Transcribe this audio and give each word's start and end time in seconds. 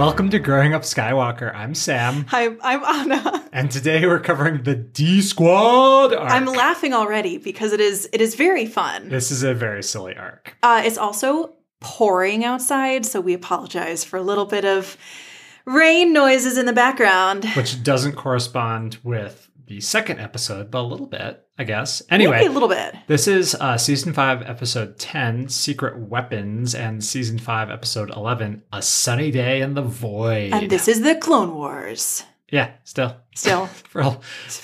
Welcome 0.00 0.30
to 0.30 0.38
Growing 0.38 0.72
Up 0.72 0.80
Skywalker. 0.80 1.54
I'm 1.54 1.74
Sam, 1.74 2.24
Hi, 2.28 2.56
I'm 2.62 2.82
Anna. 3.12 3.46
and 3.52 3.70
today 3.70 4.06
we're 4.06 4.18
covering 4.18 4.62
the 4.62 4.74
D 4.74 5.20
Squad 5.20 6.14
arc. 6.14 6.30
I'm 6.30 6.46
laughing 6.46 6.94
already 6.94 7.36
because 7.36 7.74
it 7.74 7.82
is 7.82 8.08
it 8.10 8.22
is 8.22 8.34
very 8.34 8.64
fun. 8.64 9.10
this 9.10 9.30
is 9.30 9.42
a 9.42 9.52
very 9.52 9.82
silly 9.82 10.16
arc. 10.16 10.56
Uh, 10.62 10.80
it's 10.86 10.96
also 10.96 11.52
pouring 11.80 12.46
outside, 12.46 13.04
so 13.04 13.20
we 13.20 13.34
apologize 13.34 14.02
for 14.02 14.16
a 14.16 14.22
little 14.22 14.46
bit 14.46 14.64
of 14.64 14.96
rain 15.66 16.14
noises 16.14 16.56
in 16.56 16.64
the 16.64 16.72
background. 16.72 17.44
which 17.54 17.82
doesn't 17.82 18.16
correspond 18.16 18.96
with 19.04 19.50
the 19.66 19.82
second 19.82 20.18
episode, 20.18 20.70
but 20.70 20.80
a 20.80 20.88
little 20.88 21.08
bit, 21.08 21.46
I 21.60 21.64
guess. 21.64 22.00
Anyway, 22.08 22.38
Maybe 22.38 22.46
a 22.46 22.52
little 22.52 22.70
bit. 22.70 22.94
this 23.06 23.28
is 23.28 23.54
uh, 23.54 23.76
season 23.76 24.14
5, 24.14 24.40
episode 24.48 24.98
10, 24.98 25.50
Secret 25.50 25.98
Weapons, 25.98 26.74
and 26.74 27.04
season 27.04 27.38
5, 27.38 27.68
episode 27.70 28.08
11, 28.16 28.62
A 28.72 28.80
Sunny 28.80 29.30
Day 29.30 29.60
in 29.60 29.74
the 29.74 29.82
Void. 29.82 30.54
And 30.54 30.70
this 30.70 30.88
is 30.88 31.02
the 31.02 31.16
Clone 31.16 31.54
Wars. 31.54 32.24
yeah, 32.50 32.70
still. 32.84 33.14
Still, 33.34 33.66
For, 33.88 34.02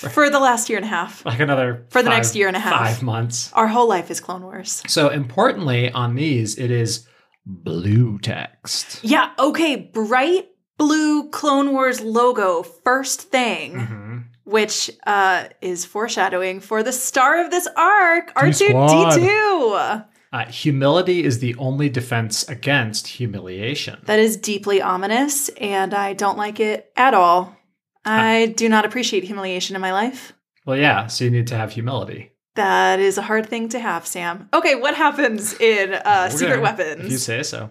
for 0.09 0.30
the 0.30 0.41
last 0.41 0.70
year 0.70 0.78
and 0.78 0.86
a 0.86 0.88
half. 0.88 1.22
like 1.27 1.38
another 1.41 1.84
For 1.91 2.02
the 2.02 2.09
five- 2.09 2.16
next 2.16 2.34
year 2.34 2.48
and 2.48 2.56
a 2.56 2.60
half. 2.60 2.72
Five 2.78 3.02
months. 3.02 3.52
Our 3.52 3.66
whole 3.69 3.88
life 3.88 4.10
is 4.10 4.19
Clone 4.20 4.42
Wars. 4.42 4.83
So 4.88 5.10
importantly, 5.10 5.91
on 5.92 6.14
these, 6.14 6.56
it 6.58 6.70
is 6.70 7.06
blue 7.44 8.19
text. 8.20 9.00
Yeah, 9.05 9.33
okay, 9.38 9.77
bright 9.77 10.48
blue 10.78 11.28
Clone 11.30 11.72
Wars 11.72 12.00
logo, 12.00 12.62
first 12.62 13.20
thing. 13.30 13.74
Mhm. 13.74 14.05
Which 14.47 14.91
uh, 15.06 15.44
is 15.61 15.84
foreshadowing 15.84 16.61
for 16.61 16.83
the 16.83 16.92
star 16.92 17.44
of 17.44 17.50
this 17.50 17.69
arc, 17.77 18.30
Squad. 18.53 19.19
R2D2. 19.19 20.05
Uh, 20.33 20.44
humility 20.47 21.25
is 21.25 21.41
the 21.41 21.55
only 21.56 21.88
defense 21.88 22.48
against 22.48 23.06
humiliation. 23.06 23.98
That 24.05 24.19
is 24.19 24.36
deeply 24.36 24.80
ominous, 24.80 25.48
and 25.61 25.92
I 25.92 26.12
don't 26.14 26.38
like 26.38 26.61
it 26.61 26.91
at 26.97 27.14
all. 27.14 27.56
I 28.05 28.55
do 28.56 28.69
not 28.69 28.84
appreciate 28.84 29.25
humiliation 29.25 29.75
in 29.75 29.83
my 29.83 29.92
life. 29.92 30.33
Well, 30.64 30.77
yeah, 30.77 31.08
so 31.08 31.25
you 31.25 31.31
need 31.31 31.48
to 31.48 31.56
have 31.56 31.72
humility. 31.72 32.33
That 32.55 33.00
is 33.00 33.19
a 33.19 33.22
hard 33.22 33.48
thing 33.48 33.69
to 33.70 33.78
have, 33.78 34.06
Sam. 34.06 34.48
Okay, 34.55 34.77
what 34.77 34.94
happens 34.94 35.58
in 35.60 35.92
uh, 35.92 36.28
Secret 36.31 36.50
gonna- 36.56 36.62
Weapons? 36.62 37.05
If 37.05 37.10
you 37.10 37.19
say 37.19 37.42
so. 37.42 37.70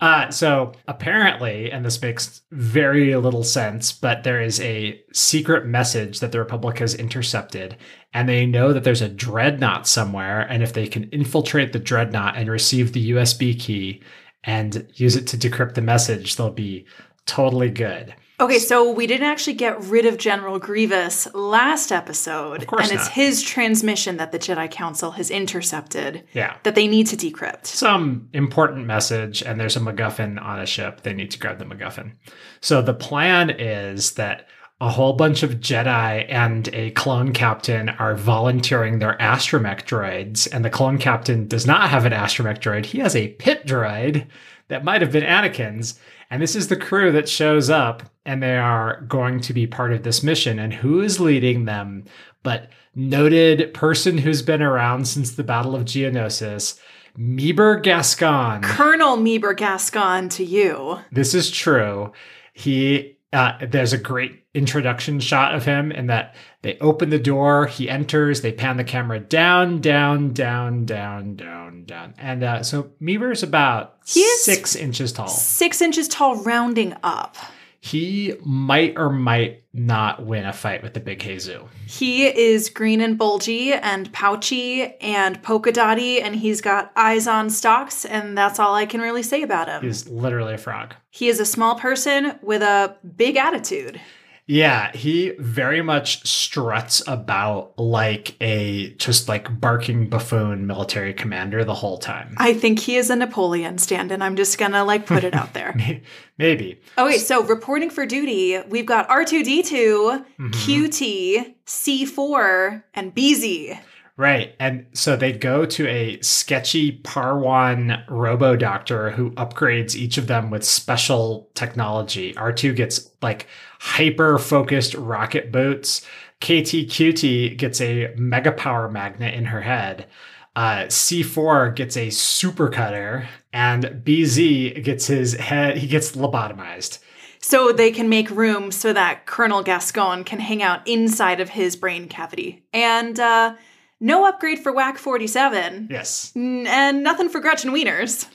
Uh, 0.00 0.30
so 0.30 0.72
apparently, 0.86 1.72
and 1.72 1.84
this 1.84 2.00
makes 2.02 2.42
very 2.50 3.16
little 3.16 3.42
sense, 3.42 3.92
but 3.92 4.24
there 4.24 4.42
is 4.42 4.60
a 4.60 5.00
secret 5.12 5.64
message 5.64 6.20
that 6.20 6.32
the 6.32 6.38
Republic 6.38 6.78
has 6.78 6.94
intercepted, 6.94 7.76
and 8.12 8.28
they 8.28 8.44
know 8.44 8.72
that 8.72 8.84
there's 8.84 9.00
a 9.00 9.08
dreadnought 9.08 9.86
somewhere, 9.86 10.42
and 10.42 10.62
if 10.62 10.74
they 10.74 10.86
can 10.86 11.04
infiltrate 11.04 11.72
the 11.72 11.78
dreadnought 11.78 12.36
and 12.36 12.50
receive 12.50 12.92
the 12.92 13.12
USB 13.12 13.58
key 13.58 14.02
and 14.44 14.86
use 14.94 15.16
it 15.16 15.26
to 15.28 15.38
decrypt 15.38 15.74
the 15.74 15.80
message, 15.80 16.36
they'll 16.36 16.50
be 16.50 16.86
totally 17.24 17.70
good. 17.70 18.14
Okay, 18.38 18.58
so 18.58 18.92
we 18.92 19.06
didn't 19.06 19.26
actually 19.26 19.54
get 19.54 19.80
rid 19.84 20.04
of 20.04 20.18
General 20.18 20.58
Grievous 20.58 21.26
last 21.32 21.90
episode, 21.90 22.60
Of 22.62 22.66
course 22.68 22.90
and 22.90 22.92
it's 22.98 23.06
not. 23.06 23.12
his 23.14 23.42
transmission 23.42 24.18
that 24.18 24.30
the 24.30 24.38
Jedi 24.38 24.70
Council 24.70 25.12
has 25.12 25.30
intercepted 25.30 26.22
Yeah. 26.34 26.56
that 26.62 26.74
they 26.74 26.86
need 26.86 27.06
to 27.06 27.16
decrypt. 27.16 27.64
some 27.66 28.28
important 28.34 28.86
message 28.86 29.42
and 29.42 29.58
there's 29.58 29.76
a 29.76 29.80
MacGuffin 29.80 30.40
on 30.42 30.60
a 30.60 30.66
ship, 30.66 31.02
they 31.02 31.14
need 31.14 31.30
to 31.30 31.38
grab 31.38 31.58
the 31.58 31.64
MacGuffin. 31.64 32.12
So 32.60 32.82
the 32.82 32.92
plan 32.92 33.48
is 33.48 34.12
that 34.12 34.46
a 34.82 34.90
whole 34.90 35.14
bunch 35.14 35.42
of 35.42 35.52
Jedi 35.54 36.26
and 36.28 36.68
a 36.74 36.90
clone 36.90 37.32
captain 37.32 37.88
are 37.88 38.14
volunteering 38.14 38.98
their 38.98 39.16
astromech 39.18 39.84
droids, 39.86 40.46
and 40.52 40.62
the 40.62 40.68
clone 40.68 40.98
captain 40.98 41.48
does 41.48 41.66
not 41.66 41.88
have 41.88 42.04
an 42.04 42.12
astromech 42.12 42.58
droid. 42.58 42.84
He 42.84 42.98
has 42.98 43.16
a 43.16 43.28
pit 43.28 43.64
droid 43.66 44.26
that 44.68 44.84
might 44.84 45.00
have 45.00 45.12
been 45.12 45.24
Anakin's. 45.24 45.98
And 46.28 46.42
this 46.42 46.54
is 46.54 46.68
the 46.68 46.76
crew 46.76 47.10
that 47.12 47.28
shows 47.30 47.70
up, 47.70 48.02
and 48.26 48.42
they 48.42 48.58
are 48.58 49.00
going 49.02 49.40
to 49.40 49.54
be 49.54 49.66
part 49.66 49.92
of 49.92 50.02
this 50.02 50.22
mission. 50.22 50.58
And 50.58 50.74
who 50.74 51.00
is 51.00 51.20
leading 51.20 51.64
them? 51.64 52.04
But 52.42 52.68
noted 52.94 53.72
person 53.72 54.18
who's 54.18 54.42
been 54.42 54.62
around 54.62 55.06
since 55.06 55.32
the 55.32 55.44
Battle 55.44 55.74
of 55.74 55.84
Geonosis, 55.84 56.78
Meebur 57.16 57.82
Gascon. 57.82 58.62
Colonel 58.62 59.16
Meebur 59.16 59.56
Gascon 59.56 60.28
to 60.30 60.44
you. 60.44 60.98
This 61.12 61.32
is 61.34 61.50
true. 61.50 62.12
He 62.52 63.16
uh, 63.32 63.52
there's 63.66 63.92
a 63.92 63.98
great 63.98 64.44
introduction 64.54 65.20
shot 65.20 65.54
of 65.54 65.64
him 65.64 65.92
in 65.92 66.06
that 66.06 66.34
they 66.62 66.78
open 66.80 67.10
the 67.10 67.18
door, 67.18 67.66
he 67.66 67.88
enters, 67.88 68.40
they 68.40 68.52
pan 68.52 68.76
the 68.76 68.84
camera 68.84 69.20
down, 69.20 69.80
down, 69.80 70.32
down, 70.32 70.86
down, 70.86 71.36
down, 71.36 71.84
down, 71.84 72.14
and 72.18 72.42
uh, 72.42 72.62
so 72.62 72.90
Meebur 73.00 73.32
is 73.32 73.42
about 73.42 73.96
six 74.04 74.74
inches 74.74 75.12
tall. 75.12 75.28
Six 75.28 75.82
inches 75.82 76.08
tall, 76.08 76.36
rounding 76.36 76.94
up. 77.02 77.36
He 77.86 78.34
might 78.44 78.94
or 78.96 79.10
might 79.10 79.62
not 79.72 80.26
win 80.26 80.44
a 80.44 80.52
fight 80.52 80.82
with 80.82 80.94
the 80.94 81.00
big 81.00 81.20
Jesus. 81.20 81.60
He 81.86 82.26
is 82.26 82.68
green 82.68 83.00
and 83.00 83.16
bulgy 83.16 83.72
and 83.74 84.12
pouchy 84.12 84.96
and 85.00 85.40
polka 85.42 85.70
dotty, 85.70 86.20
and 86.20 86.34
he's 86.34 86.60
got 86.60 86.90
eyes 86.96 87.28
on 87.28 87.48
stalks, 87.48 88.04
and 88.04 88.36
that's 88.36 88.58
all 88.58 88.74
I 88.74 88.86
can 88.86 89.00
really 89.00 89.22
say 89.22 89.42
about 89.42 89.68
him. 89.68 89.82
He's 89.82 90.08
literally 90.08 90.54
a 90.54 90.58
frog. 90.58 90.94
he 91.10 91.28
is 91.28 91.38
a 91.38 91.46
small 91.46 91.76
person 91.76 92.38
with 92.42 92.62
a 92.62 92.96
big 93.16 93.36
attitude. 93.36 94.00
Yeah, 94.48 94.92
he 94.96 95.32
very 95.40 95.82
much 95.82 96.24
struts 96.24 97.02
about 97.08 97.76
like 97.78 98.36
a 98.40 98.90
just 98.94 99.28
like 99.28 99.60
barking 99.60 100.08
buffoon 100.08 100.68
military 100.68 101.12
commander 101.14 101.64
the 101.64 101.74
whole 101.74 101.98
time. 101.98 102.34
I 102.38 102.54
think 102.54 102.78
he 102.78 102.94
is 102.96 103.10
a 103.10 103.16
Napoleon 103.16 103.78
stand, 103.78 104.12
and 104.12 104.22
I'm 104.22 104.36
just 104.36 104.56
gonna 104.56 104.84
like 104.84 105.04
put 105.04 105.24
it 105.24 105.34
out 105.34 105.52
there. 105.52 105.74
Maybe. 106.38 106.80
Okay, 106.96 107.18
so 107.18 107.42
reporting 107.42 107.90
for 107.90 108.06
duty, 108.06 108.58
we've 108.68 108.86
got 108.86 109.08
R2D2, 109.08 110.24
Mhm. 110.38 110.52
QT, 110.52 111.54
C4, 111.66 112.84
and 112.94 113.12
BZ. 113.14 113.78
Right. 114.18 114.54
And 114.58 114.86
so 114.94 115.14
they 115.14 115.32
go 115.32 115.66
to 115.66 115.86
a 115.86 116.18
sketchy 116.22 117.00
Parwan 117.02 118.02
robo 118.08 118.56
doctor 118.56 119.10
who 119.10 119.32
upgrades 119.32 119.94
each 119.94 120.16
of 120.16 120.26
them 120.26 120.48
with 120.50 120.64
special 120.64 121.50
technology. 121.54 122.32
R2 122.34 122.74
gets 122.74 123.10
like 123.20 123.46
hyper 123.80 124.38
focused 124.38 124.94
rocket 124.94 125.50
boots. 125.52 126.02
KTQT 126.40 127.56
gets 127.56 127.80
a 127.80 128.12
mega 128.16 128.52
power 128.52 128.88
magnet 128.90 129.34
in 129.34 129.46
her 129.46 129.60
head. 129.62 130.06
Uh, 130.54 130.84
C4 130.86 131.74
gets 131.76 131.96
a 131.96 132.08
super 132.10 132.68
cutter, 132.70 133.28
and 133.52 133.84
BZ 134.04 134.82
gets 134.82 135.06
his 135.06 135.34
head, 135.34 135.76
he 135.76 135.86
gets 135.86 136.12
lobotomized. 136.12 136.98
So 137.42 137.72
they 137.72 137.90
can 137.90 138.08
make 138.08 138.30
room 138.30 138.72
so 138.72 138.92
that 138.94 139.26
Colonel 139.26 139.62
Gascon 139.62 140.24
can 140.24 140.40
hang 140.40 140.62
out 140.62 140.86
inside 140.88 141.40
of 141.40 141.50
his 141.50 141.76
brain 141.76 142.08
cavity. 142.08 142.64
And 142.72 143.20
uh, 143.20 143.54
no 144.00 144.26
upgrade 144.26 144.58
for 144.58 144.72
WAC 144.72 144.96
47. 144.96 145.88
Yes. 145.90 146.32
N- 146.34 146.66
And 146.66 147.02
nothing 147.04 147.28
for 147.28 147.40
Gretchen 147.40 147.70
Wieners. 147.70 148.26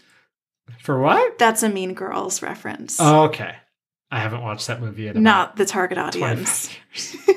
For 0.80 1.00
what? 1.00 1.38
That's 1.40 1.64
a 1.64 1.70
Mean 1.70 1.94
Girls 1.96 2.42
reference. 2.42 2.98
Oh, 3.02 3.24
okay. 3.26 3.56
I 4.12 4.20
haven't 4.20 4.42
watched 4.42 4.68
that 4.68 4.82
movie 4.82 5.08
in 5.08 5.24
Not 5.24 5.56
the 5.56 5.66
target 5.66 5.98
audience. 5.98 6.70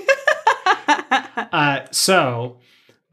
Uh, 0.87 1.87
so 1.93 2.59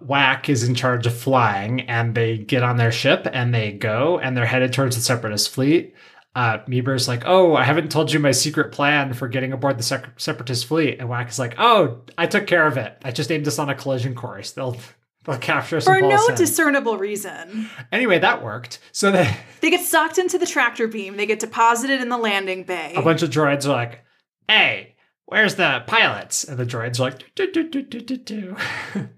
WAC 0.03 0.49
is 0.49 0.63
in 0.63 0.73
charge 0.75 1.05
of 1.05 1.16
flying, 1.16 1.81
and 1.81 2.16
they 2.16 2.38
get 2.38 2.63
on 2.63 2.77
their 2.77 2.91
ship 2.91 3.27
and 3.31 3.53
they 3.53 3.72
go, 3.72 4.19
and 4.19 4.35
they're 4.35 4.45
headed 4.45 4.73
towards 4.73 4.95
the 4.95 5.01
Separatist 5.01 5.49
fleet. 5.49 5.94
Uh, 6.35 6.59
Meebur's 6.67 7.07
like, 7.07 7.23
"Oh, 7.25 7.55
I 7.55 7.63
haven't 7.63 7.91
told 7.91 8.11
you 8.11 8.19
my 8.19 8.31
secret 8.31 8.72
plan 8.72 9.13
for 9.13 9.28
getting 9.28 9.53
aboard 9.53 9.78
the 9.78 9.84
sec- 9.84 10.19
Separatist 10.19 10.66
fleet," 10.66 10.99
and 10.99 11.09
WAC 11.09 11.29
is 11.29 11.40
like, 11.40 11.55
"Oh, 11.58 12.02
I 12.17 12.25
took 12.25 12.47
care 12.47 12.66
of 12.66 12.78
it. 12.78 12.97
I 13.03 13.11
just 13.11 13.31
aimed 13.31 13.47
us 13.47 13.59
on 13.59 13.69
a 13.69 13.75
collision 13.75 14.16
course. 14.16 14.52
They'll 14.52 14.78
they'll 15.26 15.38
capture 15.38 15.78
us 15.78 15.85
for 15.85 16.02
no 16.02 16.28
discernible 16.35 16.97
reason. 16.97 17.70
anyway, 17.91 18.20
that 18.20 18.44
worked. 18.44 18.79
So 18.91 19.12
they, 19.12 19.35
They 19.62 19.70
get 19.70 19.85
sucked 19.85 20.18
into 20.18 20.38
the 20.38 20.47
tractor 20.47 20.88
beam. 20.88 21.18
They 21.18 21.26
get 21.26 21.40
deposited 21.40 22.02
in 22.02 22.09
the 22.09 22.18
landing 22.18 22.64
bay. 22.64 22.94
a 22.96 23.02
bunch 23.02 23.22
of 23.22 23.29
droids 23.29 23.66
are 23.66 23.70
like, 23.70 24.03
"Hey, 24.47 24.96
where's 25.26 25.56
the 25.56 25.84
pilots?" 25.85 26.44
And 26.44 26.58
the 26.58 26.66
droids 26.66 27.00
are 27.00 27.03
like, 27.03 27.35
"Do 27.35 27.52
do 27.52 27.70
do 27.70 27.82
do 27.84 28.00
do 28.00 28.18
do." 28.18 28.56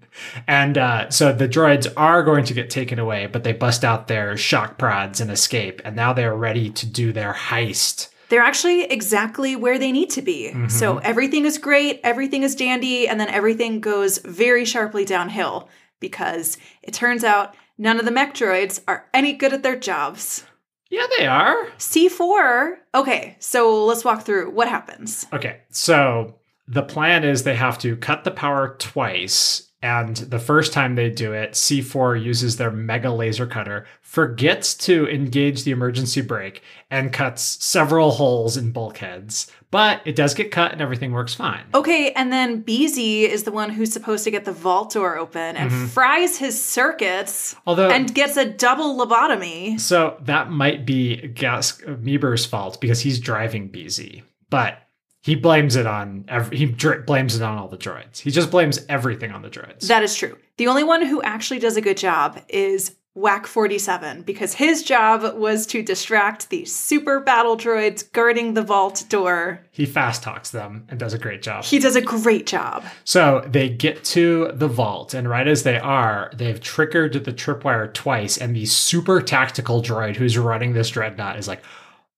and 0.46 0.76
uh, 0.76 1.10
so 1.10 1.32
the 1.32 1.48
droids 1.48 1.90
are 1.96 2.22
going 2.22 2.44
to 2.44 2.54
get 2.54 2.68
taken 2.70 2.98
away, 2.98 3.26
but 3.26 3.42
they 3.42 3.52
bust 3.52 3.84
out 3.84 4.06
their 4.06 4.36
shock 4.36 4.76
prods 4.78 5.20
and 5.20 5.30
escape, 5.30 5.80
and 5.84 5.96
now 5.96 6.12
they're 6.12 6.36
ready 6.36 6.70
to 6.70 6.86
do 6.86 7.12
their 7.12 7.32
heist. 7.32 8.10
They're 8.28 8.42
actually 8.42 8.84
exactly 8.84 9.54
where 9.54 9.78
they 9.78 9.92
need 9.92 10.10
to 10.10 10.22
be. 10.22 10.48
Mm-hmm. 10.48 10.68
So 10.68 10.98
everything 10.98 11.44
is 11.44 11.58
great, 11.58 12.00
everything 12.02 12.42
is 12.42 12.54
dandy, 12.54 13.06
and 13.06 13.20
then 13.20 13.28
everything 13.28 13.80
goes 13.80 14.18
very 14.18 14.64
sharply 14.64 15.04
downhill 15.04 15.68
because 16.04 16.58
it 16.82 16.92
turns 16.92 17.24
out 17.24 17.54
none 17.78 17.98
of 17.98 18.04
the 18.04 18.10
mech 18.10 18.34
droids 18.34 18.78
are 18.86 19.08
any 19.14 19.32
good 19.32 19.54
at 19.54 19.62
their 19.62 19.74
jobs. 19.74 20.44
Yeah, 20.90 21.06
they 21.16 21.26
are. 21.26 21.66
C4, 21.78 22.74
okay, 22.94 23.36
so 23.38 23.86
let's 23.86 24.04
walk 24.04 24.22
through 24.22 24.50
what 24.50 24.68
happens. 24.68 25.26
Okay, 25.32 25.62
so 25.70 26.34
the 26.68 26.82
plan 26.82 27.24
is 27.24 27.42
they 27.42 27.56
have 27.56 27.78
to 27.78 27.96
cut 27.96 28.24
the 28.24 28.30
power 28.30 28.76
twice 28.78 29.70
And 29.84 30.16
the 30.16 30.38
first 30.38 30.72
time 30.72 30.94
they 30.94 31.10
do 31.10 31.34
it, 31.34 31.52
C4 31.52 32.24
uses 32.24 32.56
their 32.56 32.70
mega 32.70 33.10
laser 33.10 33.46
cutter, 33.46 33.84
forgets 34.00 34.74
to 34.76 35.06
engage 35.08 35.64
the 35.64 35.72
emergency 35.72 36.22
brake, 36.22 36.62
and 36.90 37.12
cuts 37.12 37.42
several 37.62 38.12
holes 38.12 38.56
in 38.56 38.70
bulkheads. 38.70 39.52
But 39.70 40.00
it 40.06 40.16
does 40.16 40.32
get 40.32 40.50
cut 40.50 40.72
and 40.72 40.80
everything 40.80 41.12
works 41.12 41.34
fine. 41.34 41.64
Okay, 41.74 42.12
and 42.12 42.32
then 42.32 42.62
BZ 42.64 43.28
is 43.28 43.42
the 43.42 43.52
one 43.52 43.68
who's 43.68 43.92
supposed 43.92 44.24
to 44.24 44.30
get 44.30 44.46
the 44.46 44.52
vault 44.52 44.94
door 44.94 45.18
open 45.18 45.54
and 45.54 45.70
mm-hmm. 45.70 45.86
fries 45.88 46.38
his 46.38 46.64
circuits 46.64 47.54
Although, 47.66 47.90
and 47.90 48.14
gets 48.14 48.38
a 48.38 48.46
double 48.46 48.96
lobotomy. 48.96 49.78
so 49.78 50.16
that 50.22 50.50
might 50.50 50.86
be 50.86 51.28
Gas 51.28 51.78
Meebur's 51.82 52.46
fault 52.46 52.80
because 52.80 53.00
he's 53.00 53.20
driving 53.20 53.68
BZ, 53.68 54.22
but 54.48 54.78
he 55.24 55.34
blames 55.34 55.74
it 55.74 55.86
on 55.86 56.26
every, 56.28 56.58
he 56.58 56.66
dr- 56.66 57.06
blames 57.06 57.34
it 57.34 57.40
on 57.40 57.56
all 57.56 57.66
the 57.66 57.78
droids. 57.78 58.18
He 58.18 58.30
just 58.30 58.50
blames 58.50 58.84
everything 58.90 59.30
on 59.30 59.40
the 59.40 59.48
droids. 59.48 59.86
That 59.88 60.02
is 60.02 60.14
true. 60.14 60.36
The 60.58 60.66
only 60.66 60.84
one 60.84 61.00
who 61.06 61.22
actually 61.22 61.60
does 61.60 61.78
a 61.78 61.80
good 61.80 61.96
job 61.96 62.38
is 62.50 62.94
WAC 63.16 63.46
47 63.46 64.22
because 64.22 64.52
his 64.54 64.82
job 64.82 65.38
was 65.38 65.66
to 65.68 65.82
distract 65.82 66.50
the 66.50 66.66
super 66.66 67.20
battle 67.20 67.56
droids 67.56 68.10
guarding 68.12 68.52
the 68.52 68.60
vault 68.62 69.04
door. 69.08 69.60
he 69.70 69.86
fast 69.86 70.22
talks 70.22 70.50
them 70.50 70.84
and 70.90 71.00
does 71.00 71.14
a 71.14 71.18
great 71.18 71.40
job. 71.40 71.64
He 71.64 71.78
does 71.78 71.96
a 71.96 72.02
great 72.02 72.44
job. 72.46 72.84
So 73.04 73.42
they 73.46 73.70
get 73.70 74.04
to 74.04 74.50
the 74.52 74.68
vault, 74.68 75.14
and 75.14 75.26
right 75.26 75.48
as 75.48 75.62
they 75.62 75.78
are, 75.78 76.30
they've 76.34 76.60
triggered 76.60 77.24
the 77.24 77.32
tripwire 77.32 77.90
twice, 77.94 78.36
and 78.36 78.54
the 78.54 78.66
super 78.66 79.22
tactical 79.22 79.80
droid 79.80 80.16
who's 80.16 80.36
running 80.36 80.74
this 80.74 80.90
dreadnought 80.90 81.38
is 81.38 81.48
like, 81.48 81.62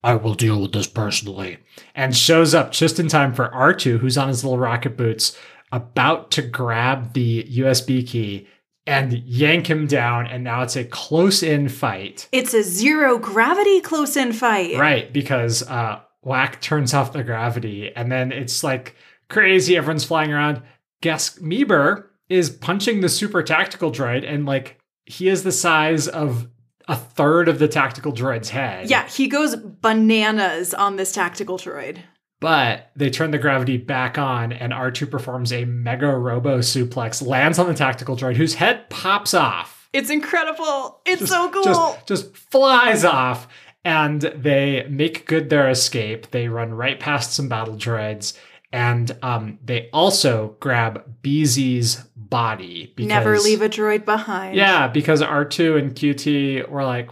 I 0.02 0.14
will 0.14 0.34
deal 0.34 0.60
with 0.60 0.72
this 0.72 0.86
personally. 0.86 1.58
And 1.94 2.16
shows 2.16 2.54
up 2.54 2.72
just 2.72 3.00
in 3.00 3.08
time 3.08 3.34
for 3.34 3.48
R2, 3.48 3.98
who's 3.98 4.18
on 4.18 4.28
his 4.28 4.44
little 4.44 4.58
rocket 4.58 4.96
boots, 4.96 5.36
about 5.72 6.30
to 6.32 6.42
grab 6.42 7.12
the 7.12 7.44
USB 7.44 8.06
key 8.06 8.46
and 8.86 9.12
yank 9.12 9.68
him 9.68 9.86
down. 9.86 10.26
And 10.26 10.44
now 10.44 10.62
it's 10.62 10.76
a 10.76 10.84
close 10.84 11.42
in 11.42 11.68
fight. 11.68 12.28
It's 12.30 12.54
a 12.54 12.62
zero 12.62 13.18
gravity 13.18 13.80
close 13.80 14.16
in 14.16 14.32
fight. 14.32 14.78
Right, 14.78 15.12
because 15.12 15.62
uh 15.64 16.00
WAC 16.26 16.60
turns 16.60 16.92
off 16.92 17.12
the 17.12 17.22
gravity, 17.22 17.92
and 17.94 18.10
then 18.10 18.32
it's 18.32 18.64
like 18.64 18.96
crazy. 19.28 19.76
Everyone's 19.76 20.04
flying 20.04 20.32
around. 20.32 20.60
Guess 21.00 21.38
Meebur 21.38 22.04
is 22.28 22.50
punching 22.50 23.00
the 23.00 23.08
super 23.08 23.42
tactical 23.42 23.92
droid, 23.92 24.28
and 24.28 24.44
like 24.44 24.78
he 25.04 25.28
is 25.28 25.44
the 25.44 25.52
size 25.52 26.08
of 26.08 26.48
a 26.88 26.96
third 26.96 27.48
of 27.48 27.58
the 27.58 27.68
tactical 27.68 28.12
droid's 28.12 28.50
head. 28.50 28.88
Yeah, 28.88 29.06
he 29.08 29.28
goes 29.28 29.56
bananas 29.56 30.74
on 30.74 30.96
this 30.96 31.12
tactical 31.12 31.58
droid. 31.58 31.98
But 32.38 32.90
they 32.94 33.08
turn 33.10 33.30
the 33.30 33.38
gravity 33.38 33.78
back 33.78 34.18
on, 34.18 34.52
and 34.52 34.72
R2 34.72 35.10
performs 35.10 35.52
a 35.52 35.64
mega 35.64 36.14
robo 36.14 36.58
suplex, 36.58 37.26
lands 37.26 37.58
on 37.58 37.66
the 37.66 37.74
tactical 37.74 38.16
droid, 38.16 38.36
whose 38.36 38.54
head 38.54 38.90
pops 38.90 39.32
off. 39.32 39.88
It's 39.92 40.10
incredible. 40.10 41.00
It's 41.06 41.20
just, 41.20 41.32
so 41.32 41.48
cool. 41.48 41.64
Just, 41.64 42.06
just 42.06 42.36
flies 42.36 43.04
off, 43.04 43.48
and 43.84 44.20
they 44.20 44.86
make 44.90 45.26
good 45.26 45.48
their 45.48 45.70
escape. 45.70 46.30
They 46.30 46.48
run 46.48 46.74
right 46.74 47.00
past 47.00 47.32
some 47.32 47.48
battle 47.48 47.76
droids, 47.76 48.36
and 48.72 49.16
um, 49.22 49.58
they 49.64 49.88
also 49.92 50.56
grab 50.60 51.04
BZ's 51.22 51.96
body. 52.16 52.92
Because, 52.96 53.08
Never 53.08 53.38
leave 53.38 53.62
a 53.62 53.68
droid 53.68 54.04
behind. 54.04 54.56
Yeah, 54.56 54.88
because 54.88 55.22
R2 55.22 55.78
and 55.78 55.94
QT 55.94 56.68
were 56.68 56.84
like, 56.84 57.10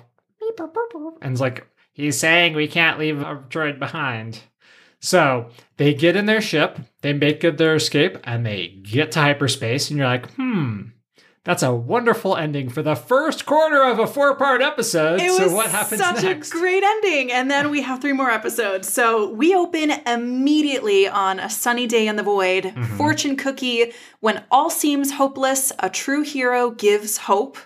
and 1.23 1.33
it's 1.33 1.41
like, 1.41 1.67
he's 1.93 2.19
saying 2.19 2.55
we 2.55 2.69
can't 2.69 2.99
leave 2.99 3.21
a 3.21 3.37
droid 3.49 3.79
behind. 3.79 4.41
So 5.01 5.51
they 5.77 5.93
get 5.95 6.17
in 6.17 6.27
their 6.27 6.41
ship, 6.41 6.79
they 7.03 7.13
make 7.13 7.41
good 7.41 7.59
their 7.59 7.75
escape, 7.75 8.19
and 8.25 8.45
they 8.45 8.69
get 8.69 9.13
to 9.13 9.21
hyperspace, 9.21 9.91
and 9.91 9.99
you're 9.99 10.07
like, 10.07 10.33
hmm, 10.33 10.83
that's 11.45 11.63
a 11.63 11.75
wonderful 11.75 12.37
ending 12.37 12.71
for 12.71 12.81
the 12.81 12.95
first 12.95 13.45
quarter 13.45 13.85
of 13.85 13.99
a 13.99 14.07
four 14.07 14.35
part 14.35 14.63
episode. 14.63 15.21
It 15.21 15.29
was 15.29 15.51
so 15.51 15.55
what 15.55 15.71
happens 15.71 16.01
such 16.01 16.23
next? 16.23 16.49
a 16.49 16.53
great 16.53 16.83
ending. 16.83 17.31
And 17.31 17.51
then 17.51 17.71
we 17.71 17.83
have 17.83 18.01
three 18.01 18.15
more 18.15 18.31
episodes. 18.31 18.91
So 18.91 19.29
we 19.29 19.55
open 19.55 19.91
immediately 20.07 21.07
on 21.07 21.39
a 21.39 21.51
sunny 21.51 21.87
day 21.87 22.09
in 22.09 22.17
the 22.17 22.23
void. 22.23 22.65
Mm-hmm. 22.65 22.97
Fortune 22.97 23.37
cookie. 23.37 23.93
When 24.21 24.43
all 24.51 24.71
seems 24.71 25.13
hopeless, 25.13 25.71
a 25.79 25.91
true 25.91 26.23
hero 26.23 26.71
gives 26.71 27.19
hope. 27.19 27.59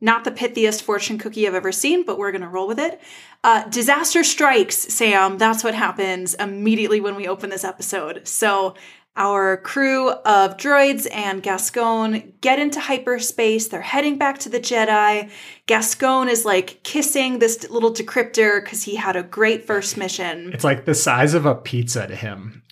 Not 0.00 0.24
the 0.24 0.30
pithiest 0.32 0.82
fortune 0.82 1.18
cookie 1.18 1.46
I've 1.46 1.54
ever 1.54 1.72
seen, 1.72 2.04
but 2.04 2.18
we're 2.18 2.32
going 2.32 2.40
to 2.40 2.48
roll 2.48 2.66
with 2.66 2.80
it. 2.80 3.00
Uh, 3.44 3.68
disaster 3.68 4.24
strikes, 4.24 4.76
Sam. 4.76 5.38
That's 5.38 5.62
what 5.62 5.74
happens 5.74 6.34
immediately 6.34 7.00
when 7.00 7.16
we 7.16 7.28
open 7.28 7.50
this 7.50 7.64
episode. 7.64 8.26
So 8.26 8.74
our 9.16 9.56
crew 9.58 10.10
of 10.10 10.56
droids 10.56 11.06
and 11.12 11.42
Gascon 11.42 12.32
get 12.40 12.58
into 12.58 12.80
hyperspace. 12.80 13.68
They're 13.68 13.80
heading 13.80 14.18
back 14.18 14.38
to 14.38 14.48
the 14.48 14.60
Jedi. 14.60 15.30
Gascon 15.66 16.28
is 16.28 16.44
like 16.44 16.82
kissing 16.82 17.38
this 17.38 17.68
little 17.68 17.92
decryptor 17.92 18.62
because 18.62 18.84
he 18.84 18.96
had 18.96 19.16
a 19.16 19.22
great 19.22 19.66
first 19.66 19.96
mission. 19.96 20.52
it's 20.52 20.64
like 20.64 20.84
the 20.84 20.94
size 20.94 21.34
of 21.34 21.44
a 21.46 21.54
pizza 21.54 22.06
to 22.06 22.14
him. 22.14 22.62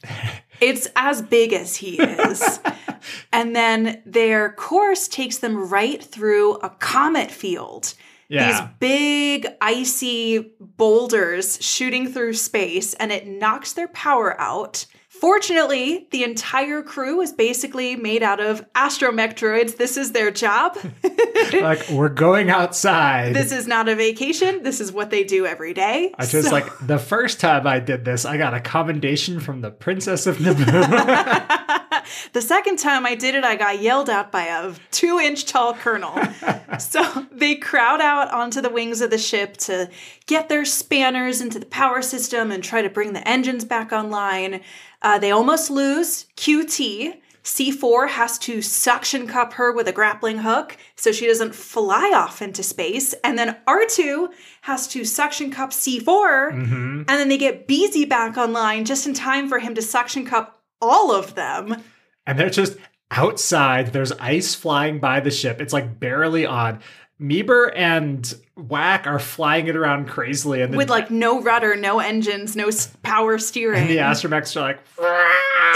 It's 0.61 0.89
as 0.97 1.23
big 1.23 1.53
as 1.53 1.77
he 1.77 2.01
is. 2.01 2.61
and 3.33 3.55
then 3.55 4.03
their 4.05 4.53
course 4.53 5.07
takes 5.09 5.39
them 5.39 5.69
right 5.69 6.03
through 6.03 6.55
a 6.57 6.71
comet 6.71 7.31
field. 7.31 7.95
Yeah. 8.29 8.51
These 8.51 8.71
big 8.79 9.47
icy 9.61 10.53
boulders 10.61 11.63
shooting 11.65 12.13
through 12.13 12.35
space, 12.35 12.93
and 12.95 13.11
it 13.11 13.27
knocks 13.27 13.73
their 13.73 13.89
power 13.89 14.39
out. 14.41 14.85
Fortunately, 15.21 16.07
the 16.11 16.23
entire 16.23 16.83
crew 16.83 17.21
is 17.21 17.33
basically 17.33 17.97
made 17.97 18.23
out 18.23 18.41
of 18.41 18.65
astromech 18.75 19.35
droids. 19.35 19.77
This 19.77 19.97
is 19.97 20.13
their 20.13 20.31
job. 20.31 20.79
like, 21.53 21.89
we're 21.91 22.09
going 22.09 22.51
outside. 22.51 23.35
this 23.35 23.51
is 23.51 23.67
not 23.67 23.89
a 23.89 23.97
vacation. 23.97 24.63
This 24.63 24.81
is 24.81 24.93
what 24.93 25.11
they 25.11 25.25
do 25.25 25.45
every 25.45 25.75
day. 25.75 26.15
I 26.19 26.27
just 26.27 26.49
So- 26.49 26.53
like 26.55 26.67
the 26.87 26.99
first 26.99 27.41
time 27.41 27.67
I 27.67 27.81
did 27.81 28.05
this, 28.05 28.25
I 28.25 28.37
got 28.37 28.55
a 28.55 28.61
commendation 28.61 29.41
from 29.41 29.61
the 29.61 29.71
Princess 29.71 30.27
of 30.27 30.39
Naboo. 30.39 30.65
the 32.33 32.41
second 32.43 32.79
time 32.79 33.05
I 33.05 33.15
did 33.15 33.35
it, 33.35 33.45
I 33.45 33.57
got 33.57 33.81
yelled 33.81 34.09
at 34.09 34.31
by 34.31 34.45
a 34.45 34.73
two 34.91 35.19
inch 35.19 35.47
tall 35.47 35.75
colonel. 35.75 36.17
so 36.79 37.27
they 37.33 37.57
crowd 37.57 38.01
out 38.01 38.31
onto 38.33 38.61
the 38.61 38.71
wings 38.71 39.01
of 39.01 39.11
the 39.11 39.19
ship 39.19 39.57
to 39.59 39.91
get 40.27 40.49
their 40.49 40.65
spanners 40.65 41.41
into 41.41 41.59
the 41.59 41.67
power 41.67 42.03
system 42.03 42.51
and 42.53 42.63
try 42.63 42.83
to 42.83 42.91
bring 42.91 43.13
the 43.15 43.27
engines 43.27 43.65
back 43.65 43.93
online. 43.93 44.61
Uh, 45.03 45.19
they 45.19 45.31
almost 45.31 45.71
lose. 45.71 46.27
QT. 46.37 47.15
C4 47.45 48.09
has 48.11 48.37
to 48.41 48.61
suction 48.61 49.27
cup 49.27 49.55
her 49.55 49.73
with 49.73 49.89
a 49.89 49.93
grappling 49.93 50.39
hook 50.39 50.77
so 50.97 51.13
she 51.13 51.27
doesn't 51.27 51.55
fly 51.55 52.13
off 52.15 52.43
into 52.43 52.63
space. 52.63 53.15
And 53.25 53.39
then 53.39 53.57
R2 53.67 54.29
has 54.63 54.87
to 54.89 55.05
suction 55.07 55.51
cup 55.51 55.71
C4. 55.71 56.53
And 56.53 57.07
then 57.09 57.29
they 57.31 57.39
get 57.39 57.67
BZ 57.67 58.07
back 58.07 58.37
online 58.37 58.85
just 58.85 59.07
in 59.07 59.15
time 59.15 59.49
for 59.49 59.61
him 59.61 59.75
to 59.77 59.83
suction 59.83 60.27
cup 60.27 60.63
all 60.83 61.11
of 61.11 61.35
them. 61.37 61.83
and 62.27 62.39
they're 62.39 62.51
just 62.51 62.77
outside. 63.11 63.95
There's 63.95 64.13
ice 64.13 64.55
flying 64.55 64.99
by 64.99 65.21
the 65.21 65.31
ship. 65.31 65.61
It's 65.63 65.73
like 65.73 65.99
barely 65.99 66.45
on. 66.45 66.81
Meebur 67.21 67.73
and 67.75 68.35
WAC 68.57 69.07
are 69.07 69.19
flying 69.19 69.67
it 69.67 69.77
around 69.77 70.09
crazily, 70.09 70.63
and 70.63 70.77
with 70.77 70.89
like 70.89 71.11
no 71.11 71.41
rudder, 71.41 71.75
no 71.75 71.99
engines, 71.99 72.55
no 72.55 72.71
power 73.03 73.39
steering. 73.39 73.83
and 73.83 73.91
the 73.91 73.97
astromechs 73.97 74.57
are 74.57 74.61
like, 74.61 74.81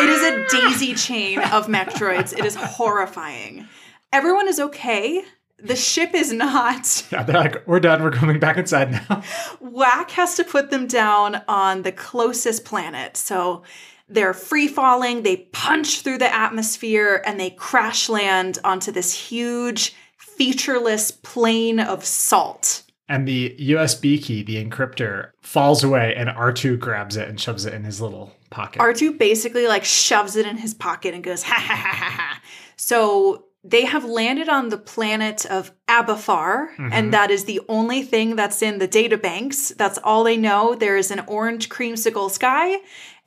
it 0.01 0.09
is 0.09 0.23
a 0.23 0.61
daisy 0.61 0.95
chain 0.95 1.41
of 1.41 1.69
mech 1.69 1.91
droids. 1.91 2.37
It 2.37 2.45
is 2.45 2.55
horrifying. 2.55 3.67
Everyone 4.13 4.47
is 4.49 4.61
okay. 4.61 5.25
The 5.59 5.77
ship 5.77 6.15
is 6.15 6.33
not. 6.33 7.07
yeah, 7.13 7.23
they're 7.23 7.37
like, 7.37 7.67
we're 7.67 7.81
done. 7.81 8.03
We're 8.03 8.11
coming 8.11 8.39
back 8.39 8.57
inside 8.57 8.93
now. 8.93 9.23
Whack 9.61 10.11
has 10.13 10.37
to 10.37 10.45
put 10.45 10.71
them 10.71 10.87
down 10.87 11.43
on 11.49 11.83
the 11.83 11.93
closest 11.93 12.65
planet. 12.65 13.17
So 13.17 13.63
they're 14.09 14.35
free 14.35 14.69
falling, 14.69 15.23
they 15.23 15.37
punch 15.37 16.03
through 16.03 16.19
the 16.19 16.33
atmosphere, 16.33 17.23
and 17.25 17.41
they 17.41 17.51
crash 17.51 18.09
land 18.09 18.59
onto 18.63 18.93
this 18.93 19.15
huge, 19.15 19.95
featureless 20.37 21.11
plain 21.11 21.81
of 21.81 22.05
salt. 22.05 22.83
And 23.09 23.29
the 23.29 23.55
USB 23.59 24.23
key, 24.23 24.43
the 24.43 24.65
encryptor, 24.65 25.31
falls 25.43 25.85
away, 25.85 26.15
and 26.17 26.31
R2 26.31 26.79
grabs 26.79 27.17
it 27.17 27.29
and 27.29 27.39
shoves 27.39 27.67
it 27.67 27.75
in 27.75 27.85
his 27.85 28.01
little 28.01 28.33
pocket. 28.51 28.81
R2 28.81 29.19
basically 29.19 29.67
like 29.67 29.85
shoves 29.85 30.37
it 30.37 30.47
in 30.47 30.57
his 30.57 30.73
pocket 30.73 31.13
and 31.15 31.23
goes, 31.23 31.43
ha 31.51 31.55
ha 31.55 31.75
ha 31.75 31.95
ha 31.95 32.11
ha. 32.11 32.43
So 32.77 33.47
they 33.65 33.85
have 33.85 34.05
landed 34.05 34.49
on 34.49 34.71
the 34.71 34.79
planet 34.79 35.47
of 35.47 35.73
Abafar, 35.87 36.71
and 36.91 37.13
that 37.13 37.31
is 37.31 37.45
the 37.45 37.61
only 37.69 38.03
thing 38.03 38.35
that's 38.35 38.61
in 38.61 38.79
the 38.79 38.89
data 38.89 39.17
banks. 39.17 39.71
That's 39.71 39.99
all 40.03 40.25
they 40.25 40.37
know. 40.37 40.75
There 40.75 40.97
is 40.97 41.11
an 41.13 41.21
orange 41.29 41.69
creamsicle 41.69 42.31
sky 42.31 42.79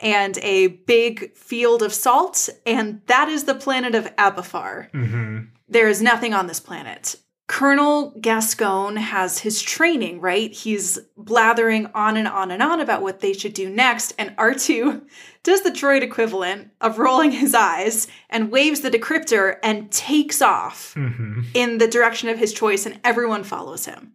and 0.02 0.38
a 0.40 0.68
big 0.68 1.36
field 1.38 1.82
of 1.82 1.94
salt, 1.94 2.50
and 2.66 3.02
that 3.08 3.30
is 3.30 3.46
the 3.46 3.56
planet 3.56 3.96
of 3.96 4.14
Abafar. 4.18 4.90
hmm 4.92 5.40
There 5.68 5.88
is 5.88 6.02
nothing 6.02 6.34
on 6.34 6.48
this 6.48 6.60
planet. 6.60 7.16
Colonel 7.48 8.12
Gascon 8.20 8.96
has 8.96 9.40
his 9.40 9.62
training, 9.62 10.20
right? 10.20 10.52
He's 10.52 10.98
blathering 11.16 11.88
on 11.94 12.18
and 12.18 12.28
on 12.28 12.50
and 12.50 12.64
on 12.64 12.82
about 12.82 13.04
what 13.04 13.20
they 13.20 13.34
should 13.34 13.54
do 13.54 13.70
next, 13.70 14.14
and 14.18 14.36
R2 14.36 15.04
does 15.44 15.62
the 15.62 15.70
droid 15.70 16.02
equivalent 16.02 16.72
of 16.82 16.98
rolling 16.98 17.32
his 17.32 17.54
eyes 17.54 18.08
and 18.32 18.52
waves 18.52 18.82
the 18.82 18.90
decryptor 18.90 19.58
and 19.62 19.92
takes 19.92 20.42
off 20.42 20.94
hmm 20.94 21.42
in 21.54 21.78
the 21.78 21.88
direction 21.88 22.30
of 22.30 22.40
his 22.40 22.54
choice, 22.54 22.86
and 22.86 23.00
everyone 23.04 23.44
follows 23.44 23.86
him. 23.86 24.14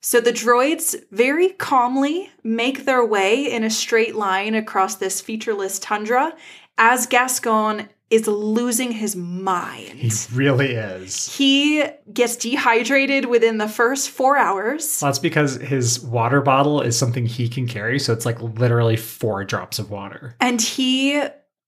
So 0.00 0.20
the 0.20 0.32
droids 0.32 0.94
very 1.10 1.50
calmly 1.50 2.30
make 2.42 2.84
their 2.84 3.04
way 3.04 3.50
in 3.50 3.64
a 3.64 3.70
straight 3.70 4.14
line 4.14 4.54
across 4.54 4.96
this 4.96 5.20
featureless 5.20 5.78
tundra 5.78 6.34
as 6.76 7.06
Gascon 7.06 7.88
is 8.10 8.26
losing 8.28 8.92
his 8.92 9.16
mind. 9.16 9.98
He 9.98 10.12
really 10.34 10.72
is. 10.72 11.34
He 11.36 11.84
gets 12.12 12.36
dehydrated 12.36 13.24
within 13.24 13.58
the 13.58 13.68
first 13.68 14.10
four 14.10 14.36
hours. 14.36 14.98
Well, 15.00 15.10
that's 15.10 15.18
because 15.18 15.56
his 15.56 16.00
water 16.00 16.40
bottle 16.40 16.80
is 16.80 16.98
something 16.98 17.26
he 17.26 17.48
can 17.48 17.66
carry, 17.66 17.98
so 17.98 18.12
it's 18.12 18.26
like 18.26 18.40
literally 18.40 18.96
four 18.96 19.44
drops 19.44 19.78
of 19.78 19.90
water. 19.90 20.36
And 20.40 20.60
he 20.60 21.22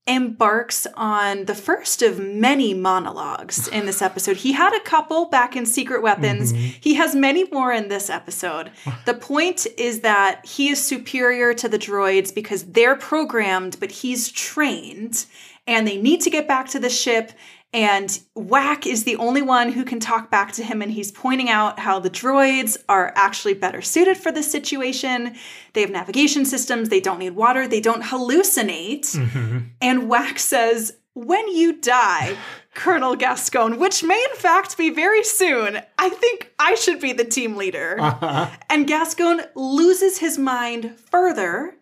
embarks 0.09 0.87
on 0.95 1.47
the 1.47 1.55
first 1.55 2.01
of 2.01 2.21
many 2.21 2.73
monologues 2.73 3.67
in 3.67 3.87
this 3.87 4.01
episode. 4.01 4.37
He 4.37 4.53
had 4.53 4.73
a 4.73 4.81
couple 4.85 5.25
back 5.25 5.57
in 5.57 5.67
Secret 5.67 6.01
Weapons. 6.01 6.53
Mhm. 6.53 6.77
He 6.81 6.95
has 6.95 7.17
many 7.17 7.45
more 7.51 7.73
in 7.73 7.89
this 7.89 8.09
episode. 8.09 8.71
The 9.05 9.15
point 9.15 9.67
is 9.77 10.01
that 10.01 10.47
he 10.47 10.69
is 10.69 10.81
superior 10.81 11.55
to 11.55 11.69
the 11.69 11.79
droids 11.79 12.33
because 12.33 12.63
they're 12.67 12.95
programmed, 12.95 13.79
but 13.81 13.91
he's 13.91 14.31
trained, 14.31 15.27
and 15.67 15.87
they 15.87 15.97
need 15.97 16.21
to 16.23 16.31
get 16.31 16.49
back 16.49 16.69
to 16.69 16.79
the 16.79 16.91
ship. 16.91 17.33
And 17.73 18.09
WAC 18.37 18.87
is 18.87 19.05
the 19.05 19.17
only 19.17 19.43
one 19.43 19.73
who 19.73 19.85
can 19.85 20.01
talk 20.01 20.31
back 20.31 20.53
to 20.53 20.63
him, 20.63 20.81
and 20.81 20.91
he's 20.91 21.13
pointing 21.13 21.51
out 21.51 21.79
how 21.79 21.99
the 21.99 22.09
droids 22.09 22.79
are 22.89 23.13
actually 23.17 23.55
better 23.55 23.83
suited 23.83 24.17
for 24.17 24.33
this 24.33 24.51
situation. 24.51 25.35
They 25.75 25.83
have 25.83 25.91
navigation 25.91 26.45
systems, 26.45 26.89
they 26.89 27.01
don't 27.01 27.19
need 27.19 27.31
water, 27.31 27.69
they 27.69 27.81
don't 27.81 28.03
hallucinate. 28.05 29.15
hmm 29.17 29.59
And 29.83 30.05
WAC 30.05 30.39
says, 30.39 30.97
When 31.15 31.49
you 31.49 31.79
die, 31.79 32.37
Colonel 32.73 33.17
Gascon, 33.17 33.79
which 33.79 34.03
may 34.03 34.25
in 34.31 34.37
fact 34.37 34.79
be 34.79 34.91
very 34.91 35.25
soon, 35.25 35.81
I 35.99 36.09
think 36.11 36.53
I 36.59 36.77
should 36.77 37.01
be 37.01 37.13
the 37.13 37.25
team 37.25 37.57
leader. 37.57 37.97
Uh-huh. 38.01 38.49
And 38.71 38.87
Gascon 38.87 39.41
loses 39.55 40.19
his 40.19 40.39
mind 40.39 40.99
further. 41.11 41.75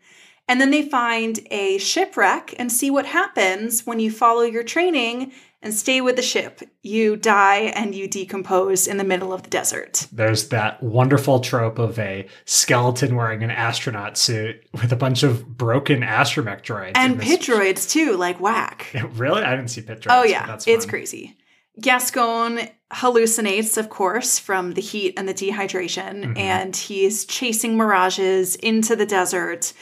And 0.46 0.60
then 0.60 0.70
they 0.70 0.82
find 0.88 1.40
a 1.50 1.78
shipwreck 1.78 2.54
and 2.58 2.70
see 2.70 2.90
what 2.90 3.06
happens 3.06 3.86
when 3.86 3.98
you 4.00 4.10
follow 4.10 4.42
your 4.42 4.62
training 4.62 5.32
and 5.62 5.72
stay 5.72 6.02
with 6.02 6.16
the 6.16 6.22
ship. 6.22 6.60
You 6.82 7.16
die 7.16 7.72
and 7.74 7.94
you 7.94 8.06
decompose 8.06 8.86
in 8.86 8.98
the 8.98 9.04
middle 9.04 9.32
of 9.32 9.42
the 9.44 9.48
desert. 9.48 10.06
There's 10.12 10.50
that 10.50 10.82
wonderful 10.82 11.40
trope 11.40 11.78
of 11.78 11.98
a 11.98 12.28
skeleton 12.44 13.16
wearing 13.16 13.42
an 13.42 13.50
astronaut 13.50 14.18
suit 14.18 14.56
with 14.74 14.92
a 14.92 14.96
bunch 14.96 15.22
of 15.22 15.56
broken 15.56 16.02
astromech 16.02 16.62
droids. 16.62 16.92
And 16.96 17.18
pit 17.18 17.40
droids 17.40 17.88
too, 17.90 18.16
like 18.18 18.38
WAC. 18.38 18.82
Really? 19.18 19.42
I 19.42 19.56
didn't 19.56 19.70
see 19.70 19.80
pit 19.80 20.02
droids. 20.02 20.20
Oh 20.20 20.24
yeah, 20.24 20.44
that's 20.46 20.66
it's 20.68 20.84
crazy. 20.84 21.38
Gascon 21.80 22.60
hallucinates, 22.92 23.76
of 23.78 23.88
course, 23.88 24.38
from 24.38 24.72
the 24.74 24.80
heat 24.82 25.14
and 25.16 25.28
the 25.28 25.34
dehydration, 25.34 26.24
Mhm. 26.24 26.38
and 26.38 26.76
he's 26.76 27.24
chasing 27.24 27.76
mirages 27.76 28.54
into 28.56 28.94
the 28.94 29.06
desert. 29.06 29.72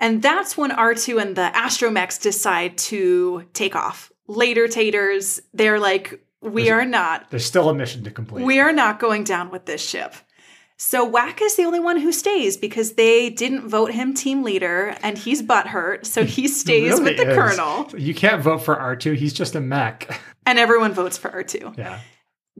And 0.00 0.22
that's 0.22 0.56
when 0.56 0.70
R2 0.70 1.20
and 1.22 1.36
the 1.36 1.50
astromechs 1.54 2.20
decide 2.20 2.76
to 2.78 3.44
take 3.52 3.76
off. 3.76 4.10
Later 4.26 4.68
taters, 4.68 5.40
they're 5.52 5.78
like, 5.80 6.20
we 6.40 6.64
There's- 6.64 6.82
are 6.82 6.88
not, 6.88 7.30
There's 7.30 7.44
still 7.46 7.68
a 7.70 7.74
mission 7.74 8.04
to 8.04 8.10
complete. 8.10 8.44
we 8.44 8.58
are 8.60 8.72
not 8.72 8.98
going 8.98 9.24
down 9.24 9.50
with 9.50 9.66
this 9.66 9.86
ship. 9.86 10.14
So 10.76 11.08
WAC 11.10 11.40
is 11.40 11.54
the 11.56 11.62
only 11.64 11.78
one 11.78 11.98
who 12.00 12.10
stays 12.10 12.56
because 12.56 12.94
they 12.94 13.30
didn't 13.30 13.68
vote 13.68 13.92
him 13.92 14.12
team 14.12 14.42
leader 14.42 14.96
and 15.02 15.16
he's 15.16 15.40
butthurt. 15.42 16.04
So 16.04 16.24
he 16.24 16.48
stays 16.62 16.90
really 16.98 17.04
with 17.04 17.16
the 17.18 17.30
is. 17.30 17.36
colonel 17.36 17.88
You 17.96 18.12
can't 18.14 18.42
vote 18.42 18.58
for 18.62 18.74
R2. 18.76 19.14
He's 19.16 19.32
just 19.32 19.54
a 19.54 19.60
mech. 19.60 20.20
and 20.44 20.58
everyone 20.58 20.92
votes 20.92 21.16
for 21.16 21.30
R2. 21.30 21.78
yeah. 21.78 22.00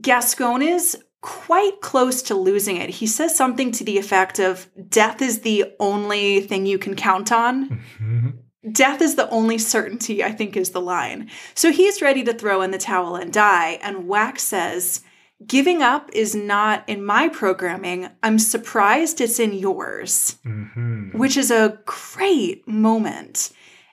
Gascon 0.01 0.61
is 0.61 0.97
quite 1.21 1.81
close 1.81 2.21
to 2.23 2.35
losing 2.35 2.77
it. 2.77 2.89
He 2.89 3.07
says 3.07 3.35
something 3.35 3.71
to 3.73 3.83
the 3.83 3.97
effect 3.97 4.39
of 4.39 4.69
death 4.89 5.21
is 5.21 5.41
the 5.41 5.65
only 5.79 6.41
thing 6.41 6.65
you 6.65 6.77
can 6.77 6.95
count 6.95 7.31
on. 7.31 7.81
Mhm. 7.99 8.33
Death 8.71 9.01
is 9.01 9.15
the 9.15 9.29
only 9.29 9.57
certainty, 9.57 10.23
I 10.23 10.31
think 10.31 10.55
is 10.57 10.71
the 10.71 10.81
line. 10.81 11.29
So 11.53 11.71
he's 11.71 12.01
ready 12.01 12.23
to 12.23 12.33
throw 12.33 12.61
in 12.61 12.71
the 12.71 12.77
towel 12.77 13.15
and 13.15 13.31
die. 13.31 13.79
And 13.81 14.07
WAC 14.07 14.39
says, 14.39 15.01
Giving 15.45 15.81
up 15.83 16.09
is 16.13 16.33
not 16.33 16.83
in 16.87 17.05
my 17.05 17.27
programming. 17.27 18.07
I'm 18.23 18.39
surprised 18.39 19.19
it's 19.19 19.37
in 19.37 19.51
yours, 19.51 20.37
Mhm. 20.45 21.13
which 21.13 21.35
is 21.35 21.51
a 21.51 21.79
great 21.85 22.65
moment. 22.67 23.51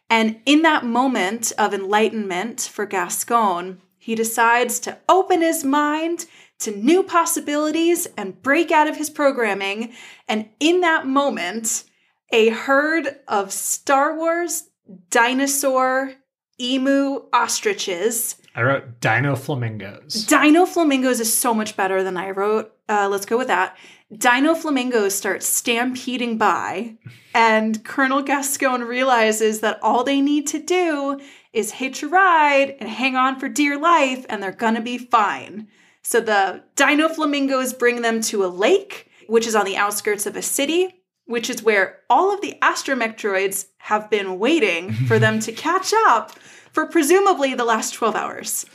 And 0.09 0.37
in 0.47 0.63
that 0.63 0.85
moment 0.85 1.53
of 1.59 1.75
enlightenment 1.75 2.71
for 2.73 2.87
Gascon, 2.87 3.81
he 3.99 4.15
decides 4.15 4.79
to 4.81 4.99
open 5.09 5.41
his 5.43 5.65
mind 5.65 6.27
to 6.63 6.77
new 6.77 7.03
possibilities 7.03 8.07
and 8.17 8.41
break 8.43 8.71
out 8.71 8.89
of 8.89 8.97
his 8.97 9.11
programming. 9.11 9.93
And 10.29 10.49
in 10.61 10.81
that 10.81 11.07
moment, 11.07 11.85
a 12.33 12.49
herd 12.49 13.17
of 13.29 13.53
Star 13.53 14.17
Wars 14.17 14.71
dinosaur 15.11 16.15
emu 16.61 17.23
ostriches. 17.33 18.37
I 18.55 18.63
wrote 18.63 19.01
Dino 19.01 19.35
Flamingos. 19.35 20.27
Dino 20.27 20.67
flamingos 20.67 21.21
is 21.21 21.37
so 21.37 21.55
much 21.55 21.77
better 21.77 22.03
than 22.03 22.17
I 22.17 22.31
wrote. 22.31 22.73
Uh, 22.89 23.09
let's 23.11 23.25
go 23.25 23.39
with 23.39 23.49
that. 23.49 23.77
Dino 24.15 24.55
flamingos 24.55 25.15
start 25.15 25.43
stampeding 25.43 26.37
by, 26.37 26.97
and 27.35 27.83
Colonel 27.83 28.21
Gascon 28.21 28.83
realizes 28.83 29.61
that 29.61 29.79
all 29.83 30.05
they 30.05 30.21
need 30.21 30.47
to 30.49 30.59
do 30.59 31.19
is 31.55 31.73
hitch 31.73 32.03
a 32.03 32.09
ride 32.09 32.77
and 32.79 32.91
hang 32.91 33.17
on 33.17 33.41
for 33.41 33.49
dear 33.49 33.79
life, 33.79 34.27
and 34.29 34.43
they're 34.43 34.53
gonna 34.53 34.83
be 34.83 34.99
fine. 34.99 35.69
So 36.03 36.21
the 36.21 36.63
Dino 36.75 37.09
flamingos 37.09 37.73
bring 37.73 38.03
them 38.03 38.21
to 38.23 38.45
a 38.45 38.49
lake, 38.49 39.11
which 39.29 39.47
is 39.47 39.55
on 39.55 39.65
the 39.65 39.77
outskirts 39.77 40.27
of 40.27 40.37
a 40.37 40.43
city, 40.43 41.03
which 41.27 41.49
is 41.49 41.63
where 41.63 42.01
all 42.11 42.33
of 42.35 42.41
the 42.41 42.57
astromech 42.61 43.17
droids 43.17 43.67
have 43.79 44.11
been 44.11 44.39
waiting 44.39 44.93
for 45.07 45.19
them 45.19 45.41
to 45.41 45.53
catch 45.53 45.93
up 46.07 46.33
for 46.73 46.87
presumably 46.87 47.55
the 47.55 47.65
last 47.65 47.95
12 47.95 48.17
hours. 48.17 48.67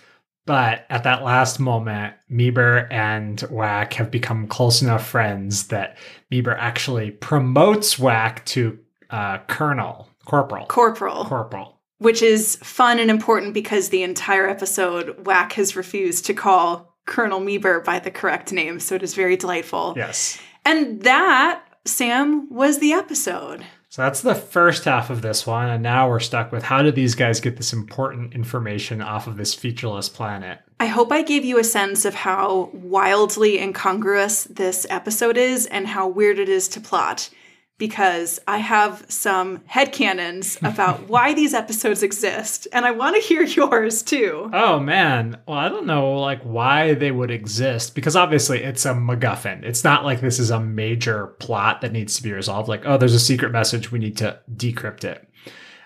But 0.45 0.85
at 0.89 1.03
that 1.03 1.23
last 1.23 1.59
moment, 1.59 2.13
Meebur 2.31 2.87
and 2.89 3.37
WAC 3.39 3.93
have 3.93 4.09
become 4.09 4.47
close 4.47 4.81
enough 4.81 5.05
friends 5.05 5.67
that 5.67 5.97
Meebur 6.31 6.55
actually 6.57 7.11
promotes 7.11 7.95
WAC 7.95 8.45
to 8.45 8.79
uh, 9.09 9.39
Colonel, 9.47 10.07
Corporal. 10.23 10.65
Corporal. 10.67 11.25
Corporal. 11.25 11.79
which 11.99 12.21
is 12.21 12.55
fun 12.57 12.99
and 12.99 13.09
important 13.09 13.53
because 13.53 13.89
the 13.89 14.03
entire 14.03 14.47
episode, 14.47 15.23
WAC 15.23 15.53
has 15.53 15.75
refused 15.75 16.25
to 16.25 16.33
call 16.33 16.96
Colonel 17.07 17.39
Meebur 17.39 17.83
by 17.83 17.97
the 17.97 18.11
correct 18.11 18.53
name, 18.53 18.79
so 18.79 18.93
it 18.93 19.01
is 19.01 19.15
very 19.15 19.35
delightful. 19.35 19.95
Yes. 19.97 20.37
And 20.63 21.01
that, 21.01 21.63
Sam, 21.85 22.47
was 22.53 22.77
the 22.77 22.93
episode. 22.93 23.65
So 23.89 24.03
that's 24.03 24.21
the 24.21 24.35
first 24.35 24.83
half 24.85 25.09
of 25.09 25.23
this 25.23 25.47
one. 25.47 25.69
And 25.69 25.81
now 25.81 26.07
we're 26.09 26.19
stuck 26.19 26.51
with 26.51 26.61
how 26.61 26.83
did 26.83 26.93
these 26.93 27.15
guys 27.15 27.39
get 27.39 27.57
this 27.57 27.73
important 27.73 28.35
information 28.35 29.01
off 29.01 29.25
of 29.25 29.37
this 29.37 29.55
featureless 29.55 30.09
planet? 30.09 30.59
I 30.79 30.85
hope 30.85 31.11
I 31.11 31.23
gave 31.23 31.43
you 31.43 31.57
a 31.57 31.63
sense 31.63 32.05
of 32.05 32.13
how 32.13 32.69
wildly 32.73 33.57
incongruous 33.57 34.43
this 34.43 34.85
episode 34.89 35.37
is 35.37 35.65
and 35.65 35.87
how 35.87 36.07
weird 36.07 36.37
it 36.37 36.49
is 36.49 36.67
to 36.69 36.81
plot. 36.81 37.29
Because 37.77 38.39
I 38.47 38.57
have 38.57 39.05
some 39.07 39.59
headcanons 39.71 40.57
about 40.67 41.01
why 41.09 41.33
these 41.33 41.53
episodes 41.53 42.01
exist, 42.01 42.67
and 42.73 42.85
I 42.85 42.91
want 42.91 43.15
to 43.15 43.21
hear 43.21 43.43
yours 43.43 44.01
too. 44.01 44.49
Oh 44.51 44.79
man. 44.79 45.39
Well, 45.47 45.57
I 45.57 45.69
don't 45.69 45.85
know 45.85 46.19
like 46.19 46.41
why 46.41 46.95
they 46.95 47.11
would 47.11 47.31
exist 47.31 47.93
because 47.93 48.15
obviously 48.15 48.63
it's 48.63 48.85
a 48.85 48.93
MacGuffin. 48.93 49.63
It's 49.63 49.83
not 49.83 50.03
like 50.03 50.21
this 50.21 50.39
is 50.39 50.49
a 50.49 50.59
major 50.59 51.27
plot 51.39 51.81
that 51.81 51.91
needs 51.91 52.15
to 52.15 52.23
be 52.23 52.33
resolved. 52.33 52.67
Like, 52.67 52.83
oh, 52.85 52.97
there's 52.97 53.13
a 53.13 53.19
secret 53.19 53.51
message. 53.51 53.91
We 53.91 53.99
need 53.99 54.17
to 54.17 54.39
decrypt 54.55 55.03
it. 55.03 55.27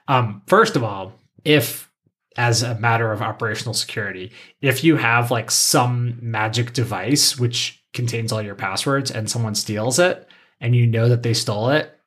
Um, 0.07 0.41
first 0.47 0.75
of 0.75 0.83
all, 0.83 1.13
if 1.43 1.91
as 2.37 2.63
a 2.63 2.79
matter 2.79 3.11
of 3.11 3.21
operational 3.21 3.73
security, 3.73 4.31
if 4.61 4.83
you 4.83 4.95
have 4.95 5.31
like 5.31 5.51
some 5.51 6.17
magic 6.21 6.73
device 6.73 7.37
which 7.37 7.83
contains 7.93 8.31
all 8.31 8.41
your 8.41 8.55
passwords 8.55 9.11
and 9.11 9.29
someone 9.29 9.55
steals 9.55 9.99
it 9.99 10.27
and 10.61 10.75
you 10.75 10.87
know 10.87 11.09
that 11.09 11.23
they 11.23 11.33
stole 11.33 11.69
it, 11.69 11.99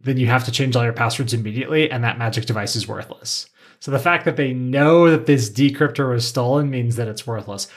then 0.00 0.16
you 0.16 0.26
have 0.26 0.44
to 0.44 0.52
change 0.52 0.76
all 0.76 0.84
your 0.84 0.92
passwords 0.92 1.34
immediately 1.34 1.90
and 1.90 2.04
that 2.04 2.18
magic 2.18 2.46
device 2.46 2.76
is 2.76 2.88
worthless. 2.88 3.50
So 3.80 3.90
the 3.90 3.98
fact 3.98 4.24
that 4.24 4.36
they 4.36 4.54
know 4.54 5.10
that 5.10 5.26
this 5.26 5.50
decryptor 5.50 6.10
was 6.10 6.26
stolen 6.26 6.70
means 6.70 6.96
that 6.96 7.08
it's 7.08 7.26
worthless, 7.26 7.68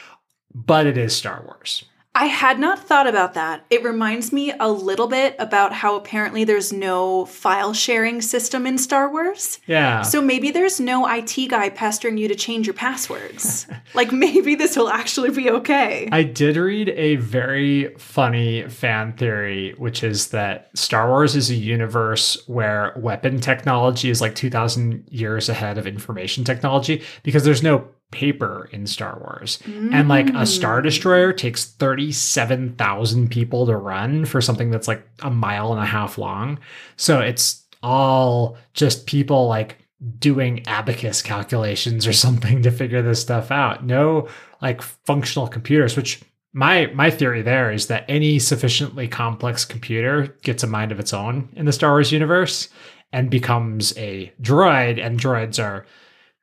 but 0.53 0.87
it 0.87 0.97
is 0.97 1.15
Star 1.15 1.43
Wars. 1.45 1.83
I 2.15 2.25
had 2.25 2.59
not 2.59 2.79
thought 2.79 3.07
about 3.07 3.35
that. 3.35 3.65
It 3.69 3.83
reminds 3.83 4.33
me 4.33 4.51
a 4.59 4.69
little 4.69 5.07
bit 5.07 5.35
about 5.39 5.71
how 5.71 5.95
apparently 5.95 6.43
there's 6.43 6.73
no 6.73 7.25
file 7.25 7.71
sharing 7.71 8.21
system 8.21 8.65
in 8.65 8.77
Star 8.77 9.09
Wars. 9.11 9.59
Yeah. 9.67 10.01
So 10.01 10.21
maybe 10.21 10.51
there's 10.51 10.79
no 10.79 11.07
IT 11.07 11.49
guy 11.49 11.69
pestering 11.69 12.17
you 12.17 12.27
to 12.27 12.35
change 12.35 12.65
your 12.67 12.73
passwords. 12.73 13.67
like 13.93 14.11
maybe 14.11 14.55
this 14.55 14.75
will 14.75 14.89
actually 14.89 15.29
be 15.29 15.49
okay. 15.49 16.09
I 16.11 16.23
did 16.23 16.57
read 16.57 16.89
a 16.89 17.17
very 17.17 17.93
funny 17.95 18.67
fan 18.67 19.13
theory, 19.13 19.75
which 19.77 20.03
is 20.03 20.27
that 20.29 20.71
Star 20.77 21.07
Wars 21.09 21.35
is 21.35 21.51
a 21.51 21.55
universe 21.55 22.43
where 22.47 22.93
weapon 22.97 23.39
technology 23.39 24.09
is 24.09 24.19
like 24.19 24.35
2,000 24.35 25.07
years 25.09 25.47
ahead 25.47 25.77
of 25.77 25.85
information 25.85 26.43
technology 26.43 27.03
because 27.23 27.43
there's 27.43 27.63
no 27.63 27.87
paper 28.11 28.69
in 28.71 28.87
Star 28.87 29.19
Wars. 29.19 29.59
And 29.65 30.09
like 30.09 30.29
a 30.33 30.45
Star 30.45 30.79
mm. 30.79 30.83
Destroyer 30.83 31.31
takes 31.31 31.65
37,000 31.65 33.29
people 33.29 33.65
to 33.67 33.75
run 33.75 34.25
for 34.25 34.41
something 34.41 34.71
that's 34.71 34.87
like 34.87 35.07
a 35.19 35.29
mile 35.29 35.71
and 35.71 35.81
a 35.81 35.85
half 35.85 36.17
long. 36.17 36.59
So 36.97 37.19
it's 37.19 37.65
all 37.83 38.57
just 38.73 39.05
people 39.05 39.47
like 39.47 39.77
doing 40.17 40.65
abacus 40.67 41.21
calculations 41.21 42.07
or 42.07 42.13
something 42.25 42.61
to 42.63 42.71
figure 42.71 43.01
this 43.01 43.21
stuff 43.21 43.51
out. 43.51 43.85
No 43.85 44.27
like 44.61 44.81
functional 44.81 45.47
computers, 45.47 45.95
which 45.95 46.21
my 46.53 46.87
my 46.87 47.11
theory 47.11 47.41
there 47.41 47.71
is 47.71 47.87
that 47.87 48.05
any 48.07 48.39
sufficiently 48.39 49.07
complex 49.07 49.65
computer 49.65 50.35
gets 50.41 50.63
a 50.63 50.67
mind 50.67 50.91
of 50.91 50.99
its 50.99 51.13
own 51.13 51.49
in 51.55 51.65
the 51.65 51.71
Star 51.71 51.91
Wars 51.91 52.11
universe 52.11 52.69
and 53.11 53.29
becomes 53.29 53.95
a 53.97 54.31
droid 54.41 55.03
and 55.03 55.19
droids 55.19 55.63
are 55.63 55.85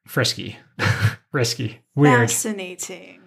frisky, 0.07 0.57
risky, 1.33 1.81
weird. 1.95 2.31
Fascinating. 2.31 3.21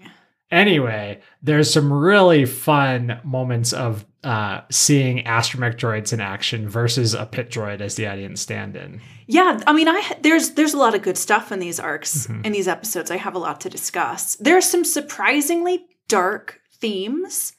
Anyway, 0.51 1.19
there's 1.43 1.71
some 1.71 1.93
really 1.93 2.43
fun 2.45 3.19
moments 3.23 3.71
of 3.71 4.03
uh, 4.23 4.61
seeing 4.71 5.23
astromech 5.25 5.75
droids 5.75 6.11
in 6.11 6.19
action 6.19 6.67
versus 6.67 7.13
a 7.13 7.25
pit 7.27 7.51
droid 7.51 7.81
as 7.81 7.95
the 7.95 8.07
audience 8.07 8.41
stand-in. 8.41 8.99
Yeah, 9.27 9.61
I 9.67 9.73
mean, 9.73 9.87
I 9.87 10.17
there's 10.21 10.51
there's 10.51 10.73
a 10.73 10.77
lot 10.79 10.95
of 10.95 11.03
good 11.03 11.17
stuff 11.19 11.51
in 11.51 11.59
these 11.59 11.79
arcs 11.79 12.25
Mhm. 12.25 12.45
in 12.47 12.51
these 12.51 12.67
episodes. 12.67 13.11
I 13.11 13.17
have 13.17 13.35
a 13.35 13.39
lot 13.39 13.61
to 13.61 13.69
discuss. 13.69 14.35
There 14.37 14.57
are 14.57 14.61
some 14.61 14.83
surprisingly 14.83 15.85
dark 16.07 16.59
themes 16.79 17.53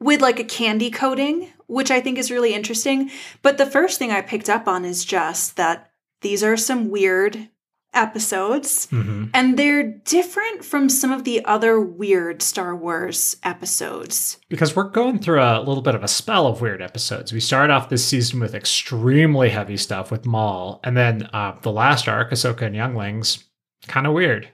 with 0.00 0.22
like 0.22 0.40
a 0.40 0.44
candy 0.44 0.90
coating, 0.90 1.50
which 1.66 1.90
I 1.90 2.00
think 2.00 2.16
is 2.16 2.30
really 2.30 2.54
interesting. 2.54 3.10
But 3.42 3.58
the 3.58 3.66
first 3.66 3.98
thing 3.98 4.10
I 4.12 4.22
picked 4.22 4.48
up 4.48 4.66
on 4.66 4.86
is 4.86 5.04
just 5.04 5.56
that 5.56 5.90
these 6.22 6.42
are 6.42 6.56
some 6.56 6.88
weird 6.90 7.50
episodes. 7.92 8.86
Mhm. 8.90 9.30
And 9.34 9.58
they're 9.58 9.82
different 9.82 10.64
from 10.64 10.88
some 10.88 11.12
of 11.12 11.24
the 11.24 11.44
other 11.44 11.80
weird 11.80 12.42
Star 12.42 12.74
Wars 12.74 13.36
episodes. 13.42 14.38
Because 14.48 14.74
we're 14.76 14.88
going 14.88 15.18
through 15.18 15.40
a 15.42 15.60
little 15.60 15.82
bit 15.82 15.94
of 15.94 16.02
a 16.04 16.08
spell 16.08 16.46
of 16.46 16.60
weird 16.60 16.82
episodes. 16.82 17.32
We 17.32 17.40
started 17.40 17.72
off 17.72 17.88
this 17.88 18.04
season 18.04 18.40
with 18.40 18.54
extremely 18.54 19.50
heavy 19.50 19.76
stuff 19.76 20.10
with 20.10 20.26
Maul, 20.26 20.80
and 20.84 20.96
then 20.96 21.28
uh, 21.32 21.54
the 21.62 21.72
last 21.72 22.08
arc, 22.08 22.30
Ahsoka 22.30 22.62
and 22.62 22.76
Younglings, 22.76 23.44
kind 23.86 24.06
of 24.06 24.12
weird. 24.12 24.48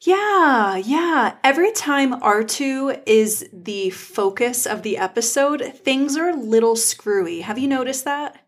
Yeah, 0.00 0.76
yeah. 0.76 1.34
Every 1.44 1.70
time 1.70 2.12
R2 2.20 3.02
is 3.06 3.48
the 3.52 3.90
focus 3.90 4.66
of 4.66 4.82
the 4.82 4.98
episode, 4.98 5.62
things 5.76 6.16
are 6.16 6.30
a 6.30 6.34
little 6.36 6.74
screwy. 6.74 7.42
Have 7.42 7.56
you 7.58 7.68
noticed 7.68 8.04
that? 8.04 8.38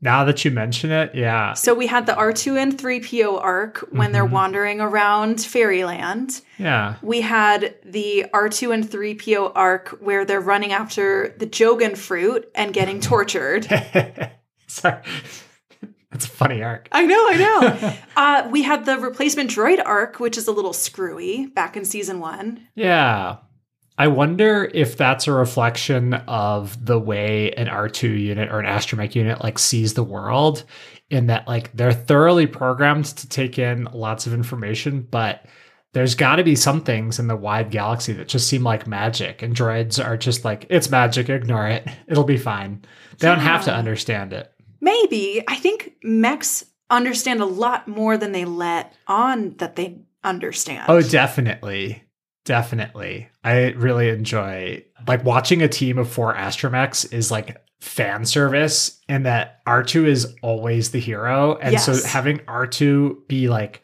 Now 0.00 0.24
that 0.24 0.44
you 0.44 0.50
mention 0.50 0.90
it, 0.90 1.14
yeah, 1.14 1.54
So 1.54 1.72
we 1.74 1.86
had 1.86 2.04
the 2.04 2.12
R2 2.12 2.60
and 2.60 2.76
3PO 2.78 3.38
arc 3.42 3.78
when 3.90 4.12
they're 4.12 4.26
Mhm. 4.26 4.30
wandering 4.32 4.80
around 4.80 5.40
Fairyland. 5.40 6.42
yeah, 6.58 6.96
We 7.00 7.22
had 7.22 7.74
the 7.84 8.26
R2 8.34 8.70
and 8.72 8.84
3PO 8.90 9.50
arc 9.54 9.88
where 10.00 10.24
they're 10.26 10.40
running 10.42 10.72
after 10.72 11.34
the 11.38 11.46
Jogan 11.46 11.96
fruit 11.96 12.50
and 12.54 12.74
getting 12.74 13.00
tortured. 13.12 13.66
sorry, 14.66 14.98
that's 16.10 16.26
a 16.26 16.28
funny 16.28 16.62
arc. 16.62 16.88
I 16.92 17.06
know, 17.06 17.26
I 17.30 17.36
know. 17.36 17.94
uh, 18.16 18.48
we 18.50 18.62
had 18.62 18.84
the 18.84 18.98
replacement 18.98 19.48
droid 19.50 19.80
arc, 19.84 20.20
which 20.20 20.36
is 20.36 20.46
a 20.48 20.52
little 20.52 20.72
screwy 20.74 21.46
back 21.46 21.76
in 21.78 21.84
season 21.86 22.20
one. 22.20 22.66
Yeah. 22.74 23.36
I 23.96 24.08
wonder 24.08 24.70
if 24.74 24.96
that's 24.96 25.28
a 25.28 25.32
reflection 25.32 26.14
of 26.14 26.84
the 26.84 26.98
way 26.98 27.52
an 27.52 27.68
R2 27.68 28.20
unit 28.20 28.50
or 28.50 28.58
an 28.58 28.66
astromech 28.66 29.14
unit 29.14 29.42
like 29.42 29.58
sees 29.58 29.94
the 29.94 30.02
world 30.02 30.64
in 31.10 31.28
that 31.28 31.46
like 31.46 31.72
they're 31.76 31.92
thoroughly 31.92 32.46
programmed 32.46 33.04
to 33.04 33.28
take 33.28 33.58
in 33.58 33.84
lots 33.92 34.26
of 34.26 34.34
information, 34.34 35.02
but 35.02 35.46
there's 35.92 36.16
got 36.16 36.36
to 36.36 36.44
be 36.44 36.56
some 36.56 36.82
things 36.82 37.20
in 37.20 37.28
the 37.28 37.36
wide 37.36 37.70
galaxy 37.70 38.12
that 38.14 38.26
just 38.26 38.48
seem 38.48 38.64
like 38.64 38.88
magic 38.88 39.42
and 39.42 39.54
droids 39.54 40.04
are 40.04 40.16
just 40.16 40.44
like 40.44 40.66
it's 40.70 40.90
magic, 40.90 41.28
ignore 41.28 41.68
it. 41.68 41.86
It'll 42.08 42.24
be 42.24 42.36
fine. 42.36 42.84
They 43.18 43.28
don't 43.28 43.38
have 43.38 43.64
to 43.66 43.74
understand 43.74 44.32
it. 44.32 44.52
Maybe. 44.80 45.42
I 45.46 45.54
think 45.54 45.94
mechs 46.02 46.64
understand 46.90 47.40
a 47.40 47.46
lot 47.46 47.86
more 47.86 48.16
than 48.16 48.32
they 48.32 48.44
let 48.44 48.92
on 49.06 49.54
that 49.58 49.76
they 49.76 50.00
understand. 50.24 50.86
Oh, 50.88 51.00
definitely. 51.00 52.03
Definitely. 52.44 53.28
I 53.42 53.70
really 53.72 54.08
enjoy 54.10 54.84
like 55.06 55.24
watching 55.24 55.62
a 55.62 55.68
team 55.68 55.98
of 55.98 56.10
four 56.10 56.34
astromechs 56.34 57.10
is 57.12 57.30
like 57.30 57.56
fan 57.80 58.24
service 58.24 59.00
and 59.08 59.26
that 59.26 59.64
R2 59.66 60.06
is 60.06 60.34
always 60.42 60.90
the 60.90 61.00
hero. 61.00 61.56
And 61.56 61.80
so 61.80 62.02
having 62.06 62.38
R2 62.40 63.28
be 63.28 63.48
like 63.48 63.82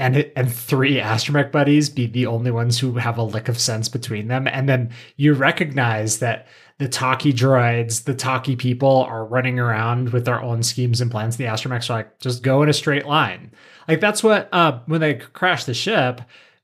and 0.00 0.16
it, 0.16 0.32
and 0.36 0.52
three 0.52 0.96
astromech 0.96 1.50
buddies 1.50 1.90
be 1.90 2.06
the 2.06 2.26
only 2.26 2.50
ones 2.52 2.78
who 2.78 2.94
have 2.94 3.18
a 3.18 3.22
lick 3.22 3.48
of 3.48 3.58
sense 3.58 3.88
between 3.88 4.28
them 4.28 4.46
and 4.46 4.68
then 4.68 4.90
you 5.16 5.34
recognize 5.34 6.20
that 6.20 6.46
the 6.78 6.88
talkie 6.88 7.32
droids, 7.32 8.04
the 8.04 8.14
talkie 8.14 8.54
people 8.54 9.02
are 9.02 9.24
running 9.24 9.58
around 9.58 10.10
with 10.10 10.24
their 10.24 10.40
own 10.40 10.62
schemes 10.62 11.00
and 11.00 11.10
plans. 11.10 11.36
The 11.36 11.44
astromechs 11.44 11.90
are 11.90 11.94
like, 11.94 12.20
just 12.20 12.44
go 12.44 12.62
in 12.62 12.68
a 12.68 12.72
straight 12.72 13.06
line. 13.06 13.50
Like 13.88 14.00
that's 14.00 14.22
what 14.22 14.48
uh 14.52 14.80
when 14.86 15.00
they 15.00 15.14
crash 15.14 15.64
the 15.64 15.74
ship, 15.74 16.20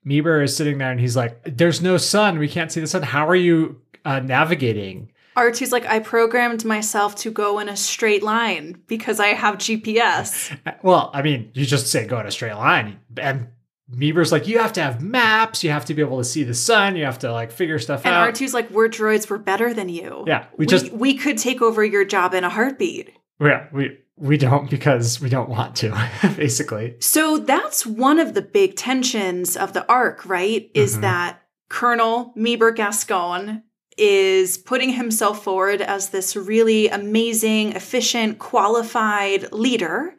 Meebur 0.06 0.42
is 0.44 0.56
sitting 0.56 0.78
there 0.78 0.90
and 0.90 1.00
he's 1.00 1.16
like, 1.16 1.40
There's 1.44 1.80
no 1.82 1.96
sun. 1.96 2.38
We 2.38 2.48
can't 2.48 2.70
see 2.70 2.80
the 2.80 2.86
sun. 2.86 3.02
How 3.02 3.26
are 3.28 3.34
you 3.36 3.80
uh, 4.04 4.20
navigating? 4.20 5.10
R2's 5.36 5.72
like, 5.72 5.84
I 5.86 5.98
programmed 5.98 6.64
myself 6.64 7.16
to 7.16 7.30
go 7.30 7.58
in 7.58 7.68
a 7.68 7.76
straight 7.76 8.22
line 8.22 8.80
because 8.86 9.18
I 9.18 9.28
have 9.28 9.56
GPS. 9.56 10.56
Uh, 10.66 10.72
Well, 10.82 11.10
I 11.12 11.22
mean, 11.22 11.50
you 11.54 11.66
just 11.66 11.88
say 11.88 12.06
go 12.06 12.20
in 12.20 12.26
a 12.26 12.30
straight 12.30 12.54
line. 12.54 13.00
And 13.16 13.48
Meebur's 13.92 14.30
like, 14.30 14.46
You 14.46 14.58
have 14.60 14.72
to 14.74 14.82
have 14.82 15.02
maps. 15.02 15.64
You 15.64 15.70
have 15.70 15.84
to 15.86 15.94
be 15.94 16.02
able 16.02 16.18
to 16.18 16.24
see 16.24 16.44
the 16.44 16.54
sun. 16.54 16.94
You 16.96 17.04
have 17.04 17.18
to 17.20 17.32
like 17.32 17.50
figure 17.50 17.78
stuff 17.78 18.04
And 18.06 18.14
out. 18.14 18.32
R2's 18.34 18.54
like, 18.54 18.70
we're 18.70 18.88
droids, 18.88 19.28
we're 19.28 19.38
better 19.38 19.74
than 19.74 19.88
you. 19.88 20.24
yeah, 20.26 20.46
we 20.56 20.64
We, 20.64 20.66
just, 20.66 20.92
we 20.92 21.14
could 21.14 21.38
take 21.38 21.60
over 21.62 21.84
your 21.84 22.04
job 22.04 22.32
in 22.34 22.44
a 22.44 22.48
heartbeat. 22.50 23.10
yeah, 23.40 23.66
we, 23.72 23.98
we 24.16 24.36
don't 24.36 24.70
because 24.70 25.20
we 25.20 25.28
don't 25.28 25.48
want 25.48 25.76
to, 25.76 25.90
basically. 26.36 26.96
So 27.00 27.38
that's 27.38 27.84
one 27.84 28.18
of 28.18 28.34
the 28.34 28.42
big 28.42 28.76
tensions 28.76 29.56
of 29.56 29.72
the 29.72 29.86
arc, 29.90 30.24
right? 30.26 30.70
Is 30.74 30.96
Mhm. 30.98 31.00
that 31.02 31.40
Colonel 31.68 32.32
Meebur 32.36 32.74
Gascon 32.76 33.62
is 33.96 34.58
putting 34.58 34.90
himself 34.90 35.42
forward 35.44 35.80
as 35.80 36.10
this 36.10 36.36
really 36.36 36.88
amazing, 36.88 37.72
efficient, 37.72 38.38
qualified 38.38 39.52
leader 39.52 40.16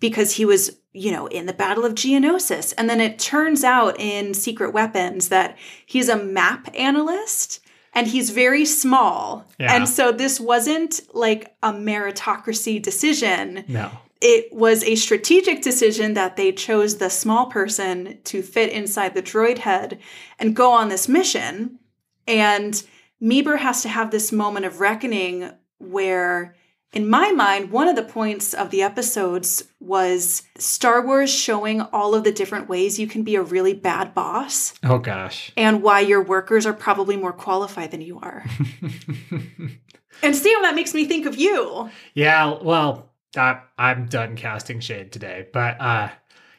because 0.00 0.32
he 0.32 0.44
was, 0.44 0.78
you 0.92 1.10
know, 1.10 1.26
in 1.28 1.46
the 1.46 1.52
Battle 1.54 1.84
of 1.84 1.94
Geonosis. 1.94 2.74
And 2.76 2.88
then 2.88 3.00
it 3.00 3.18
turns 3.18 3.64
out 3.64 3.98
in 3.98 4.34
Secret 4.34 4.72
Weapons 4.74 5.28
that 5.28 5.56
he's 5.86 6.08
a 6.10 6.16
map 6.22 6.68
analyst 6.74 7.60
and 7.94 8.06
he's 8.06 8.30
very 8.30 8.64
small. 8.64 9.46
Yeah. 9.58 9.74
And 9.74 9.88
so 9.88 10.12
this 10.12 10.40
wasn't 10.40 11.00
like 11.14 11.54
a 11.62 11.72
meritocracy 11.72 12.82
decision 12.82 13.64
No. 13.68 13.90
it 14.20 14.52
was 14.52 14.82
a 14.84 14.94
strategic 14.96 15.62
decision 15.62 16.14
that 16.14 16.36
they 16.36 16.50
chose 16.52 16.96
the 16.98 17.10
small 17.10 17.46
person 17.46 18.18
to 18.24 18.42
fit 18.42 18.70
inside 18.72 19.14
the 19.14 19.22
droid 19.22 19.58
head 19.58 19.98
and 20.38 20.56
go 20.56 20.72
on 20.72 20.88
this 20.88 21.08
mission. 21.08 21.78
And 22.26 22.82
Meebur 23.22 23.58
has 23.58 23.82
to 23.82 23.88
have 23.88 24.10
this 24.10 24.32
moment 24.32 24.66
of 24.66 24.80
reckoning 24.80 25.50
where, 25.78 26.56
in 26.94 27.08
my 27.08 27.32
mind, 27.32 27.70
one 27.70 27.88
of 27.88 27.96
the 27.96 28.02
points 28.02 28.54
of 28.54 28.70
the 28.70 28.82
episodes 28.82 29.64
was 29.80 30.42
Star 30.56 31.04
Wars 31.04 31.32
showing 31.32 31.80
all 31.80 32.14
of 32.14 32.24
the 32.24 32.32
different 32.32 32.68
ways 32.68 32.98
you 32.98 33.06
can 33.06 33.22
be 33.22 33.34
a 33.34 33.42
really 33.42 33.74
bad 33.74 34.14
boss 34.14 34.72
Oh, 34.82 34.98
gosh. 34.98 35.52
and 35.56 35.82
why 35.82 36.00
your 36.00 36.22
workers 36.22 36.64
are 36.66 36.72
probably 36.72 37.16
more 37.16 37.32
qualified 37.32 37.90
than 37.90 38.00
you 38.00 38.18
are. 38.20 38.44
and 40.22 40.36
Sam, 40.36 40.62
that 40.62 40.74
makes 40.74 40.94
me 40.94 41.04
think 41.04 41.26
of 41.26 41.36
you. 41.36 41.90
Yeah, 42.14 42.58
well, 42.62 43.10
I, 43.36 43.60
I'm 43.78 44.06
done 44.06 44.36
casting 44.36 44.80
shade 44.80 45.12
today, 45.12 45.46
but 45.52 45.80
uh, 45.80 46.08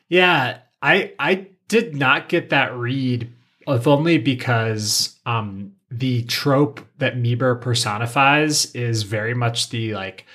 yeah, 0.10 0.60
I 0.82 1.14
I 1.18 1.48
did 1.68 1.96
not 1.96 2.30
get 2.30 2.50
that 2.50 2.76
read, 2.76 3.32
if 3.68 3.88
only 3.88 4.18
because 4.18 5.18
um 5.26 5.72
the 6.00 6.24
trope 6.24 6.82
that 6.98 7.16
Meebur 7.16 7.62
personifies 7.62 8.74
is 8.74 9.04
very 9.04 9.34
much 9.34 9.70
the 9.70 9.94
like 9.94 10.26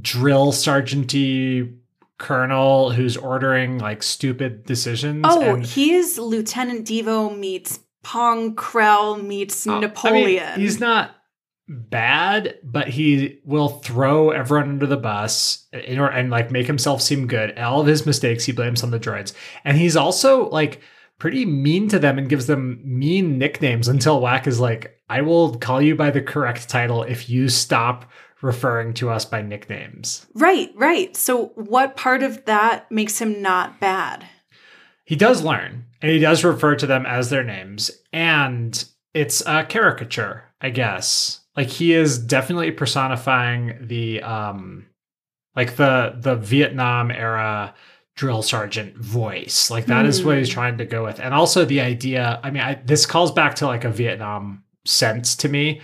drill 0.00 0.52
sergeanty 0.52 1.76
colonel 2.18 2.90
who's 2.90 3.16
ordering 3.16 3.78
like 3.78 4.02
stupid 4.02 4.64
decisions. 4.64 5.24
Oh, 5.28 5.54
and- 5.56 5.66
he 5.66 5.94
is 5.94 6.18
Lieutenant 6.18 6.86
Devo 6.86 7.36
meets 7.36 7.80
Pong 8.02 8.54
Krell 8.54 9.22
meets 9.22 9.66
Uh, 9.66 9.70
I 9.70 9.74
mean, 9.74 9.80
Napoleon. 9.82 10.60
he's 10.60 10.78
not 10.78 11.10
bad, 11.68 12.58
but 12.62 12.88
he 12.88 13.38
will 13.44 13.68
throw 13.68 14.30
everyone 14.30 14.68
under 14.68 14.86
the 14.86 14.96
bus 14.98 15.66
in 15.72 15.98
order 15.98 16.12
and 16.12 16.30
like 16.30 16.50
make 16.50 16.66
himself 16.66 17.00
seem 17.02 17.26
good. 17.26 17.58
All 17.58 17.80
of 17.80 17.86
his 17.86 18.04
mistakes 18.06 18.44
he 18.44 18.52
blames 18.52 18.82
on 18.82 18.90
the 18.90 19.00
droids, 19.00 19.32
and 19.64 19.76
he's 19.78 19.96
also 19.96 20.48
like 20.50 20.80
pretty 21.18 21.44
mean 21.44 21.88
to 21.88 21.98
them 21.98 22.18
and 22.18 22.28
gives 22.28 22.46
them 22.46 22.80
mean 22.84 23.38
nicknames 23.38 23.88
until 23.88 24.20
WAC 24.20 24.46
is 24.46 24.60
like, 24.60 25.00
"I 25.08 25.22
will 25.22 25.56
call 25.56 25.80
you 25.80 25.94
by 25.94 26.10
the 26.10 26.20
correct 26.22 26.68
title 26.68 27.02
if 27.02 27.28
you 27.28 27.48
stop." 27.48 28.10
Referring 28.42 28.92
to 28.94 29.08
us 29.08 29.24
by 29.24 29.40
nicknames. 29.40 30.26
right, 30.34 30.70
right. 30.76 31.16
So, 31.16 31.46
what 31.54 31.96
part 31.96 32.22
of 32.22 32.44
that 32.44 32.90
makes 32.90 33.18
him 33.18 33.40
not 33.40 33.80
bad? 33.80 34.26
He 35.06 35.16
does 35.16 35.42
learn, 35.42 35.86
and 36.02 36.10
he 36.10 36.18
does 36.18 36.44
refer 36.44 36.76
to 36.76 36.86
them 36.86 37.06
as 37.06 37.30
their 37.30 37.42
names, 37.42 37.90
and 38.12 38.84
it's 39.14 39.42
a 39.46 39.64
caricature, 39.64 40.44
I 40.60 40.68
guess. 40.68 41.40
Like 41.56 41.68
he 41.68 41.94
is 41.94 42.18
definitely 42.18 42.72
personifying 42.72 43.78
the 43.80 44.22
um 44.22 44.86
like 45.56 45.76
the 45.76 46.16
the 46.18 46.36
Vietnam 46.36 47.10
era 47.10 47.74
drill 48.14 48.42
sergeant 48.42 48.96
voice. 48.96 49.70
Like 49.70 49.86
that 49.86 50.06
is 50.06 50.24
what 50.24 50.38
he's 50.38 50.48
hmm. 50.48 50.54
trying 50.54 50.78
to 50.78 50.84
go 50.84 51.04
with. 51.04 51.18
And 51.20 51.34
also 51.34 51.64
the 51.64 51.80
idea, 51.80 52.40
I 52.42 52.50
mean, 52.50 52.62
I, 52.62 52.74
this 52.74 53.06
calls 53.06 53.32
back 53.32 53.56
to 53.56 53.66
like 53.66 53.84
a 53.84 53.90
Vietnam 53.90 54.62
sense 54.84 55.34
to 55.36 55.48
me 55.48 55.80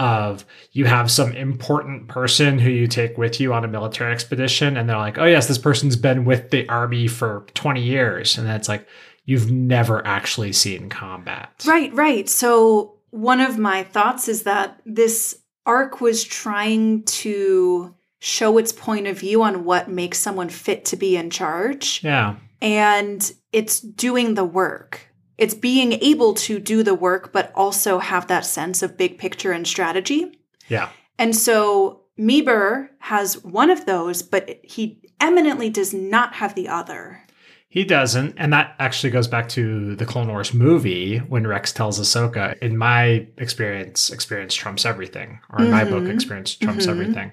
of 0.00 0.44
you 0.72 0.84
have 0.84 1.10
some 1.10 1.32
important 1.32 2.08
person 2.08 2.58
who 2.58 2.70
you 2.70 2.86
take 2.86 3.18
with 3.18 3.40
you 3.40 3.52
on 3.52 3.64
a 3.64 3.68
military 3.68 4.12
expedition 4.12 4.76
and 4.76 4.88
they're 4.88 4.96
like, 4.96 5.18
"Oh 5.18 5.24
yes, 5.24 5.48
this 5.48 5.58
person's 5.58 5.96
been 5.96 6.24
with 6.24 6.50
the 6.50 6.68
army 6.68 7.08
for 7.08 7.44
20 7.54 7.82
years." 7.82 8.38
And 8.38 8.46
that's 8.46 8.68
like 8.68 8.86
you've 9.24 9.50
never 9.50 10.06
actually 10.06 10.52
seen 10.52 10.88
combat. 10.88 11.64
Right, 11.66 11.92
right. 11.94 12.28
So, 12.28 12.94
one 13.10 13.40
of 13.40 13.58
my 13.58 13.82
thoughts 13.82 14.28
is 14.28 14.44
that 14.44 14.80
this 14.86 15.38
arc 15.66 16.00
was 16.00 16.22
trying 16.22 17.02
to 17.04 17.94
show 18.18 18.58
its 18.58 18.72
point 18.72 19.06
of 19.06 19.18
view 19.18 19.42
on 19.42 19.64
what 19.64 19.88
makes 19.88 20.18
someone 20.18 20.48
fit 20.48 20.84
to 20.86 20.96
be 20.96 21.16
in 21.16 21.30
charge. 21.30 22.02
Yeah. 22.02 22.36
And 22.60 23.30
it's 23.52 23.80
doing 23.80 24.34
the 24.34 24.44
work. 24.44 25.06
It's 25.36 25.54
being 25.54 25.92
able 25.92 26.34
to 26.34 26.58
do 26.58 26.82
the 26.82 26.94
work, 26.94 27.32
but 27.32 27.52
also 27.54 28.00
have 28.00 28.26
that 28.26 28.44
sense 28.44 28.82
of 28.82 28.96
big 28.96 29.18
picture 29.18 29.52
and 29.52 29.66
strategy. 29.66 30.40
Yeah. 30.68 30.88
And 31.18 31.34
so 31.36 32.02
Meebur 32.18 32.88
has 32.98 33.42
one 33.44 33.70
of 33.70 33.86
those, 33.86 34.22
but 34.22 34.58
he 34.64 35.00
eminently 35.20 35.70
does 35.70 35.94
not 35.94 36.34
have 36.34 36.56
the 36.56 36.66
other. 36.68 37.22
He 37.70 37.84
doesn't, 37.84 38.34
and 38.38 38.52
that 38.52 38.74
actually 38.78 39.10
goes 39.10 39.28
back 39.28 39.48
to 39.50 39.94
the 39.94 40.06
Clone 40.06 40.28
Wars 40.28 40.54
movie 40.54 41.18
when 41.18 41.46
Rex 41.46 41.70
tells 41.70 42.00
Ahsoka, 42.00 42.58
"In 42.58 42.78
my 42.78 43.26
experience, 43.36 44.10
experience 44.10 44.54
trumps 44.54 44.86
everything," 44.86 45.38
or 45.50 45.64
in 45.64 45.70
my 45.70 45.84
book, 45.84 46.04
Mhm. 46.04 46.14
experience 46.14 46.54
trumps 46.54 46.86
Mhm. 46.86 46.90
everything. 46.90 47.32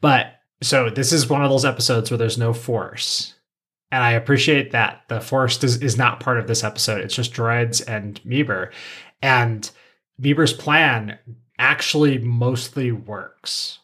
But 0.00 0.40
so 0.62 0.90
this 0.90 1.12
is 1.12 1.28
one 1.28 1.42
of 1.42 1.50
those 1.50 1.64
episodes 1.64 2.10
where 2.10 2.18
there's 2.18 2.38
no 2.38 2.52
Force, 2.52 3.34
and 3.90 4.02
I 4.02 4.12
appreciate 4.12 4.72
that 4.72 5.02
the 5.08 5.20
Force 5.20 5.58
does, 5.58 5.80
is 5.82 5.96
not 5.96 6.20
part 6.20 6.38
of 6.38 6.46
this 6.46 6.64
episode. 6.64 7.00
It's 7.00 7.14
just 7.14 7.32
droids 7.32 7.86
and 7.86 8.20
Meebur, 8.24 8.70
and 9.22 9.70
Meebur's 10.20 10.52
plan 10.52 11.18
actually 11.58 12.18
mostly 12.18 12.92
works. 12.92 13.78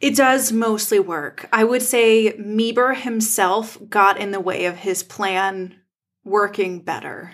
It 0.00 0.14
does 0.14 0.52
mostly 0.52 1.00
work. 1.00 1.48
I 1.52 1.64
would 1.64 1.82
say 1.82 2.32
Meebur 2.38 2.96
himself 2.96 3.78
got 3.88 4.18
in 4.18 4.30
the 4.30 4.40
way 4.40 4.66
of 4.66 4.76
his 4.76 5.02
plan 5.02 5.80
working 6.24 6.80
better. 6.80 7.32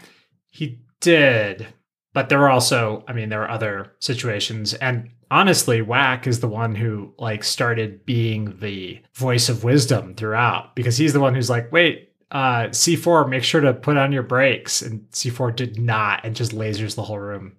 He 0.48 0.80
did, 1.00 1.66
but 2.14 2.30
there 2.30 2.38
were 2.38 2.48
also, 2.48 3.04
I 3.06 3.12
mean, 3.12 3.28
there 3.28 3.40
were 3.40 3.50
other 3.50 3.92
situations, 3.98 4.72
and 4.74 5.10
honestly, 5.30 5.82
WAC 5.82 6.26
is 6.26 6.40
the 6.40 6.48
one 6.48 6.74
who 6.74 7.12
like 7.18 7.44
started 7.44 8.06
being 8.06 8.56
the 8.60 9.02
voice 9.14 9.50
of 9.50 9.64
wisdom 9.64 10.14
throughout 10.14 10.74
because 10.74 10.96
he's 10.96 11.12
the 11.12 11.20
one 11.20 11.34
who's 11.34 11.50
like, 11.50 11.70
wait. 11.70 12.10
Uh, 12.30 12.66
C4, 12.70 13.28
make 13.28 13.44
sure 13.44 13.60
to 13.60 13.72
put 13.72 13.96
on 13.96 14.10
your 14.10 14.24
brakes. 14.24 14.82
And 14.82 15.08
C4 15.12 15.54
did 15.54 15.78
not 15.78 16.24
and 16.24 16.34
just 16.34 16.50
lasers 16.50 16.96
the 16.96 17.02
whole 17.02 17.20
room. 17.20 17.52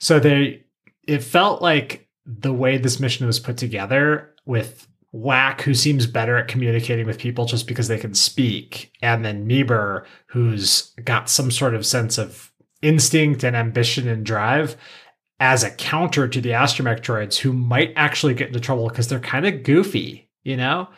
So 0.00 0.20
they, 0.20 0.64
it 1.06 1.22
felt 1.22 1.62
like 1.62 2.06
the 2.26 2.52
way 2.52 2.76
this 2.76 3.00
mission 3.00 3.26
was 3.26 3.40
put 3.40 3.56
together 3.56 4.34
with 4.44 4.86
WAC, 5.14 5.62
who 5.62 5.72
seems 5.72 6.06
better 6.06 6.36
at 6.36 6.48
communicating 6.48 7.06
with 7.06 7.18
people 7.18 7.46
just 7.46 7.66
because 7.66 7.88
they 7.88 7.98
can 7.98 8.14
speak, 8.14 8.92
and 9.00 9.24
then 9.24 9.48
Meebur, 9.48 10.04
who's 10.26 10.92
got 11.04 11.30
some 11.30 11.50
sort 11.50 11.74
of 11.74 11.86
sense 11.86 12.18
of 12.18 12.47
instinct 12.82 13.42
and 13.44 13.56
ambition 13.56 14.06
and 14.08 14.24
drive 14.24 14.76
as 15.40 15.62
a 15.62 15.70
counter 15.70 16.26
to 16.28 16.40
the 16.40 16.50
astromech 16.50 17.00
droids 17.00 17.38
who 17.38 17.52
might 17.52 17.92
actually 17.96 18.34
get 18.34 18.48
into 18.48 18.60
trouble 18.60 18.88
because 18.88 19.08
they're 19.08 19.20
kind 19.20 19.46
of 19.46 19.62
goofy, 19.62 20.28
you 20.42 20.56
know? 20.56 20.88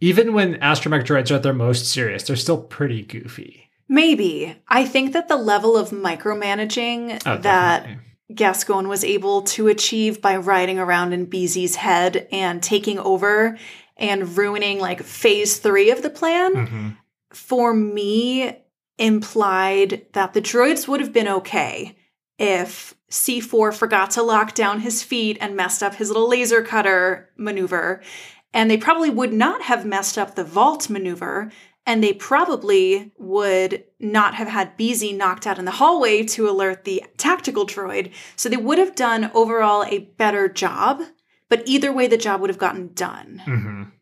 Even 0.00 0.32
when 0.32 0.54
astromech 0.60 1.04
droids 1.04 1.30
are 1.30 1.34
at 1.34 1.42
their 1.42 1.52
most 1.52 1.86
serious, 1.90 2.22
they're 2.22 2.36
still 2.36 2.62
pretty 2.62 3.02
goofy. 3.02 3.68
Maybe. 3.88 4.56
I 4.68 4.84
think 4.86 5.12
that 5.12 5.28
the 5.28 5.36
level 5.36 5.76
of 5.76 5.90
micromanaging 5.90 7.20
Oh, 7.26 7.36
that 7.38 7.80
definitely. 7.82 8.04
Gascon 8.34 8.88
was 8.88 9.02
able 9.04 9.42
to 9.42 9.66
achieve 9.66 10.22
by 10.22 10.36
riding 10.36 10.78
around 10.78 11.12
in 11.12 11.26
BZ's 11.26 11.74
head 11.74 12.28
and 12.30 12.62
taking 12.62 12.98
over 13.00 13.58
and 13.96 14.38
ruining 14.38 14.78
like 14.78 15.02
phase 15.02 15.58
three 15.58 15.90
of 15.90 16.02
the 16.02 16.10
plan, 16.10 16.54
Mhm. 16.54 16.96
for 17.34 17.74
me, 17.74 18.56
implied 19.00 20.06
that 20.12 20.34
the 20.34 20.42
droids 20.42 20.86
would 20.86 21.00
have 21.00 21.12
been 21.12 21.26
okay 21.26 21.96
if 22.38 22.94
C4 23.10 23.74
forgot 23.74 24.10
to 24.12 24.22
lock 24.22 24.54
down 24.54 24.80
his 24.80 25.02
feet 25.02 25.38
and 25.40 25.56
messed 25.56 25.82
up 25.82 25.96
his 25.96 26.08
little 26.08 26.28
laser 26.28 26.62
cutter 26.62 27.30
maneuver. 27.36 28.02
And 28.52 28.70
they 28.70 28.76
probably 28.76 29.10
would 29.10 29.32
not 29.32 29.62
have 29.62 29.84
messed 29.86 30.18
up 30.18 30.34
the 30.34 30.44
vault 30.44 30.88
maneuver. 30.88 31.50
And 31.86 32.04
they 32.04 32.12
probably 32.12 33.10
would 33.16 33.84
not 33.98 34.34
have 34.34 34.48
had 34.48 34.76
BZ 34.76 35.16
knocked 35.16 35.46
out 35.46 35.58
in 35.58 35.64
the 35.64 35.70
hallway 35.72 36.22
to 36.24 36.48
alert 36.48 36.84
the 36.84 37.02
tactical 37.16 37.66
droid. 37.66 38.12
So 38.36 38.48
they 38.48 38.58
would 38.58 38.78
have 38.78 38.94
done 38.94 39.30
overall 39.34 39.84
a 39.84 40.00
better 40.00 40.48
job. 40.48 41.02
But 41.48 41.62
either 41.66 41.92
way, 41.92 42.06
the 42.06 42.18
job 42.18 42.40
would 42.40 42.50
have 42.50 42.58
gotten 42.58 42.92
done. 42.92 43.42
Mhm. 43.46 43.92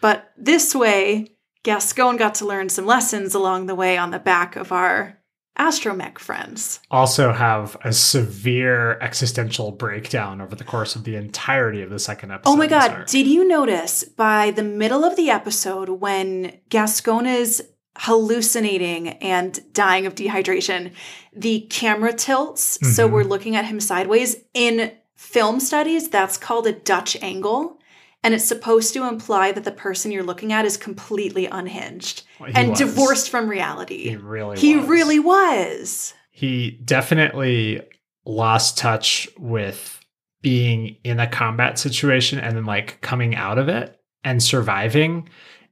But 0.00 0.32
this 0.36 0.74
way, 0.74 1.35
Gascon 1.70 2.16
got 2.16 2.36
to 2.36 2.46
learn 2.46 2.68
some 2.68 2.86
lessons 2.86 3.34
along 3.34 3.66
the 3.66 3.74
way 3.74 3.98
on 3.98 4.12
the 4.12 4.20
back 4.20 4.54
of 4.54 4.70
our 4.70 5.18
astromech 5.58 6.16
friends. 6.20 6.78
Also, 6.92 7.32
have 7.32 7.76
a 7.82 7.92
severe 7.92 8.92
existential 9.00 9.72
breakdown 9.72 10.40
over 10.40 10.54
the 10.54 10.62
course 10.62 10.94
of 10.94 11.02
the 11.02 11.16
entirety 11.16 11.82
of 11.82 11.90
the 11.90 11.98
second 11.98 12.30
episode. 12.30 12.52
Oh 12.52 12.56
my 12.56 12.68
god, 12.68 13.06
did 13.06 13.26
you 13.26 13.48
notice 13.48 14.04
by 14.04 14.52
the 14.52 14.62
middle 14.62 15.04
of 15.04 15.16
the 15.16 15.28
episode 15.28 15.88
when 15.88 16.56
Gascon 16.68 17.26
is 17.26 17.64
hallucinating 17.98 19.08
and 19.08 19.58
dying 19.72 20.06
of 20.06 20.14
dehydration, 20.14 20.92
the 21.34 21.62
camera 21.68 22.12
tilts 22.12 22.78
so 22.94 23.08
Mhm. 23.08 23.10
we're 23.10 23.24
looking 23.24 23.56
at 23.56 23.64
him 23.64 23.80
sideways. 23.80 24.36
In 24.54 24.92
film 25.16 25.58
studies, 25.58 26.10
that's 26.10 26.36
called 26.36 26.68
a 26.68 26.72
Dutch 26.72 27.16
angle. 27.20 27.80
And 28.26 28.34
it's 28.34 28.44
supposed 28.44 28.92
to 28.94 29.06
imply 29.06 29.52
that 29.52 29.62
the 29.62 29.70
person 29.70 30.10
you're 30.10 30.24
looking 30.24 30.52
at 30.52 30.64
is 30.64 30.76
completely 30.76 31.46
unhinged 31.46 32.24
He 32.44 32.52
and 32.56 32.70
was. 32.70 32.78
divorced 32.80 33.30
from 33.30 33.48
reality. 33.48 34.08
He 34.10 34.16
really 34.16 34.58
He 34.58 34.76
was. 34.76 34.88
really 34.88 35.18
was. 35.20 36.14
he 36.32 36.72
definitely 36.84 37.82
lost 38.24 38.76
touch 38.78 39.28
with 39.38 40.00
being 40.42 40.96
in 41.04 41.20
a 41.20 41.26
combat 41.28 41.78
situation 41.78 42.38
and 42.40 42.56
then 42.56 42.64
like 42.66 43.00
coming 43.00 43.36
out 43.36 43.58
of 43.58 43.68
it 43.68 43.98
and 44.24 44.42
surviving 44.42 45.28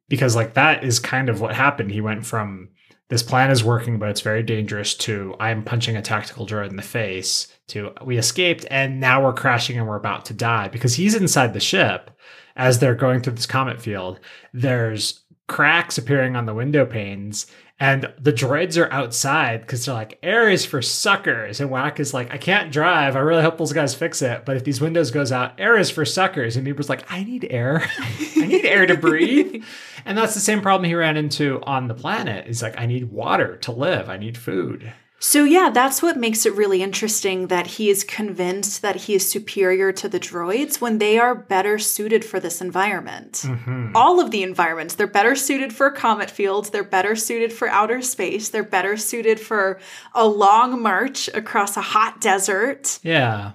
because 0.08 0.36
like 0.36 0.54
that 0.54 0.84
is 0.84 1.00
kind 1.00 1.28
of 1.28 1.40
what 1.40 1.54
happened 1.54 1.90
he 1.90 2.00
went 2.00 2.24
from 2.24 2.68
this 3.10 3.22
plan 3.22 3.50
is 3.50 3.64
working 3.64 3.98
but 3.98 4.08
it's 4.08 4.20
very 4.20 4.42
dangerous 4.42 4.94
to 4.94 5.34
i'm 5.40 5.62
punching 5.64 5.96
a 5.96 6.02
tactical 6.02 6.46
droid 6.46 6.70
in 6.70 6.76
the 6.76 6.82
face 6.82 7.48
to 7.68 7.90
we 8.04 8.16
escaped 8.16 8.64
and 8.70 9.00
now 9.00 9.22
we're 9.22 9.32
crashing 9.32 9.76
and 9.78 9.86
we're 9.88 9.96
about 9.96 10.24
to 10.24 10.32
die 10.34 10.68
because 10.68 10.94
he's 10.94 11.14
inside 11.16 11.52
the 11.52 11.60
ship 11.60 12.10
as 12.56 12.78
they're 12.78 12.94
going 12.94 13.20
through 13.20 13.34
this 13.34 13.46
comet 13.46 13.80
field 13.80 14.20
there's 14.52 15.20
cracks 15.46 15.98
appearing 15.98 16.36
on 16.36 16.46
the 16.46 16.54
window 16.54 16.86
panes 16.86 17.46
and 17.80 18.12
the 18.20 18.32
droids 18.32 18.80
are 18.80 18.90
outside 18.92 19.62
because 19.62 19.84
they're 19.84 19.94
like, 19.94 20.18
air 20.22 20.48
is 20.48 20.64
for 20.64 20.80
suckers. 20.80 21.60
And 21.60 21.70
WAC 21.70 21.98
is 21.98 22.14
like, 22.14 22.32
I 22.32 22.38
can't 22.38 22.70
drive. 22.70 23.16
I 23.16 23.18
really 23.18 23.42
hope 23.42 23.58
those 23.58 23.72
guys 23.72 23.96
fix 23.96 24.22
it. 24.22 24.44
But 24.44 24.56
if 24.56 24.62
these 24.62 24.80
windows 24.80 25.10
goes 25.10 25.32
out, 25.32 25.58
air 25.58 25.76
is 25.76 25.90
for 25.90 26.04
suckers. 26.04 26.56
And 26.56 26.64
Meebur's 26.64 26.88
like, 26.88 27.10
I 27.10 27.24
need 27.24 27.48
air. 27.50 27.84
I 27.98 28.46
need 28.46 28.64
air 28.64 28.86
to 28.86 28.96
breathe. 28.96 29.64
And 30.04 30.16
that's 30.16 30.34
the 30.34 30.40
same 30.40 30.60
problem 30.60 30.88
he 30.88 30.94
ran 30.94 31.16
into 31.16 31.60
on 31.64 31.88
the 31.88 31.94
planet. 31.94 32.46
He's 32.46 32.62
like, 32.62 32.78
I 32.78 32.86
need 32.86 33.10
water 33.10 33.56
to 33.58 33.72
live. 33.72 34.08
I 34.08 34.18
need 34.18 34.38
food. 34.38 34.92
So, 35.26 35.44
yeah, 35.44 35.70
that's 35.70 36.02
what 36.02 36.18
makes 36.18 36.44
it 36.44 36.52
really 36.52 36.82
interesting 36.82 37.46
that 37.46 37.66
he 37.66 37.88
is 37.88 38.04
convinced 38.04 38.82
that 38.82 38.96
he 38.96 39.14
is 39.14 39.28
superior 39.28 39.90
to 39.90 40.06
the 40.06 40.20
droids 40.20 40.82
when 40.82 40.98
they 40.98 41.18
are 41.18 41.34
better 41.34 41.78
suited 41.78 42.26
for 42.26 42.38
this 42.38 42.60
environment. 42.60 43.42
Mhm. 43.42 43.92
All 43.94 44.20
of 44.20 44.30
the 44.30 44.42
environments, 44.42 44.96
they're 44.96 45.06
better 45.06 45.34
suited 45.34 45.72
for 45.72 45.90
comet 45.90 46.30
fields, 46.30 46.68
they're 46.68 46.84
better 46.84 47.16
suited 47.16 47.54
for 47.54 47.68
outer 47.68 48.02
space, 48.02 48.50
they're 48.50 48.62
better 48.62 48.98
suited 48.98 49.40
for 49.40 49.80
a 50.14 50.28
long 50.28 50.82
march 50.82 51.28
across 51.28 51.78
a 51.78 51.80
hot 51.80 52.20
desert. 52.20 52.98
Yeah. 53.02 53.52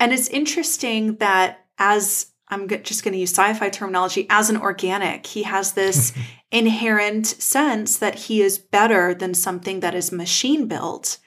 And 0.00 0.14
it's 0.14 0.28
interesting 0.28 1.16
that 1.16 1.66
as 1.78 2.27
I'm 2.50 2.68
just 2.68 3.04
going 3.04 3.12
to 3.12 3.18
use 3.18 3.30
sci 3.36 3.52
fi 3.54 3.68
terminology, 3.68 4.26
as 4.30 4.48
an 4.50 4.56
organic, 4.56 5.26
he 5.26 5.42
has 5.42 5.72
this 5.72 6.12
inherent 6.50 7.26
sense 7.26 7.98
that 7.98 8.14
he 8.14 8.40
is 8.42 8.58
better 8.58 9.14
than 9.14 9.34
something 9.34 9.80
that 9.80 9.94
is 9.94 10.10
machine 10.12 10.66
built. 10.66 11.18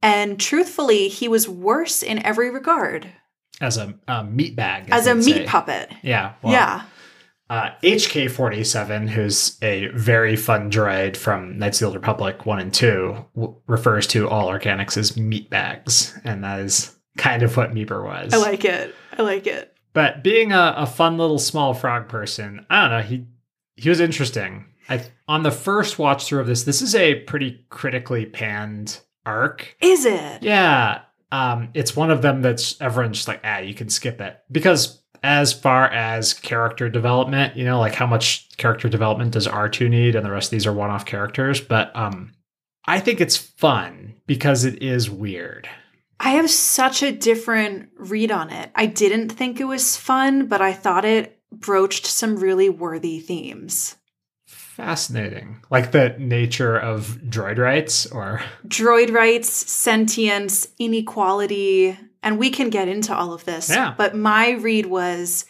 And 0.00 0.38
truthfully, 0.40 1.08
he 1.08 1.28
was 1.28 1.48
worse 1.48 2.02
in 2.02 2.24
every 2.24 2.50
regard 2.50 3.08
As 3.60 3.76
a, 3.76 3.94
a 4.06 4.24
meat 4.24 4.54
bag. 4.56 4.88
as 4.90 5.06
a 5.06 5.14
meat 5.14 5.24
say. 5.24 5.44
puppet. 5.46 5.90
Yeah. 6.02 6.34
well, 6.42 6.52
yeah. 6.52 6.82
Uh, 7.50 7.70
HK47, 7.82 9.08
who's 9.08 9.56
a 9.62 9.88
very 9.88 10.36
fun 10.36 10.70
droid 10.70 11.16
from 11.16 11.58
Knights 11.58 11.78
of 11.78 11.80
the 11.80 11.86
Old 11.86 11.94
Republic 11.96 12.44
1 12.46 12.58
and 12.60 12.74
2, 12.74 13.24
w- 13.34 13.56
refers 13.66 14.06
to 14.08 14.28
all 14.28 14.48
organics 14.48 14.96
as 14.96 15.16
meat 15.16 15.48
bags. 15.50 16.16
And 16.24 16.44
that 16.44 16.60
is 16.60 16.94
kind 17.16 17.42
of 17.42 17.56
what 17.56 17.72
Meebur 17.72 18.04
was. 18.04 18.32
I 18.34 18.36
like 18.36 18.64
it. 18.66 18.94
I 19.16 19.22
like 19.22 19.46
it. 19.46 19.74
But 19.92 20.22
being 20.22 20.52
a, 20.52 20.74
a 20.76 20.86
fun 20.86 21.18
little 21.18 21.38
small 21.38 21.74
frog 21.74 22.08
person, 22.08 22.66
I 22.70 22.82
don't 22.82 22.90
know, 22.90 23.02
he 23.02 23.26
he 23.76 23.88
was 23.88 24.00
interesting. 24.00 24.66
I 24.88 25.04
on 25.26 25.42
the 25.42 25.50
first 25.50 25.98
watch 25.98 26.26
through 26.26 26.40
of 26.40 26.46
this, 26.46 26.64
this 26.64 26.82
is 26.82 26.94
a 26.94 27.16
pretty 27.20 27.64
critically 27.70 28.26
panned 28.26 29.00
arc. 29.26 29.76
Is 29.80 30.04
it? 30.04 30.42
Yeah. 30.42 31.02
Um, 31.30 31.68
it's 31.74 31.94
one 31.94 32.10
of 32.10 32.22
them 32.22 32.40
that's 32.40 32.80
everyone's 32.80 33.18
just 33.18 33.28
like, 33.28 33.40
ah, 33.44 33.58
you 33.58 33.74
can 33.74 33.90
skip 33.90 34.20
it. 34.20 34.38
Because 34.50 35.02
as 35.22 35.52
far 35.52 35.88
as 35.88 36.32
character 36.32 36.88
development, 36.88 37.56
you 37.56 37.64
know, 37.64 37.78
like 37.78 37.94
how 37.94 38.06
much 38.06 38.48
character 38.56 38.88
development 38.88 39.32
does 39.32 39.46
R2 39.46 39.90
need? 39.90 40.14
And 40.14 40.24
the 40.24 40.30
rest 40.30 40.48
of 40.48 40.52
these 40.52 40.66
are 40.66 40.72
one-off 40.72 41.04
characters. 41.04 41.60
But 41.60 41.94
um 41.94 42.32
I 42.86 43.00
think 43.00 43.20
it's 43.20 43.36
fun 43.36 44.14
because 44.26 44.64
it 44.64 44.82
is 44.82 45.10
weird. 45.10 45.68
I 46.20 46.30
have 46.30 46.50
such 46.50 47.02
a 47.02 47.12
different 47.12 47.90
read 47.96 48.30
on 48.30 48.50
it. 48.50 48.70
I 48.74 48.86
didn't 48.86 49.30
think 49.30 49.60
it 49.60 49.64
was 49.64 49.96
fun, 49.96 50.46
but 50.46 50.60
I 50.60 50.72
thought 50.72 51.04
it 51.04 51.40
broached 51.52 52.06
some 52.06 52.36
really 52.36 52.68
worthy 52.68 53.20
themes. 53.20 53.96
Fascinating. 54.46 55.60
Like 55.70 55.92
the 55.92 56.16
nature 56.18 56.76
of 56.76 57.20
droid 57.28 57.58
rights 57.58 58.06
or 58.06 58.40
Droid 58.66 59.12
rights, 59.12 59.48
sentience, 59.70 60.68
inequality, 60.78 61.98
and 62.22 62.38
we 62.38 62.50
can 62.50 62.70
get 62.70 62.88
into 62.88 63.14
all 63.14 63.32
of 63.32 63.44
this. 63.44 63.70
Yeah. 63.70 63.94
But 63.96 64.14
my 64.16 64.50
read 64.50 64.86
was 64.86 65.46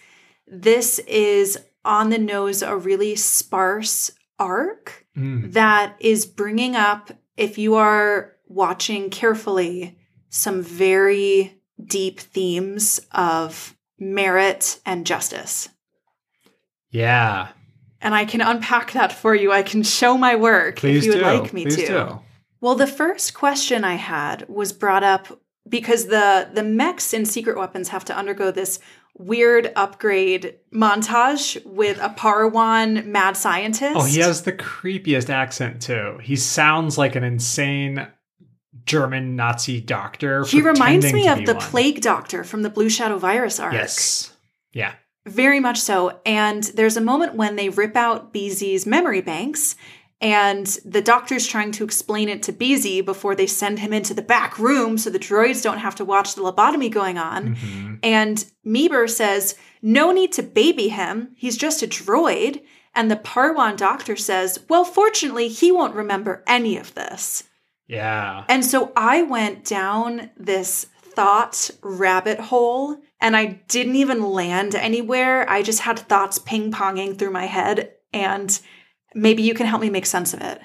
this 0.47 0.99
is 1.01 1.59
on 1.85 2.11
the 2.11 2.19
nose 2.19 2.63
a 2.63 2.77
really 2.77 3.17
sparse 3.17 4.11
arc 4.39 5.07
Mm, 5.19 5.53
that 5.53 5.97
is 6.01 6.27
bringing 6.27 6.77
up, 6.77 7.11
if 7.37 7.59
you 7.59 7.75
are 7.75 8.37
watching 8.47 9.11
carefully, 9.11 9.98
some 10.29 10.63
very 10.63 11.61
deep 11.83 12.21
themes 12.21 13.01
of 13.13 13.77
merit 13.99 14.81
and 14.87 15.07
justice. 15.07 15.69
yeah. 16.91 17.49
And 18.01 18.15
I 18.15 18.27
can 18.27 18.41
unpack 18.41 18.93
that 18.93 19.11
for 19.13 19.35
you. 19.35 19.51
I 19.51 19.63
can 19.65 19.83
show 19.83 20.17
my 20.17 20.37
work 20.37 20.77
Please 20.77 20.99
if 20.99 21.05
you 21.05 21.13
would 21.15 21.23
like 21.23 21.53
me 21.53 21.65
Please 21.65 21.77
to. 21.79 21.87
do. 21.87 22.21
Well, 22.61 22.77
the 22.77 22.87
first 22.87 23.35
question 23.35 23.83
I 23.83 23.95
had 23.95 24.49
was 24.49 24.73
brought 24.73 25.03
up 25.03 25.41
because 25.69 26.07
the 26.07 26.49
the 26.53 26.63
mechs 26.63 27.13
in 27.13 27.27
Secret 27.27 27.59
Weapons 27.59 27.89
have 27.89 28.05
to 28.05 28.17
undergo 28.17 28.53
this 28.53 28.79
weird 29.19 29.73
upgrade 29.75 30.55
montage 30.73 31.61
with 31.67 31.99
a 32.01 32.09
Parwan 32.11 33.05
mad 33.07 33.37
scientist. 33.37 33.97
Oh, 33.97 34.05
he 34.05 34.21
has 34.21 34.43
the 34.43 34.53
creepiest 34.53 35.29
accent 35.29 35.83
too. 35.83 36.21
He 36.23 36.37
sounds 36.37 36.99
like 36.99 37.17
an 37.17 37.25
insane 37.25 38.07
German 38.89 39.37
Nazi 39.37 39.81
doctor. 39.81 40.45
He 40.45 40.61
reminds 40.63 41.13
me 41.13 41.29
of 41.29 41.45
the 41.47 41.55
one. 41.55 41.63
Plague 41.63 42.01
Doctor 42.01 42.45
from 42.45 42.63
the 42.63 42.71
Blue 42.71 42.89
Shadow 42.89 43.19
Virus 43.19 43.61
arc. 43.61 43.73
Yes. 43.75 44.33
Yeah. 44.73 44.95
Very 45.27 45.61
much 45.61 45.79
so. 45.79 46.21
And 46.25 46.65
there's 46.65 46.97
a 46.97 47.01
moment 47.03 47.35
when 47.35 47.57
they 47.57 47.69
rip 47.69 47.97
out 47.97 48.33
BZ's 48.33 48.87
memory 48.87 49.21
banks, 49.21 49.77
and 50.21 50.67
the 50.85 51.03
doctor's 51.03 51.47
trying 51.47 51.71
to 51.73 51.85
explain 51.85 52.29
it 52.29 52.43
to 52.45 52.53
BZ 52.53 53.05
before 53.05 53.37
they 53.37 53.47
send 53.47 53.79
him 53.79 53.93
into 53.93 54.15
the 54.15 54.23
back 54.23 54.59
room 54.59 54.99
so 54.99 55.11
the 55.11 55.19
droids 55.19 55.63
don't 55.63 55.79
have 55.79 55.95
to 55.97 56.05
watch 56.05 56.35
the 56.35 56.43
lobotomy 56.43 56.91
going 56.91 57.19
on. 57.19 57.55
Mhm. 57.55 57.99
And 58.03 58.45
Meebur 58.67 59.09
says, 59.09 59.55
No 59.81 60.11
need 60.11 60.33
to 60.33 60.43
baby 60.43 60.89
him. 60.89 61.31
He's 61.37 61.57
just 61.57 61.83
a 61.83 61.87
droid. 61.87 62.63
And 62.97 63.11
the 63.11 63.17
Parwan 63.17 63.77
doctor 63.77 64.17
says, 64.17 64.59
Well, 64.69 64.85
fortunately, 64.85 65.47
he 65.49 65.71
won't 65.71 65.95
remember 65.95 66.43
any 66.49 66.77
of 66.77 66.95
this. 66.95 67.45
Yeah. 67.89 68.45
And 68.49 68.65
so 68.65 68.93
I 68.95 69.23
went 69.23 69.65
down 69.65 70.31
this 70.37 70.87
thought 71.01 71.71
rabbit 71.83 72.39
hole 72.39 72.97
and 73.21 73.37
I 73.37 73.61
didn't 73.67 73.97
even 73.97 74.23
land 74.23 74.75
anywhere. 74.75 75.49
I 75.51 75.63
just 75.63 75.81
had 75.81 75.99
thoughts 75.99 76.39
ping 76.39 76.71
ponging 76.71 77.19
through 77.19 77.33
my 77.33 77.47
head. 77.47 77.93
And 78.13 78.59
maybe 79.15 79.43
you 79.43 79.55
can 79.55 79.67
help 79.67 79.83
me 79.83 79.91
make 79.91 80.07
sense 80.07 80.33
of 80.33 80.41
it. 80.41 80.61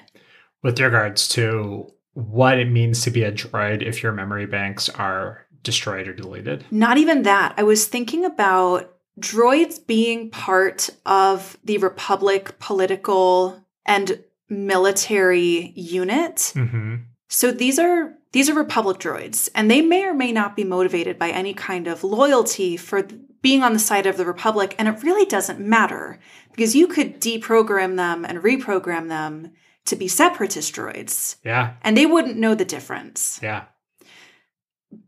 With 0.62 0.78
regards 0.78 1.26
to 1.28 1.90
what 2.12 2.58
it 2.58 2.70
means 2.70 3.02
to 3.02 3.10
be 3.10 3.24
a 3.24 3.32
droid 3.32 3.82
if 3.82 4.02
your 4.02 4.12
memory 4.12 4.46
banks 4.46 4.88
are 4.88 5.46
destroyed 5.62 6.06
or 6.06 6.14
deleted. 6.14 6.64
Not 6.70 6.98
even 6.98 7.22
that. 7.22 7.54
I 7.56 7.64
was 7.64 7.86
thinking 7.86 8.24
about 8.24 8.94
droids 9.18 9.84
being 9.84 10.30
part 10.30 10.90
of 11.06 11.56
the 11.64 11.78
Republic 11.78 12.58
political 12.58 13.60
and 13.84 14.22
military 14.48 15.72
unit. 15.74 16.36
Mm-hmm. 16.54 16.96
So 17.34 17.50
these 17.50 17.80
are 17.80 18.14
these 18.30 18.48
are 18.48 18.54
Republic 18.54 18.98
droids, 18.98 19.48
and 19.56 19.68
they 19.68 19.82
may 19.82 20.04
or 20.04 20.14
may 20.14 20.30
not 20.30 20.54
be 20.54 20.62
motivated 20.62 21.18
by 21.18 21.30
any 21.30 21.52
kind 21.52 21.88
of 21.88 22.04
loyalty 22.04 22.76
for 22.76 23.08
being 23.42 23.64
on 23.64 23.72
the 23.72 23.80
side 23.80 24.06
of 24.06 24.16
the 24.16 24.24
Republic, 24.24 24.76
and 24.78 24.86
it 24.86 25.02
really 25.02 25.26
doesn't 25.26 25.58
matter 25.58 26.20
because 26.52 26.76
you 26.76 26.86
could 26.86 27.20
deprogram 27.20 27.96
them 27.96 28.24
and 28.24 28.38
reprogram 28.38 29.08
them 29.08 29.50
to 29.86 29.96
be 29.96 30.06
separatist 30.06 30.72
droids, 30.74 31.36
Yeah. 31.44 31.72
and 31.82 31.96
they 31.96 32.06
wouldn't 32.06 32.38
know 32.38 32.54
the 32.54 32.64
difference. 32.64 33.40
Yeah. 33.42 33.64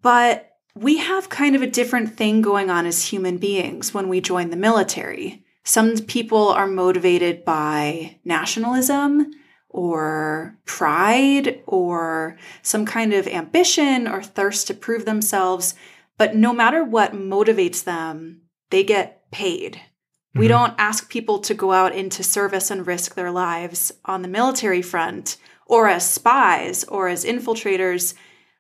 But 0.03 0.51
we 0.75 0.99
have 0.99 1.29
kind 1.29 1.55
of 1.55 1.63
a 1.63 1.67
different 1.71 2.17
thing 2.17 2.43
going 2.43 2.71
on 2.71 2.87
as 2.87 3.05
human 3.05 3.39
beings 3.39 3.95
when 3.95 4.09
we 4.09 4.21
join 4.21 4.51
the 4.51 4.57
military. 4.57 5.45
Some 5.65 5.97
people 5.99 6.49
are 6.49 6.67
motivated 6.67 7.45
by 7.45 8.19
nationalism 8.25 9.31
or 9.77 10.57
pride 10.65 11.61
or 11.67 12.39
some 12.63 12.87
kind 12.87 13.13
of 13.13 13.27
ambition 13.29 14.09
or 14.09 14.23
thirst 14.23 14.67
to 14.67 14.75
prove 14.75 15.05
themselves. 15.05 15.75
But 16.17 16.35
no 16.35 16.55
matter 16.55 16.83
what 16.83 17.13
motivates 17.13 17.85
them, 17.85 18.41
they 18.71 18.83
get 18.83 19.31
paid. 19.31 19.83
We 20.35 20.47
Mhm. 20.47 20.49
don't 20.49 20.75
ask 20.79 21.11
people 21.11 21.41
to 21.41 21.53
go 21.53 21.73
out 21.73 21.95
into 21.95 22.23
service 22.23 22.71
and 22.71 22.87
risk 22.87 23.15
their 23.15 23.31
lives 23.31 23.93
on 24.07 24.23
the 24.23 24.29
military 24.29 24.81
front 24.81 25.37
or 25.67 25.89
as 25.89 26.11
spies 26.11 26.85
or 26.85 27.09
as 27.09 27.25
infiltrators 27.27 28.15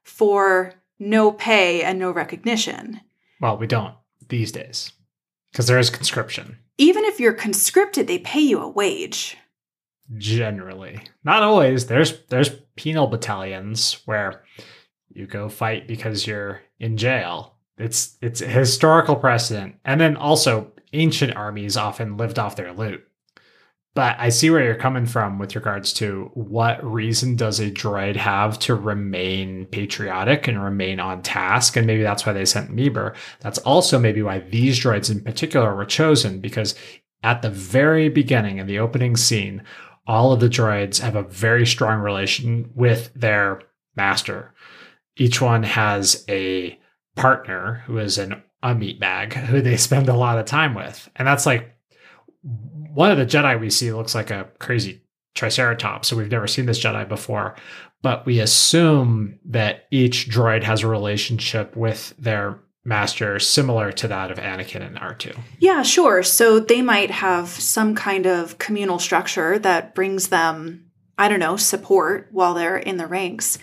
for 0.05 0.75
no 0.99 1.33
pay 1.33 1.83
and 1.83 1.99
no 1.99 2.11
recognition. 2.11 3.01
Well, 3.41 3.57
we 3.57 3.67
don't 3.67 3.95
these 4.29 4.53
days 4.53 4.93
because 5.51 5.67
there 5.67 5.79
is 5.79 5.89
conscription 5.89 6.59
Even 6.79 7.07
if 7.07 7.19
you're 7.19 7.33
conscripted, 7.33 8.07
they 8.07 8.19
pay 8.19 8.41
you 8.41 8.59
a 8.61 8.69
wage. 8.69 9.39
Generally. 10.17 11.01
Not 11.25 11.43
always. 11.43 11.87
There's 11.87 12.23
there's 12.27 12.51
penal 12.77 13.07
battalions 13.07 14.01
where 14.05 14.45
you 15.13 15.27
go 15.27 15.49
fight 15.49 15.89
because 15.89 16.27
you're 16.27 16.61
in 16.79 16.97
jail. 16.97 17.55
It's 17.79 18.17
it's 18.23 18.41
historical 18.41 19.17
precedent. 19.17 19.77
And 19.85 20.01
then 20.01 20.17
also 20.17 20.73
ancient 20.93 21.37
armies 21.37 21.77
often 21.77 22.17
lived 22.17 22.39
off 22.39 22.57
their 22.57 22.73
loot. 22.73 23.07
But 23.95 24.17
I 24.19 24.29
see 24.29 24.51
where 24.51 24.63
you're 24.63 24.75
coming 24.75 25.07
from 25.07 25.39
with 25.39 25.57
regards 25.57 25.95
to 25.95 26.31
what 26.35 26.85
reason 26.85 27.35
does 27.35 27.59
a 27.61 27.71
droid 27.71 28.15
have 28.17 28.59
to 28.61 28.75
remain 28.75 29.65
patriotic 29.67 30.47
and 30.47 30.63
remain 30.63 31.01
on 31.01 31.23
task? 31.23 31.77
And 31.77 31.87
maybe 31.87 32.03
that's 32.03 32.27
why 32.27 32.35
they 32.35 32.45
sent 32.45 32.77
Meebur. 32.77 33.15
That's 33.41 33.57
also 33.61 33.99
maybe 33.99 34.23
why 34.23 34.41
these 34.41 34.79
droids 34.79 35.11
in 35.11 35.23
particular 35.23 35.75
were 35.75 35.87
chosen 35.87 36.41
because 36.41 36.75
at 37.23 37.41
the 37.41 37.49
very 37.49 38.11
beginning 38.11 38.59
in 38.59 38.67
the 38.67 38.79
opening 38.79 39.17
scene, 39.17 39.63
all 40.07 40.33
of 40.33 40.41
the 40.41 40.49
droids 40.49 41.01
have 41.01 41.17
a 41.17 41.23
very 41.23 41.67
strong 41.67 42.01
relation 42.01 42.71
with 42.75 43.13
their 43.15 43.61
master. 43.97 44.55
Each 45.17 45.41
one 45.41 45.63
has 45.63 46.25
a 46.29 46.79
partner 47.17 47.83
who 47.87 47.99
is 47.99 48.19
an 48.19 48.43
a 48.63 48.75
meat 48.75 48.99
bag 48.99 49.35
who 49.35 49.61
they 49.61 49.77
spend 49.77 50.09
a 50.09 50.17
lot 50.17 50.39
of 50.39 50.47
time 50.47 50.75
with. 50.75 51.09
And 51.17 51.27
that's 51.27 51.47
like 51.47 51.75
one 52.43 53.11
of 53.11 53.19
the 53.19 53.27
Jedi 53.27 53.59
we 53.61 53.71
see 53.71 53.93
looks 53.93 54.15
like 54.15 54.31
a 54.31 54.49
crazy 54.59 55.03
Triceratops. 55.35 56.09
So 56.09 56.17
we've 56.17 56.31
never 56.31 56.47
seen 56.47 56.65
this 56.65 56.83
Jedi 56.83 57.07
before, 57.07 57.57
but 58.03 58.25
we 58.25 58.41
assume 58.41 59.39
that 59.45 59.85
each 59.91 60.31
droid 60.31 60.63
has 60.63 60.83
a 60.83 60.89
relationship 60.89 61.77
with 61.77 62.15
their 62.19 62.59
master 62.87 63.39
similar 63.41 63.91
to 63.93 64.09
that 64.09 64.31
of 64.31 64.39
Anakin 64.39 64.81
and 64.87 64.97
R2. 64.97 65.37
Yeah, 65.59 65.83
sure. 65.83 66.23
So 66.23 66.61
they 66.61 66.81
might 66.83 67.11
have 67.11 67.49
some 67.49 67.95
kind 67.95 68.27
of 68.27 68.59
communal 68.59 68.99
structure 68.99 69.59
that 69.59 69.95
brings 69.95 70.29
them, 70.29 70.87
I 71.19 71.29
don't 71.29 71.41
know, 71.41 71.57
support 71.57 72.29
while 72.31 72.55
they're 72.55 72.77
in 72.77 72.97
the 72.97 73.07
ranks. 73.07 73.59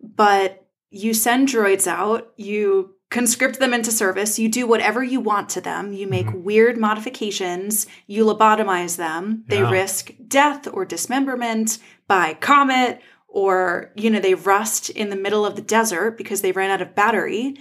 But 0.00 0.64
you 0.90 1.12
send 1.12 1.48
droids 1.48 1.86
out, 1.86 2.32
you 2.36 2.94
conscript 3.10 3.58
them 3.58 3.74
into 3.74 3.90
service, 3.90 4.38
you 4.38 4.48
do 4.48 4.66
whatever 4.66 5.02
you 5.02 5.18
want 5.18 5.48
to 5.48 5.60
them, 5.60 5.92
you 5.92 6.06
make 6.06 6.26
Mhm. 6.26 6.42
weird 6.42 6.76
modifications, 6.78 7.86
you 8.06 8.24
lobotomize 8.24 8.96
them, 8.96 9.44
they 9.48 9.58
Yeah. 9.58 9.70
risk 9.70 10.10
death 10.28 10.68
or 10.72 10.84
dismemberment 10.84 11.78
by 12.06 12.34
comet 12.34 13.00
or 13.26 13.90
you 13.94 14.08
know 14.10 14.18
they 14.20 14.34
rust 14.34 14.88
in 14.90 15.10
the 15.10 15.16
middle 15.16 15.44
of 15.44 15.54
the 15.56 15.62
desert 15.62 16.16
because 16.16 16.40
they 16.40 16.52
ran 16.52 16.70
out 16.70 16.80
of 16.80 16.94
battery 16.94 17.54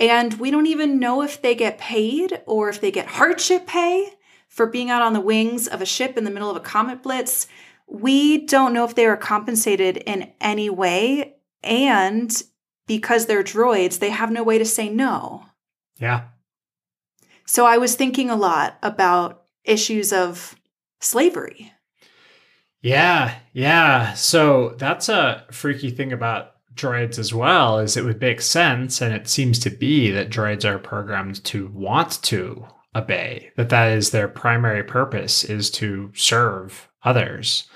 and 0.00 0.34
we 0.40 0.50
don't 0.50 0.66
even 0.66 0.98
know 0.98 1.22
if 1.22 1.40
they 1.42 1.54
get 1.54 1.78
paid 1.78 2.40
or 2.46 2.68
if 2.70 2.80
they 2.80 2.90
get 2.90 3.06
hardship 3.06 3.66
pay 3.66 4.10
for 4.48 4.66
being 4.66 4.90
out 4.90 5.02
on 5.02 5.12
the 5.12 5.20
wings 5.20 5.68
of 5.68 5.80
a 5.80 5.86
ship 5.86 6.16
in 6.16 6.24
the 6.24 6.30
middle 6.30 6.50
of 6.50 6.56
a 6.56 6.60
comet 6.60 7.02
blitz 7.02 7.46
we 7.86 8.46
don't 8.46 8.72
know 8.72 8.84
if 8.84 8.94
they 8.94 9.04
are 9.06 9.16
compensated 9.16 9.96
in 9.98 10.32
any 10.40 10.70
way 10.70 11.34
and 11.62 12.42
because 12.86 13.26
they're 13.26 13.44
droids 13.44 13.98
they 13.98 14.10
have 14.10 14.30
no 14.32 14.42
way 14.42 14.58
to 14.58 14.64
say 14.64 14.88
no 14.88 15.44
Yeah. 15.98 16.22
so 17.44 17.66
i 17.66 17.76
was 17.78 17.94
thinking 17.94 18.30
a 18.30 18.36
lot 18.36 18.78
about 18.82 19.44
issues 19.64 20.12
of 20.12 20.56
slavery 21.00 21.72
Yeah, 22.82 23.34
yeah. 23.52 24.14
So 24.14 24.74
that's 24.78 25.10
a 25.10 25.44
freaky 25.50 25.90
thing 25.90 26.12
about 26.14 26.52
droids 26.74 27.18
as 27.18 27.34
well 27.34 27.78
is 27.78 27.96
it 27.96 28.04
would 28.04 28.20
make 28.20 28.40
sense 28.40 29.00
and 29.00 29.14
it 29.14 29.28
seems 29.28 29.58
to 29.58 29.70
be 29.70 30.10
that 30.10 30.30
droids 30.30 30.64
are 30.64 30.78
programmed 30.78 31.42
to 31.44 31.68
want 31.68 32.22
to 32.22 32.64
obey 32.94 33.50
that 33.56 33.68
that 33.68 33.92
is 33.92 34.10
their 34.10 34.28
primary 34.28 34.82
purpose 34.82 35.44
is 35.44 35.70
to 35.70 36.10
serve 36.14 36.88
others 37.04 37.68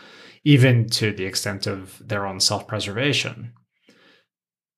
even 0.44 0.88
to 0.88 1.12
the 1.12 1.24
extent 1.24 1.66
of 1.66 2.00
their 2.06 2.26
own 2.26 2.38
self-preservation. 2.38 3.52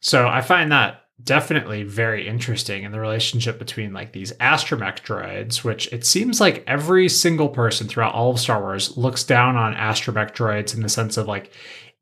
So 0.00 0.29
i 0.29 0.40
find 0.40 0.70
that 0.72 1.02
definitely 1.22 1.83
very 1.83 2.29
interesting 2.29 2.85
in 2.85 2.92
the 2.92 3.00
relationship 3.00 3.59
between 3.59 3.92
like 3.92 4.12
these 4.12 4.33
astromech 4.35 5.00
droids, 5.00 5.64
which 5.64 5.90
it 5.92 6.05
seems 6.05 6.40
like 6.40 6.62
every 6.66 7.09
single 7.09 7.48
person 7.48 7.88
throughout 7.88 8.14
all 8.14 8.31
of 8.31 8.38
Star 8.38 8.61
Wars 8.61 8.96
looks 8.98 9.24
down 9.24 9.57
on 9.57 9.74
astromech 9.74 10.35
droids 10.35 10.74
in 10.74 10.83
the 10.83 10.88
sense 10.88 11.16
of 11.16 11.26
like 11.26 11.52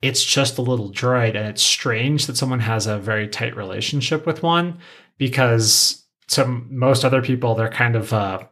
it's 0.05 0.23
just 0.23 0.59
a 0.59 0.62
little 0.62 0.90
droid, 0.90 1.35
and 1.35 1.49
it's 1.49 1.62
strange 1.62 2.27
that 2.27 2.37
someone 2.37 2.61
has 2.61 2.87
a 2.87 2.99
very 2.99 3.27
tight 3.27 3.57
relationship 3.57 4.27
with 4.27 4.43
one 4.43 4.79
because 5.17 6.05
to 6.29 6.45
most 6.47 7.07
other 7.07 7.23
people 7.23 7.55
they're 7.55 7.71
kind 7.71 7.97
of 7.97 8.12
a, 8.12 8.49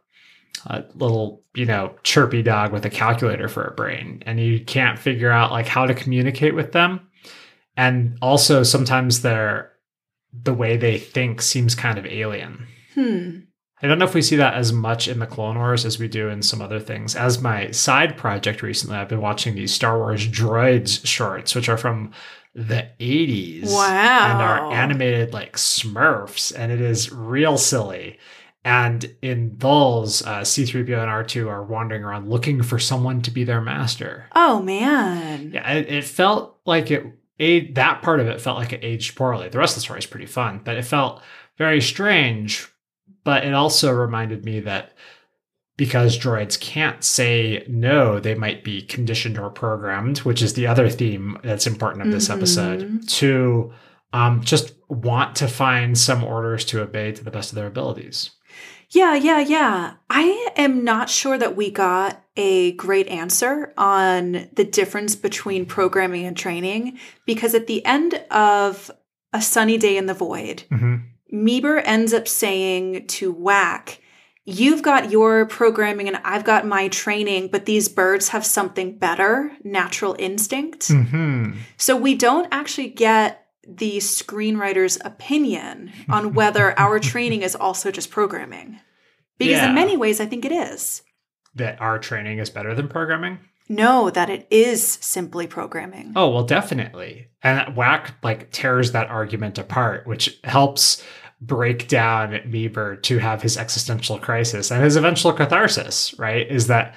little 0.95 1.43
you 1.55 1.67
know 1.67 1.95
chirpy 2.05 2.43
dog 2.43 2.73
with 2.73 2.87
a 2.87 2.91
calculator 2.91 3.49
for 3.49 3.65
a 3.65 3.75
brain, 3.75 4.23
and 4.25 4.41
you 4.41 4.65
can't 4.65 4.99
figure 4.99 5.31
out 5.31 5.51
like 5.51 5.67
how 5.67 5.85
to 5.85 5.95
communicate 5.95 6.55
with 6.55 6.73
them. 6.73 7.01
And 7.77 8.17
also 8.23 8.63
sometimes 8.63 9.21
they're 9.21 9.73
the 10.33 10.55
way 10.55 10.79
they 10.79 10.99
think 10.99 11.43
seems 11.43 11.75
kind 11.75 11.99
of 11.99 12.07
alien. 12.07 12.67
hmm 12.95 13.41
I 13.83 13.89
don't 13.89 13.99
know 13.99 14.05
if 14.05 14.15
we 14.15 14.23
see 14.23 14.37
that 14.37 14.55
as 14.55 14.73
much 14.73 15.09
in 15.09 15.19
the 15.19 15.27
Clone 15.27 15.59
Wars 15.59 15.85
as 15.85 15.99
we 15.99 16.07
do 16.07 16.29
in 16.29 16.43
some 16.43 16.63
other 16.63 16.79
things. 16.79 17.17
As 17.17 17.43
my 17.43 17.73
side 17.73 18.17
project 18.17 18.63
recently, 18.63 18.97
I've 18.97 19.09
been 19.09 19.21
watching 19.21 19.55
these 19.57 19.75
Star 19.75 19.99
Wars 19.99 20.27
droids 20.29 21.05
shorts, 21.05 21.55
which 21.55 21.69
are 21.69 21.77
from 21.77 22.13
the 22.55 22.89
80s. 23.01 23.73
Wow. 23.73 24.31
And 24.31 24.43
are 24.43 24.73
animated 24.73 25.33
like 25.33 25.57
Smurfs, 25.57 26.53
and 26.57 26.71
it 26.71 26.81
is 26.81 27.11
real 27.11 27.59
silly. 27.59 28.19
And 28.65 29.17
in 29.21 29.57
those, 29.59 30.25
uh, 30.25 30.43
C3PO 30.43 31.03
and 31.03 31.11
R2 31.11 31.49
are 31.49 31.65
wandering 31.65 32.05
around 32.05 32.29
looking 32.29 32.63
for 32.63 32.79
someone 32.79 33.21
to 33.23 33.33
be 33.33 33.43
their 33.43 33.61
master. 33.61 34.27
oh 34.37 34.63
man 34.63 35.51
Yeah, 35.53 35.73
it, 35.73 35.89
it 35.89 36.05
felt 36.05 36.59
like 36.65 36.91
it. 36.91 37.05
A, 37.41 37.73
that 37.73 38.03
part 38.03 38.21
of 38.21 38.29
it 38.29 38.41
felt 38.41 38.59
like 38.59 38.73
it 38.73 38.85
aged 38.85 39.17
poorly. 39.17 39.49
The 39.49 39.59
rest 39.59 39.73
of 39.73 39.77
the 39.77 39.81
story 39.81 39.99
is 39.99 40.07
pretty 40.07 40.27
fun, 40.27 40.61
but 40.63 40.77
it 40.77 40.85
felt 40.85 41.21
very 41.59 41.81
strange. 41.81 42.69
But 43.25 43.45
it 43.45 43.55
also 43.55 43.91
reminded 43.93 44.45
me 44.45 44.61
that 44.61 44.93
because 45.77 46.19
droids 46.19 46.61
can't 46.61 47.03
say 47.03 47.65
no, 47.69 48.21
they 48.21 48.35
might 48.35 48.63
be 48.63 48.83
conditioned 48.83 49.39
or 49.39 49.49
programmed, 49.51 50.19
which 50.19 50.43
is 50.43 50.55
the 50.55 50.67
other 50.67 50.89
theme 50.91 51.39
that's 51.43 51.67
important 51.67 52.05
of 52.07 52.13
this 52.13 52.29
Mhm. 52.29 52.37
episode, 52.37 53.09
to 53.09 53.73
um, 54.15 54.43
just 54.43 54.75
want 54.91 55.35
to 55.37 55.49
find 55.49 55.97
some 55.97 56.23
orders 56.23 56.67
to 56.67 56.83
obey 56.83 57.13
to 57.13 57.25
the 57.25 57.31
best 57.31 57.51
of 57.51 57.57
their 57.57 57.67
abilities. 57.67 58.31
Yeah, 58.91 59.15
yeah, 59.15 59.41
yeah. 59.41 59.93
I 60.11 60.49
am 60.55 60.85
not 60.85 61.09
sure 61.09 61.39
that 61.39 61.57
we 61.57 61.71
got 61.71 62.23
a 62.37 62.73
great 62.73 63.09
answer 63.09 63.73
on 63.79 64.51
the 64.53 64.65
difference 64.65 65.17
between 65.17 65.65
programming 65.65 66.27
and 66.27 66.37
training 66.37 66.99
because 67.25 67.55
at 67.55 67.67
the 67.69 67.83
end 67.87 68.23
of 68.31 68.91
A 69.33 69.41
Sunny 69.41 69.79
Day 69.79 69.97
in 69.97 70.05
the 70.05 70.13
Void, 70.13 70.65
Meebur 71.33 71.81
ends 71.85 72.13
up 72.13 72.29
saying 72.29 73.07
to 73.09 73.33
WAC, 73.35 73.99
You've 74.45 74.83
got 74.83 75.13
your 75.13 75.47
programming 75.47 76.09
and 76.09 76.17
I've 76.25 76.43
got 76.45 76.67
my 76.67 76.89
training, 76.89 77.49
but 77.53 77.65
these 77.65 77.89
birds 77.89 78.31
have 78.31 78.45
something 78.45 78.99
better 78.99 79.53
natural 79.63 80.17
instinct. 80.19 80.89
Mm-hmm. 80.89 81.59
So 81.77 81.97
we 81.97 82.17
don't 82.17 82.49
actually 82.51 82.89
get 82.89 83.47
the 83.69 83.99
screenwriter's 83.99 84.99
opinion 85.05 85.93
on 86.09 86.35
whether 86.35 86.77
our 86.77 86.99
training 87.13 87.43
is 87.43 87.55
also 87.55 87.93
just 87.93 88.11
programming. 88.11 88.81
Because 89.39 89.53
Yeah. 89.59 89.69
in 89.69 89.77
many 89.77 89.97
ways, 89.97 90.21
I 90.21 90.27
think 90.27 90.45
it 90.45 90.51
is. 90.53 91.03
That 91.55 91.81
our 91.81 92.01
training 92.01 92.39
is 92.39 92.51
better 92.51 92.75
than 92.75 92.89
programming. 92.89 93.39
No, 93.69 94.11
that 94.11 94.29
it 94.29 94.49
is 94.51 94.99
simply 95.01 95.47
programming. 95.47 96.15
Oh, 96.17 96.29
well, 96.31 96.43
definitely. 96.45 97.29
And 97.45 97.77
WAC 97.77 98.11
like 98.25 98.51
tears 98.51 98.91
that 98.91 99.09
argument 99.09 99.57
apart, 99.57 100.05
which 100.07 100.41
helps 100.43 101.03
break 101.47 101.89
down 101.89 102.33
Meebur 102.47 103.03
to 103.03 103.19
have 103.19 103.43
his 103.43 103.57
existential 103.57 104.19
crisis 104.19 104.71
and 104.71 104.83
his 104.83 104.97
eventual 104.97 105.33
catharsis, 105.33 106.15
right? 106.19 106.49
Is 106.49 106.69
that 106.69 106.95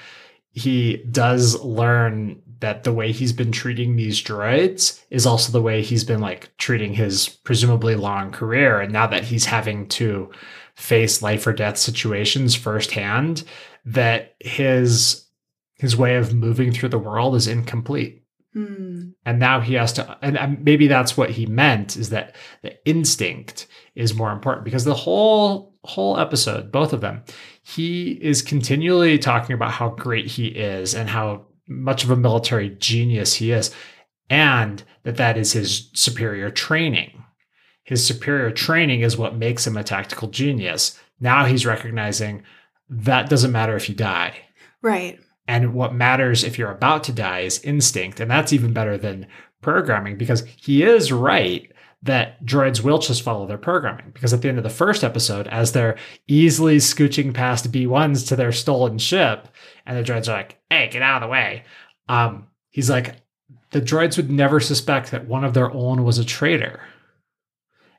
he 0.52 0.98
does 1.12 1.62
learn 1.62 2.42
that 2.60 2.84
the 2.84 2.94
way 2.94 3.12
he's 3.12 3.34
been 3.34 3.52
treating 3.52 3.96
these 3.96 4.24
droids 4.24 5.02
is 5.10 5.26
also 5.26 5.52
the 5.52 5.62
way 5.62 5.82
he's 5.82 6.04
been 6.04 6.22
like 6.22 6.56
treating 6.58 6.94
his 6.94 7.28
presumably 7.28 7.96
long 7.96 8.32
career. 8.32 8.80
And 8.80 8.94
now 8.94 9.08
that 9.08 9.26
he's 9.26 9.46
having 9.46 9.88
to 9.90 10.32
face 10.76 11.22
life 11.22 11.46
or 11.46 11.54
death 11.54 11.78
situations 11.78 12.56
firsthand, 12.56 13.44
that 13.84 14.36
his 14.40 15.26
his 15.78 15.98
way 15.98 16.16
of 16.16 16.34
moving 16.34 16.72
through 16.72 16.90
the 16.90 17.00
world 17.00 17.36
is 17.36 17.48
incomplete 17.48 18.26
Hmm. 18.56 19.10
and 19.26 19.38
now 19.38 19.60
he 19.60 19.74
has 19.74 19.92
to 19.94 20.18
and 20.22 20.64
maybe 20.64 20.88
that's 20.88 21.18
what 21.18 21.32
he 21.32 21.46
meant 21.46 21.98
is 21.98 22.12
that 22.12 22.38
the 22.62 22.74
instinct 22.88 23.68
is 23.96 24.14
more 24.14 24.32
important 24.32 24.66
because 24.66 24.84
the 24.86 24.94
whole 24.94 25.74
whole 25.84 26.20
episode 26.20 26.72
both 26.72 26.94
of 26.94 27.02
them 27.02 27.24
he 27.62 28.12
is 28.22 28.42
continually 28.42 29.18
talking 29.20 29.54
about 29.54 29.72
how 29.72 29.90
great 29.90 30.26
he 30.28 30.48
is 30.48 30.94
and 30.96 31.10
how 31.10 31.46
much 31.68 32.04
of 32.04 32.10
a 32.10 32.16
military 32.16 32.70
genius 32.72 33.36
he 33.36 33.52
is 33.52 33.74
and 34.30 34.84
that 35.04 35.18
that 35.18 35.38
is 35.38 35.54
his 35.54 35.90
superior 35.94 36.50
training 36.50 37.24
his 37.84 38.06
superior 38.06 38.50
training 38.52 39.02
is 39.02 39.16
what 39.18 39.36
makes 39.36 39.66
him 39.68 39.78
a 39.78 39.84
tactical 39.84 40.28
genius 40.28 41.00
now 41.20 41.46
he's 41.46 41.66
recognizing 41.66 42.42
that 42.90 43.30
doesn't 43.30 43.52
matter 43.52 43.76
if 43.76 43.88
you 43.90 43.96
die 43.96 44.36
Right. 44.82 45.20
and 45.48 45.74
what 45.74 45.94
matters 45.94 46.44
if 46.44 46.58
you're 46.58 46.72
about 46.72 47.04
to 47.06 47.12
die 47.12 47.40
is 47.40 47.60
instinct. 47.64 48.20
And 48.20 48.30
that's 48.30 48.54
even 48.54 48.74
better 48.74 48.98
than 48.98 49.26
programming 49.62 50.16
because 50.18 50.44
he 50.58 50.84
is 50.84 51.12
right 51.12 51.72
that 52.06 52.44
droids 52.46 52.82
will 52.82 53.00
just 53.00 53.24
follow 53.24 53.46
their 53.46 53.58
programming. 53.58 54.12
Because 54.14 54.34
at 54.34 54.42
the 54.42 54.48
end 54.50 54.58
of 54.58 54.64
the 54.64 54.70
first 54.70 55.04
episode, 55.04 55.48
as 55.48 55.72
they're 55.72 55.98
easily 56.28 56.78
scooching 56.78 57.34
past 57.34 57.72
B1s 57.72 58.28
to 58.28 58.36
their 58.36 58.52
stolen 58.52 58.98
ship, 58.98 59.48
and 59.86 59.98
the 59.98 60.04
droids 60.04 60.28
are 60.28 60.38
like, 60.38 60.60
hey, 60.70 60.88
get 60.88 61.02
out 61.02 61.22
of 61.22 61.28
the 61.28 61.32
way. 61.32 61.64
Um, 62.08 62.48
he's 62.70 62.90
like, 62.90 63.16
the 63.72 63.82
droids 63.82 64.18
would 64.18 64.30
never 64.30 64.60
suspect 64.60 65.12
that 65.12 65.28
one 65.28 65.44
of 65.44 65.54
their 65.54 65.72
own 65.72 66.04
was 66.04 66.18
a 66.20 66.26
traitor. 66.26 66.82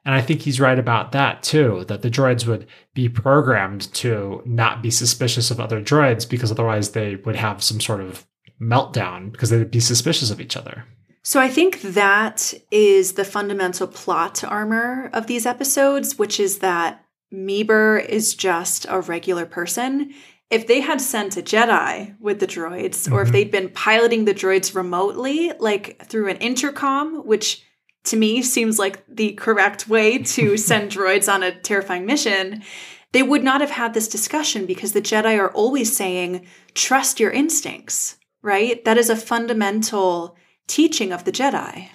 And 0.05 0.15
I 0.15 0.21
think 0.21 0.41
he's 0.41 0.61
right 0.61 0.79
about 0.79 1.11
that 1.13 1.43
too, 1.43 1.85
that 1.89 2.03
the 2.03 2.11
droids 2.11 2.47
would 2.47 2.69
be 2.95 3.09
programmed 3.09 3.93
to 3.95 4.41
not 4.47 4.81
be 4.81 4.91
suspicious 4.91 5.51
of 5.51 5.59
other 5.59 5.83
droids 5.83 6.29
because 6.29 6.53
otherwise 6.53 6.93
they 6.93 7.17
would 7.17 7.35
have 7.35 7.63
some 7.63 7.81
sort 7.81 8.01
of 8.01 8.25
meltdown 8.61 9.33
because 9.33 9.51
they'd 9.51 9.71
be 9.71 9.81
suspicious 9.81 10.31
of 10.31 10.41
each 10.41 10.57
other. 10.57 10.85
So 11.27 11.41
I 11.41 11.49
think 11.49 11.81
that 11.81 12.55
is 12.71 13.15
the 13.15 13.25
fundamental 13.25 13.89
plot 13.89 14.45
armor 14.45 15.11
of 15.13 15.27
these 15.27 15.45
episodes, 15.45 16.17
which 16.17 16.39
is 16.39 16.59
that 16.59 17.05
Meebur 17.35 18.09
is 18.09 18.37
just 18.37 18.87
a 18.89 19.01
regular 19.01 19.45
person 19.45 20.15
if 20.51 20.69
they 20.69 20.81
had 20.83 21.01
sent 21.01 21.37
a 21.37 21.43
Jedi 21.43 22.15
with 22.21 22.39
the 22.39 22.47
droids, 22.47 23.11
or 23.11 23.23
if 23.23 23.31
Mhm. 23.31 23.33
they'd 23.33 23.51
been 23.51 23.71
piloting 23.71 24.25
the 24.25 24.35
droids 24.35 24.73
remotely, 24.73 25.51
like 25.59 26.01
through 26.07 26.29
an 26.29 26.37
intercom, 26.37 27.27
which 27.27 27.65
to 28.05 28.17
me 28.17 28.41
seems 28.41 28.79
like 28.79 29.03
the 29.09 29.33
correct 29.33 29.89
way 29.89 30.19
to 30.19 30.57
send 30.71 30.93
droids 30.93 31.29
on 31.29 31.43
a 31.43 31.51
terrifying 31.51 32.07
mission, 32.07 32.63
they 33.11 33.25
would 33.25 33.43
not 33.43 33.61
have 33.61 33.73
had 33.73 33.95
this 33.95 34.07
discussion 34.07 34.65
because 34.65 34.93
the 34.93 35.03
Jedi 35.03 35.37
are 35.37 35.51
always 35.51 35.97
saying, 35.97 36.47
trust 36.75 37.19
your 37.19 37.33
instincts, 37.33 38.15
right? 38.43 38.85
That 38.85 38.97
is 38.97 39.11
a 39.11 39.17
fundamental 39.17 40.37
teaching 40.67 41.13
of 41.13 41.25
the 41.25 41.33
Jedi. 41.33 41.89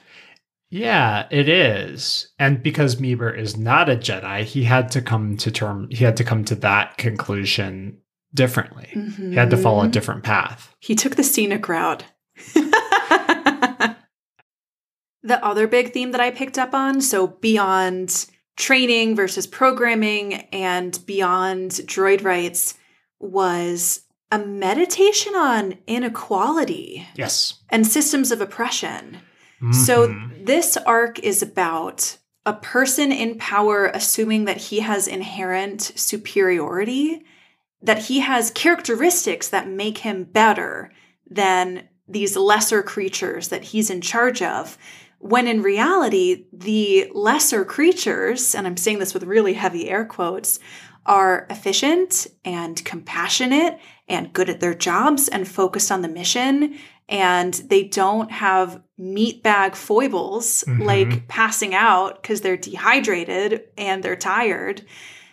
Yeah, 0.70 1.28
it 1.32 1.50
is. 1.50 2.30
And 2.40 2.64
because 2.64 2.96
Meebur 2.96 3.38
is 3.38 3.58
not 3.58 3.90
a 3.90 3.96
Jedi, 3.98 4.44
he 4.44 4.64
had 4.64 4.90
to 4.92 5.02
come 5.02 5.36
to 5.38 5.52
term 5.52 5.88
he 5.92 6.04
had 6.06 6.16
to 6.18 6.24
come 6.24 6.46
to 6.46 6.56
that 6.56 6.98
conclusion 6.98 7.98
differently. 8.34 8.88
He 9.18 9.36
had 9.36 9.50
to 9.50 9.58
follow 9.58 9.84
a 9.84 9.88
Mhm. 9.88 9.92
different 9.92 10.24
path. 10.24 10.74
He 10.80 10.96
took 10.96 11.16
the 11.18 11.24
scenic 11.24 11.68
route. 11.68 12.06
the 15.24 15.44
other 15.44 15.68
big 15.68 15.92
theme 15.94 16.12
that 16.12 16.22
I 16.22 16.32
picked 16.32 16.58
up 16.58 16.74
on, 16.74 17.02
so 17.02 17.28
beyond 17.28 18.26
training 18.58 19.16
versus 19.16 19.48
programming 19.48 20.34
and 20.54 20.98
beyond 21.06 21.72
droid 21.72 22.24
rights, 22.24 22.76
was 23.20 24.02
a 24.32 24.40
meditation 24.40 25.36
on 25.36 25.78
inequality 25.88 27.06
Yes. 27.16 27.56
and 27.70 27.86
systems 27.86 28.32
of 28.32 28.42
oppression. 28.42 29.20
So 29.72 30.08
Mhm. 30.08 30.46
this 30.46 30.76
arc 30.78 31.20
is 31.20 31.44
about 31.44 32.18
a 32.48 32.54
person 32.54 33.12
in 33.12 33.38
power 33.38 33.92
assuming 33.94 34.46
that 34.46 34.58
he 34.58 34.80
has 34.80 35.08
inherent 35.08 35.92
superiority, 35.96 37.24
that 37.84 38.06
he 38.06 38.22
has 38.22 38.50
characteristics 38.52 39.48
that 39.50 39.68
make 39.68 40.00
him 40.00 40.24
better 40.24 40.92
than 41.30 41.88
these 42.08 42.36
lesser 42.36 42.82
creatures 42.82 43.50
that 43.50 43.66
he's 43.66 43.90
in 43.92 44.02
charge 44.02 44.42
of. 44.42 44.78
When 45.20 45.48
in 45.48 45.62
reality, 45.62 46.46
the 46.52 47.12
lesser 47.14 47.64
creatures, 47.64 48.56
and 48.56 48.66
I'm 48.66 48.78
saying 48.78 48.98
this 48.98 49.14
with 49.14 49.24
really 49.24 49.54
heavy 49.54 49.88
air 49.88 50.04
quotes, 50.06 50.60
are 51.06 51.48
efficient 51.50 52.28
and 52.46 52.84
compassionate 52.86 53.80
and 54.08 54.34
good 54.34 54.50
at 54.50 54.60
their 54.60 54.74
jobs 54.74 55.28
and 55.28 55.48
focused 55.48 55.92
on 55.92 56.02
the 56.02 56.08
mission 56.08 56.76
and 57.10 57.56
they 57.56 57.84
don't 57.84 58.32
have 58.32 58.82
meatbag 59.00 59.76
foibles 59.76 60.64
Mhm. 60.68 60.86
like 60.86 61.28
passing 61.28 61.74
out 61.76 62.22
because 62.22 62.42
they're 62.42 62.56
dehydrated 62.56 63.64
and 63.78 64.02
they're 64.04 64.16
tired. 64.16 64.84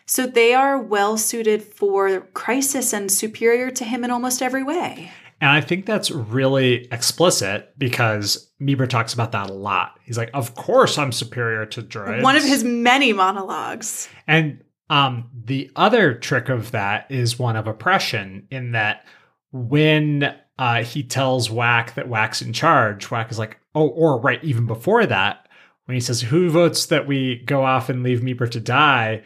So 0.06 0.26
they 0.26 0.54
are 0.54 0.78
well 0.80 1.16
suited 1.18 1.62
for 1.62 2.20
crisis 2.32 2.92
and 2.92 3.12
superior 3.12 3.70
to 3.70 3.84
him 3.84 4.02
in 4.04 4.10
almost 4.10 4.42
every 4.42 4.62
way. 4.62 5.12
And 5.40 5.50
I 5.50 5.60
think 5.60 5.86
that's 5.86 6.10
really 6.10 6.88
explicit 6.90 7.72
because 7.78 8.50
Meebur 8.60 8.88
talks 8.88 9.14
about 9.14 9.30
that 9.32 9.48
a 9.50 9.52
lot. 9.52 10.00
He's 10.02 10.18
like, 10.18 10.30
"Of 10.34 10.56
course 10.56 10.98
I'm 10.98 11.12
superior 11.12 11.64
to 11.66 11.82
droids." 11.82 12.22
One 12.22 12.34
of 12.34 12.42
his 12.42 12.64
many 12.64 13.12
monologues. 13.12 14.08
And 14.26 14.58
um, 14.90 15.30
the 15.44 15.70
other 15.76 16.14
trick 16.14 16.48
of 16.48 16.70
that 16.72 17.10
is 17.10 17.38
one 17.38 17.56
of 17.56 17.66
oppression, 17.66 18.46
in 18.50 18.72
that 18.72 19.04
when 19.52 20.34
uh, 20.58 20.82
he 20.82 21.02
tells 21.02 21.48
WAC 21.48 21.94
that 21.94 22.08
WAC's 22.08 22.42
in 22.42 22.52
charge, 22.52 23.06
WAC 23.08 23.30
is 23.30 23.38
like, 23.38 23.58
oh, 23.74 23.88
or 23.88 24.20
right, 24.20 24.42
even 24.42 24.66
before 24.66 25.06
that, 25.06 25.48
when 25.86 25.94
he 25.94 26.00
says, 26.00 26.20
who 26.20 26.50
votes 26.50 26.86
that 26.86 27.06
we 27.06 27.36
go 27.46 27.64
off 27.64 27.88
and 27.88 28.02
leave 28.02 28.20
Meebur 28.20 28.50
to 28.50 28.60
die? 28.60 29.22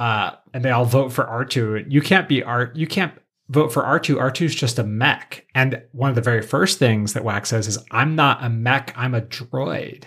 Uh, 0.00 0.32
and 0.52 0.64
they 0.64 0.70
all 0.70 0.84
vote 0.84 1.12
for 1.12 1.24
R2. 1.24 1.86
You 1.90 2.00
can't 2.02 2.28
be 2.28 2.42
R, 2.42 2.72
you 2.74 2.86
can't 2.86 3.12
vote 3.48 3.72
for 3.72 3.82
R2. 3.82 4.16
R2's 4.16 4.54
just 4.54 4.78
a 4.78 4.82
mech. 4.84 5.46
And 5.54 5.82
one 5.92 6.08
of 6.10 6.16
the 6.16 6.22
very 6.22 6.42
first 6.42 6.78
things 6.78 7.12
that 7.12 7.22
WAC 7.22 7.46
says 7.46 7.68
is, 7.68 7.78
I'm 7.90 8.16
not 8.16 8.42
a 8.42 8.48
mech, 8.48 8.92
I'm 8.96 9.14
a 9.14 9.20
droid. 9.20 10.04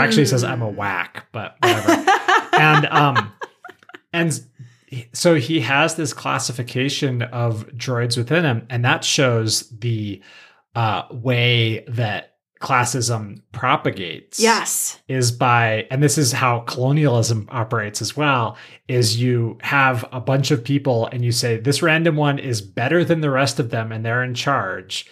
Actually, 0.00 0.26
says, 0.26 0.44
I'm 0.44 0.62
a 0.62 0.70
Mm. 0.72 0.74
whack, 0.76 1.26
but 1.32 1.56
whatever 1.60 1.92
and 2.52 2.86
um 2.86 3.32
and 4.12 4.40
so 5.12 5.34
he 5.34 5.60
has 5.60 5.96
this 5.96 6.12
classification 6.12 7.22
of 7.22 7.66
droids 7.68 8.16
within 8.16 8.44
him 8.44 8.66
and 8.70 8.84
that 8.84 9.04
shows 9.04 9.68
the 9.70 10.22
uh 10.74 11.02
way 11.10 11.84
that 11.88 12.36
classism 12.60 13.40
propagates 13.52 14.40
yes. 14.40 14.98
is 15.06 15.30
by 15.30 15.86
and 15.90 16.02
this 16.02 16.18
is 16.18 16.32
how 16.32 16.60
colonialism 16.60 17.48
operates 17.52 18.02
as 18.02 18.16
well 18.16 18.56
is 18.88 19.20
you 19.20 19.56
have 19.60 20.04
a 20.10 20.20
bunch 20.20 20.50
of 20.50 20.64
people 20.64 21.06
and 21.12 21.24
you 21.24 21.30
say 21.30 21.56
this 21.58 21.82
random 21.82 22.16
one 22.16 22.38
is 22.38 22.60
better 22.60 23.04
than 23.04 23.20
the 23.20 23.30
rest 23.30 23.60
of 23.60 23.70
them 23.70 23.92
and 23.92 24.04
they're 24.04 24.24
in 24.24 24.34
charge 24.34 25.06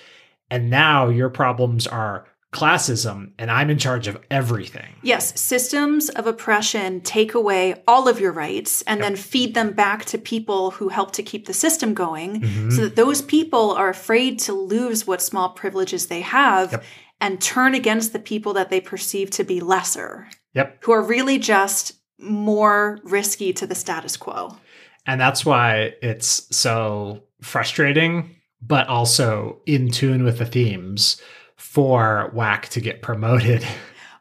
and 0.51 0.71
now 0.71 1.09
your 1.09 1.31
problems 1.31 1.87
are 1.87 2.27
classism 2.61 3.19
and 3.39 3.51
i'm 3.51 3.71
in 3.71 3.79
charge 3.79 4.07
of 4.09 4.17
everything 4.31 4.91
Yes, 5.03 5.25
systems 5.41 6.09
of 6.19 6.27
oppression 6.27 7.01
take 7.03 7.33
away 7.35 7.63
all 7.87 8.09
of 8.09 8.19
your 8.19 8.33
rights 8.33 8.83
and 8.89 8.99
Yep. 8.99 9.05
then 9.07 9.17
feed 9.17 9.55
them 9.55 9.71
back 9.73 10.05
to 10.07 10.19
people 10.19 10.63
who 10.77 10.89
help 10.89 11.11
to 11.13 11.23
keep 11.31 11.47
the 11.47 11.53
system 11.65 11.91
going 11.95 12.31
Mhm. 12.41 12.73
so 12.75 12.81
that 12.83 12.97
those 12.97 13.21
people 13.23 13.67
are 13.81 13.89
afraid 13.89 14.33
to 14.47 14.53
lose 14.53 15.07
what 15.07 15.21
small 15.23 15.49
privileges 15.51 16.07
they 16.07 16.23
have 16.23 16.73
Yep. 16.73 16.85
and 17.21 17.41
turn 17.41 17.75
against 17.75 18.13
the 18.13 18.19
people 18.33 18.53
that 18.55 18.71
they 18.71 18.81
perceive 18.81 19.29
to 19.39 19.45
be 19.45 19.59
lesser, 19.61 20.13
yep 20.55 20.69
who 20.85 20.93
are 20.93 21.03
really 21.17 21.39
just 21.39 21.93
more 22.19 22.99
risky 23.05 23.53
to 23.53 23.67
the 23.67 23.75
status 23.75 24.17
quo. 24.17 24.57
And 25.07 25.21
that's 25.21 25.45
why 25.45 25.93
it's 26.03 26.31
so 26.57 27.23
frustrating, 27.43 28.13
but 28.61 28.89
also 28.89 29.61
in 29.67 29.91
tune 29.91 30.25
with 30.25 30.39
the 30.39 30.47
themes 30.47 31.21
for 31.57 32.31
WAC 32.35 32.69
to 32.71 32.81
get 32.81 33.03
promoted 33.03 33.65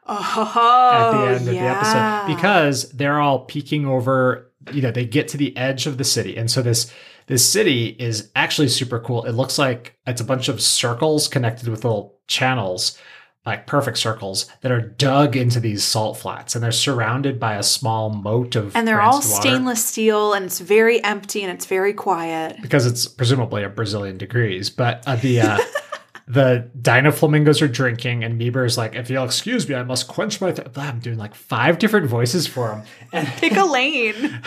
Oh, 0.07 0.91
at 0.93 1.11
the 1.11 1.27
end 1.27 1.35
of 1.37 1.45
the 1.45 1.57
episode 1.59 2.27
because 2.35 2.89
they're 2.91 3.19
all 3.19 3.39
peeking 3.45 3.87
over, 3.87 4.51
you 4.71 4.81
know, 4.81 4.91
they 4.91 5.05
get 5.05 5.27
to 5.29 5.37
the 5.37 5.55
edge 5.57 5.87
of 5.87 5.97
the 5.97 6.03
city. 6.03 6.37
And 6.37 6.49
so 6.49 6.61
this 6.61 6.93
this 7.27 7.49
city 7.49 7.87
is 7.97 8.29
actually 8.35 8.67
super 8.67 8.99
cool. 8.99 9.25
It 9.25 9.31
looks 9.31 9.57
like 9.57 9.97
it's 10.05 10.21
a 10.21 10.25
bunch 10.25 10.47
of 10.47 10.61
circles 10.61 11.27
connected 11.27 11.67
with 11.69 11.83
little 11.83 12.19
channels, 12.27 12.99
like 13.47 13.65
perfect 13.65 13.97
circles 13.97 14.45
that 14.61 14.71
are 14.71 14.79
dug 14.79 15.35
into 15.35 15.59
these 15.59 15.83
salt 15.83 16.17
flats 16.17 16.53
and 16.53 16.63
they're 16.63 16.71
surrounded 16.71 17.39
by 17.39 17.55
a 17.55 17.63
small 17.63 18.11
moat 18.11 18.55
of 18.55 18.75
and 18.75 18.87
they're 18.87 19.01
all 19.01 19.13
rinsed 19.13 19.31
water. 19.31 19.41
stainless 19.49 19.83
steel 19.83 20.33
and 20.33 20.45
it's 20.45 20.59
very 20.59 21.03
empty 21.03 21.41
and 21.41 21.51
it's 21.51 21.65
very 21.65 21.93
quiet. 21.93 22.57
because 22.61 22.85
it's 22.85 23.07
presumably 23.07 23.63
a 23.63 23.69
Brazilian 23.69 24.19
degrees. 24.19 24.69
But 24.69 25.03
uh, 25.07 25.15
the 25.15 25.41
uh, 25.41 25.57
the 26.27 26.69
Dino 26.79 27.11
flamingos 27.11 27.61
are 27.61 27.67
drinking, 27.67 28.23
and 28.23 28.39
Meebur 28.39 28.65
is 28.65 28.77
like, 28.77 28.95
"If 28.95 29.09
you'll 29.09 29.25
excuse 29.25 29.67
me, 29.69 29.75
I 29.75 29.83
must 29.83 30.07
quench 30.07 30.41
my." 30.41 30.51
Th-. 30.51 30.67
I'm 30.75 30.99
doing 30.99 31.17
like 31.17 31.35
five 31.35 31.77
different 31.77 32.07
voices 32.07 32.47
for 32.47 32.73
him, 32.73 32.83
and 33.13 33.27
Pick 33.27 33.55
a 33.55 33.65
lane. 33.65 34.41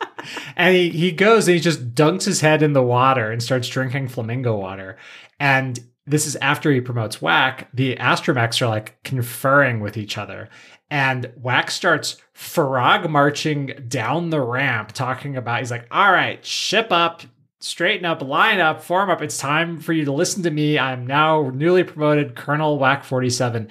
and 0.56 0.74
he 0.74 0.90
he 0.90 1.12
goes 1.12 1.46
and 1.46 1.54
he 1.56 1.60
just 1.60 1.94
dunks 1.94 2.24
his 2.24 2.40
head 2.40 2.62
in 2.62 2.72
the 2.72 2.82
water 2.82 3.30
and 3.30 3.42
starts 3.42 3.68
drinking 3.68 4.08
flamingo 4.08 4.56
water, 4.56 4.96
and. 5.38 5.80
This 6.06 6.26
is 6.26 6.34
after 6.36 6.72
he 6.72 6.80
promotes 6.80 7.18
WAC. 7.18 7.66
The 7.72 7.94
astromechs 7.96 8.60
are 8.62 8.68
like 8.68 9.00
conferring 9.04 9.78
with 9.78 9.96
each 9.96 10.18
other. 10.18 10.48
And 10.90 11.26
WAC 11.40 11.70
starts 11.70 12.16
frog 12.32 13.08
marching 13.08 13.72
down 13.86 14.30
the 14.30 14.40
ramp, 14.40 14.90
talking 14.90 15.36
about, 15.36 15.60
he's 15.60 15.70
like, 15.70 15.86
all 15.92 16.10
right, 16.10 16.44
ship 16.44 16.88
up, 16.90 17.22
straighten 17.60 18.04
up, 18.06 18.22
line 18.22 18.58
up, 18.60 18.82
form 18.82 19.10
up. 19.10 19.22
It's 19.22 19.38
time 19.38 19.80
for 19.80 19.92
you 19.92 20.04
to 20.06 20.12
listen 20.12 20.42
to 20.44 20.50
me. 20.50 20.78
I'm 20.78 21.06
now 21.06 21.50
newly 21.54 21.84
promoted 21.84 22.34
Colonel 22.34 22.78
WAC 22.78 23.04
47. 23.04 23.68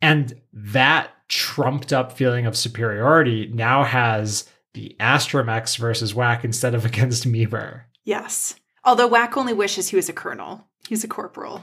And 0.00 0.40
that 0.52 1.10
trumped 1.28 1.92
up 1.92 2.12
feeling 2.12 2.46
of 2.46 2.56
superiority 2.56 3.50
now 3.52 3.84
has 3.84 4.48
the 4.74 4.96
astromechs 5.00 5.76
versus 5.76 6.14
WAC 6.14 6.44
instead 6.44 6.74
of 6.74 6.84
against 6.86 7.26
Meebur. 7.28 7.82
Yes. 8.04 8.54
Although 8.84 9.08
WAC 9.10 9.36
only 9.36 9.52
wishes 9.52 9.88
he 9.88 9.96
was 9.96 10.08
a 10.08 10.12
colonel. 10.12 10.66
He's 10.88 11.04
a 11.04 11.08
corporal. 11.08 11.62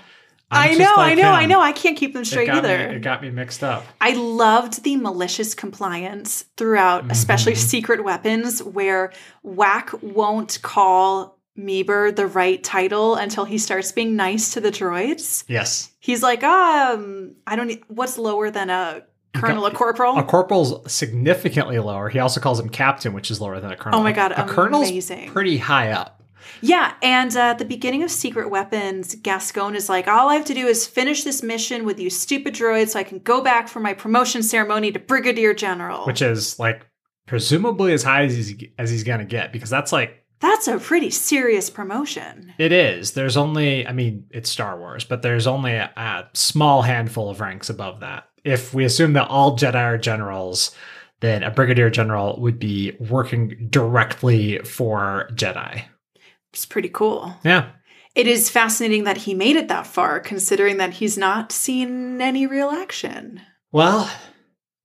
I'm 0.51 0.71
I 0.71 0.73
know, 0.75 0.93
like 0.97 1.11
I 1.11 1.13
know, 1.21 1.30
I 1.32 1.45
know. 1.45 1.61
I 1.61 1.71
can't 1.71 1.95
keep 1.95 2.13
them 2.13 2.23
It 2.23 2.25
straight 2.25 2.47
me, 2.49 2.55
either. 2.57 2.75
it 2.75 3.01
got 3.03 3.21
me 3.21 3.30
mixed 3.30 3.63
up. 3.63 3.86
I 4.01 4.13
loved 4.13 4.84
the 4.84 4.95
malicious 4.95 5.53
compliance 5.53 6.45
throughout, 6.57 7.11
especially 7.11 7.53
Mhm. 7.53 7.57
secret 7.57 8.03
weapons, 8.03 8.63
where 8.63 9.11
WAC 9.45 10.01
won't 10.01 10.57
call 10.63 11.38
Meebur 11.58 12.16
the 12.16 12.28
right 12.28 12.64
title 12.64 13.16
until 13.16 13.43
he 13.45 13.58
starts 13.58 13.91
being 13.91 14.16
nice 14.16 14.54
to 14.54 14.62
the 14.62 14.72
droids. 14.72 15.43
Yes. 15.47 15.91
He's 16.00 16.24
like, 16.24 16.43
um, 16.43 17.36
I 17.45 17.56
don't. 17.56 17.68
need- 17.68 17.84
What's 17.88 18.18
lower 18.18 18.50
than 18.50 18.70
a 18.70 19.04
colonel, 19.36 19.66
a 19.66 19.72
corporal? 19.72 20.18
A 20.18 20.24
corporal's 20.24 20.91
significantly 20.91 21.78
lower. 21.80 22.10
He 22.10 22.20
also 22.20 22.39
calls 22.39 22.60
him 22.60 22.70
captain, 22.70 23.14
which 23.14 23.30
is 23.30 23.41
lower 23.41 23.60
than 23.60 23.72
a 23.72 23.76
colonel. 23.76 24.00
Oh 24.00 24.04
my 24.04 24.12
God, 24.14 24.32
a 24.32 24.45
colonel's 24.47 24.89
amazing. 24.89 25.30
pretty 25.32 25.58
high 25.58 25.91
up. 25.91 26.16
Yeah, 26.62 26.93
and 27.02 27.36
uh, 27.36 27.39
at 27.41 27.60
the 27.60 27.66
beginning 27.66 28.04
of 28.04 28.10
Secret 28.12 28.50
Weapons, 28.50 29.16
Gascon 29.16 29.76
is 29.76 29.88
like, 29.88 30.08
all 30.08 30.30
I 30.30 30.36
have 30.36 30.45
to 30.45 30.54
do 30.54 30.66
is 30.68 30.88
finish 30.88 31.24
this 31.24 31.43
mission 31.43 31.86
with 31.86 32.00
you 32.00 32.10
stupid 32.10 32.54
droids 32.54 32.89
so 32.89 33.00
I 33.00 33.04
can 33.04 33.20
go 33.20 33.41
back 33.41 33.68
for 33.68 33.80
my 33.80 33.93
promotion 33.93 34.41
ceremony 34.43 34.91
to 34.91 35.00
Brigadier 35.00 35.54
General. 35.54 36.06
which 36.06 36.22
is 36.22 36.58
like 36.58 36.86
presumably 37.28 37.93
as 37.93 38.04
high 38.04 38.24
as 38.24 38.36
he's 38.36 38.64
as 38.80 38.89
he's 38.89 39.04
gonna 39.04 39.26
get 39.26 39.54
because 39.54 39.70
that's 39.70 39.91
like 39.91 40.24
That's 40.39 40.67
a 40.67 40.79
pretty 40.79 41.09
serious 41.09 41.69
promotion. 41.69 42.53
It 42.57 42.71
is. 42.71 43.11
There's 43.11 43.35
only, 43.35 43.85
I 43.85 43.91
mean, 43.91 44.25
it's 44.31 44.49
Star 44.49 44.79
Wars, 44.79 45.03
but 45.03 45.21
there's 45.21 45.47
only 45.47 45.73
a, 45.73 45.91
a 45.97 46.27
small 46.33 46.81
handful 46.81 47.29
of 47.29 47.41
ranks 47.41 47.69
above 47.69 47.99
that. 47.99 48.25
If 48.43 48.73
we 48.73 48.85
assume 48.85 49.13
that 49.13 49.27
all 49.27 49.57
Jedi 49.57 49.75
are 49.75 49.97
generals, 49.97 50.73
then 51.19 51.43
a 51.43 51.51
brigadier 51.51 51.89
general 51.89 52.39
would 52.39 52.57
be 52.57 52.95
working 52.99 53.67
directly 53.69 54.59
for 54.59 55.29
Jedi. 55.33 55.83
It's 56.53 56.65
pretty 56.65 56.89
cool. 56.89 57.35
Yeah. 57.43 57.71
It 58.15 58.27
is 58.27 58.49
fascinating 58.49 59.03
that 59.03 59.17
he 59.17 59.33
made 59.33 59.55
it 59.55 59.67
that 59.67 59.87
far, 59.87 60.19
considering 60.19 60.77
that 60.77 60.93
he's 60.93 61.17
not 61.17 61.51
seen 61.51 62.21
any 62.21 62.47
real 62.47 62.69
action. 62.69 63.41
Well, 63.71 64.09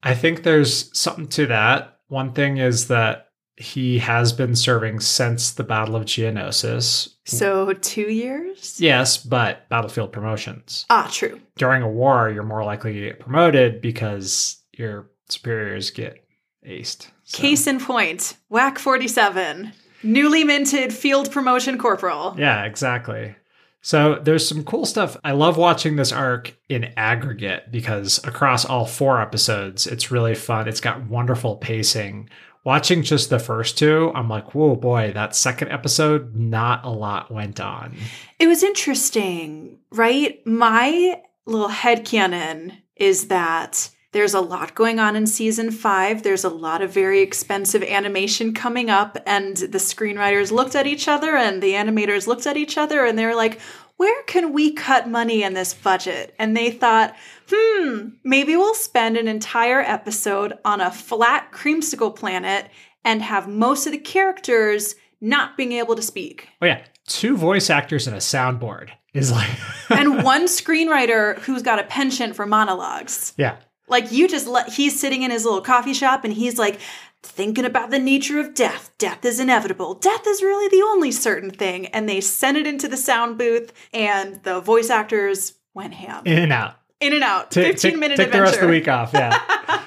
I 0.02 0.14
think 0.14 0.42
there's 0.42 0.96
something 0.98 1.28
to 1.28 1.46
that. 1.46 1.98
One 2.08 2.32
thing 2.32 2.58
is 2.58 2.88
that 2.88 3.28
he 3.56 3.98
has 3.98 4.32
been 4.32 4.56
serving 4.56 5.00
since 5.00 5.52
the 5.52 5.62
Battle 5.64 5.96
of 5.96 6.04
Geonosis. 6.04 7.14
So, 7.24 7.72
two 7.74 8.10
years? 8.12 8.80
Yes, 8.80 9.16
but 9.16 9.68
battlefield 9.68 10.12
promotions. 10.12 10.84
Ah, 10.90 11.08
true. 11.12 11.40
During 11.56 11.82
a 11.82 11.88
war, 11.88 12.30
you're 12.30 12.42
more 12.42 12.64
likely 12.64 12.92
to 12.94 13.00
get 13.00 13.20
promoted 13.20 13.80
because 13.80 14.62
your 14.76 15.10
superiors 15.28 15.90
get 15.90 16.24
aced. 16.66 17.08
So- 17.24 17.38
Case 17.38 17.66
in 17.66 17.78
point 17.80 18.36
WAC 18.50 18.78
47, 18.78 19.72
newly 20.02 20.44
minted 20.44 20.92
field 20.92 21.30
promotion 21.30 21.78
corporal. 21.78 22.34
Yeah, 22.38 22.64
exactly. 22.64 23.36
So 23.80 24.14
there's 24.22 24.48
some 24.48 24.64
cool 24.64 24.86
stuff. 24.86 25.16
I 25.24 25.32
love 25.32 25.58
watching 25.58 25.96
this 25.96 26.10
arc 26.10 26.56
in 26.70 26.92
aggregate 26.96 27.70
because 27.70 28.18
across 28.24 28.64
all 28.64 28.86
four 28.86 29.20
episodes, 29.20 29.86
it's 29.86 30.10
really 30.10 30.34
fun. 30.34 30.68
It's 30.68 30.80
got 30.80 31.06
wonderful 31.06 31.56
pacing. 31.56 32.30
Watching 32.64 33.02
just 33.02 33.28
the 33.28 33.38
first 33.38 33.76
two, 33.76 34.10
I'm 34.14 34.28
like, 34.28 34.54
whoa, 34.54 34.74
boy, 34.74 35.12
that 35.12 35.36
second 35.36 35.70
episode, 35.70 36.34
not 36.34 36.82
a 36.84 36.90
lot 36.90 37.30
went 37.30 37.60
on. 37.60 37.94
It 38.38 38.46
was 38.46 38.62
interesting, 38.62 39.78
right? 39.92 40.44
My 40.46 41.20
little 41.44 41.68
head 41.68 42.06
headcanon 42.06 42.78
is 42.96 43.28
that 43.28 43.90
there's 44.12 44.32
a 44.32 44.40
lot 44.40 44.76
going 44.76 45.00
on 45.00 45.16
in 45.16 45.26
season 45.26 45.72
five. 45.72 46.22
There's 46.22 46.44
a 46.44 46.48
lot 46.48 46.82
of 46.82 46.92
very 46.92 47.20
expensive 47.20 47.82
animation 47.82 48.54
coming 48.54 48.88
up, 48.88 49.18
and 49.26 49.56
the 49.56 49.78
screenwriters 49.78 50.52
looked 50.52 50.76
at 50.76 50.86
each 50.86 51.08
other 51.08 51.36
and 51.36 51.62
the 51.62 51.72
animators 51.72 52.26
looked 52.26 52.46
at 52.46 52.56
each 52.56 52.78
other 52.78 53.04
and 53.04 53.18
they're 53.18 53.34
like, 53.34 53.58
where 53.96 54.22
can 54.24 54.52
we 54.52 54.72
cut 54.72 55.08
money 55.08 55.42
in 55.42 55.54
this 55.54 55.72
budget? 55.72 56.34
And 56.38 56.56
they 56.56 56.70
thought, 56.70 57.14
hmm, 57.50 58.08
maybe 58.24 58.56
we'll 58.56 58.74
spend 58.74 59.16
an 59.16 59.28
entire 59.28 59.80
episode 59.80 60.54
on 60.64 60.80
a 60.80 60.90
flat 60.90 61.52
creamsicle 61.52 62.14
planet 62.16 62.68
and 63.04 63.22
have 63.22 63.48
most 63.48 63.86
of 63.86 63.92
the 63.92 63.98
characters 63.98 64.96
not 65.20 65.56
being 65.56 65.72
able 65.72 65.94
to 65.94 66.02
speak. 66.02 66.48
Oh, 66.60 66.66
yeah. 66.66 66.82
Two 67.06 67.36
voice 67.36 67.70
actors 67.70 68.06
and 68.06 68.16
a 68.16 68.20
soundboard 68.20 68.90
is 69.12 69.30
like, 69.30 69.50
and 69.90 70.24
one 70.24 70.46
screenwriter 70.46 71.38
who's 71.40 71.62
got 71.62 71.78
a 71.78 71.84
penchant 71.84 72.34
for 72.34 72.46
monologues. 72.46 73.32
yeah. 73.36 73.56
Like 73.86 74.10
you 74.10 74.28
just 74.28 74.46
let 74.46 74.70
he's 74.70 74.98
sitting 74.98 75.22
in 75.24 75.30
his 75.30 75.44
little 75.44 75.60
coffee 75.60 75.92
shop 75.92 76.24
and 76.24 76.32
he's 76.32 76.58
like 76.58 76.80
thinking 77.24 77.64
about 77.64 77.90
the 77.90 77.98
nature 77.98 78.38
of 78.38 78.54
death. 78.54 78.92
Death 78.98 79.24
is 79.24 79.40
inevitable. 79.40 79.94
Death 79.94 80.26
is 80.26 80.42
really 80.42 80.68
the 80.68 80.82
only 80.82 81.10
certain 81.10 81.50
thing. 81.50 81.86
And 81.86 82.08
they 82.08 82.20
sent 82.20 82.56
it 82.56 82.66
into 82.66 82.88
the 82.88 82.96
sound 82.96 83.38
booth 83.38 83.72
and 83.92 84.42
the 84.42 84.60
voice 84.60 84.90
actors 84.90 85.54
went 85.74 85.94
ham. 85.94 86.22
In 86.24 86.38
and 86.38 86.52
out. 86.52 86.76
In 87.00 87.12
and 87.12 87.24
out. 87.24 87.50
Ta- 87.50 87.62
15 87.62 87.90
take, 87.90 88.00
minute 88.00 88.16
take 88.16 88.28
adventure. 88.28 88.38
the 88.38 88.42
rest 88.42 88.54
of 88.56 88.60
the 88.62 88.68
week 88.68 88.88
off. 88.88 89.10
Yeah. 89.12 89.80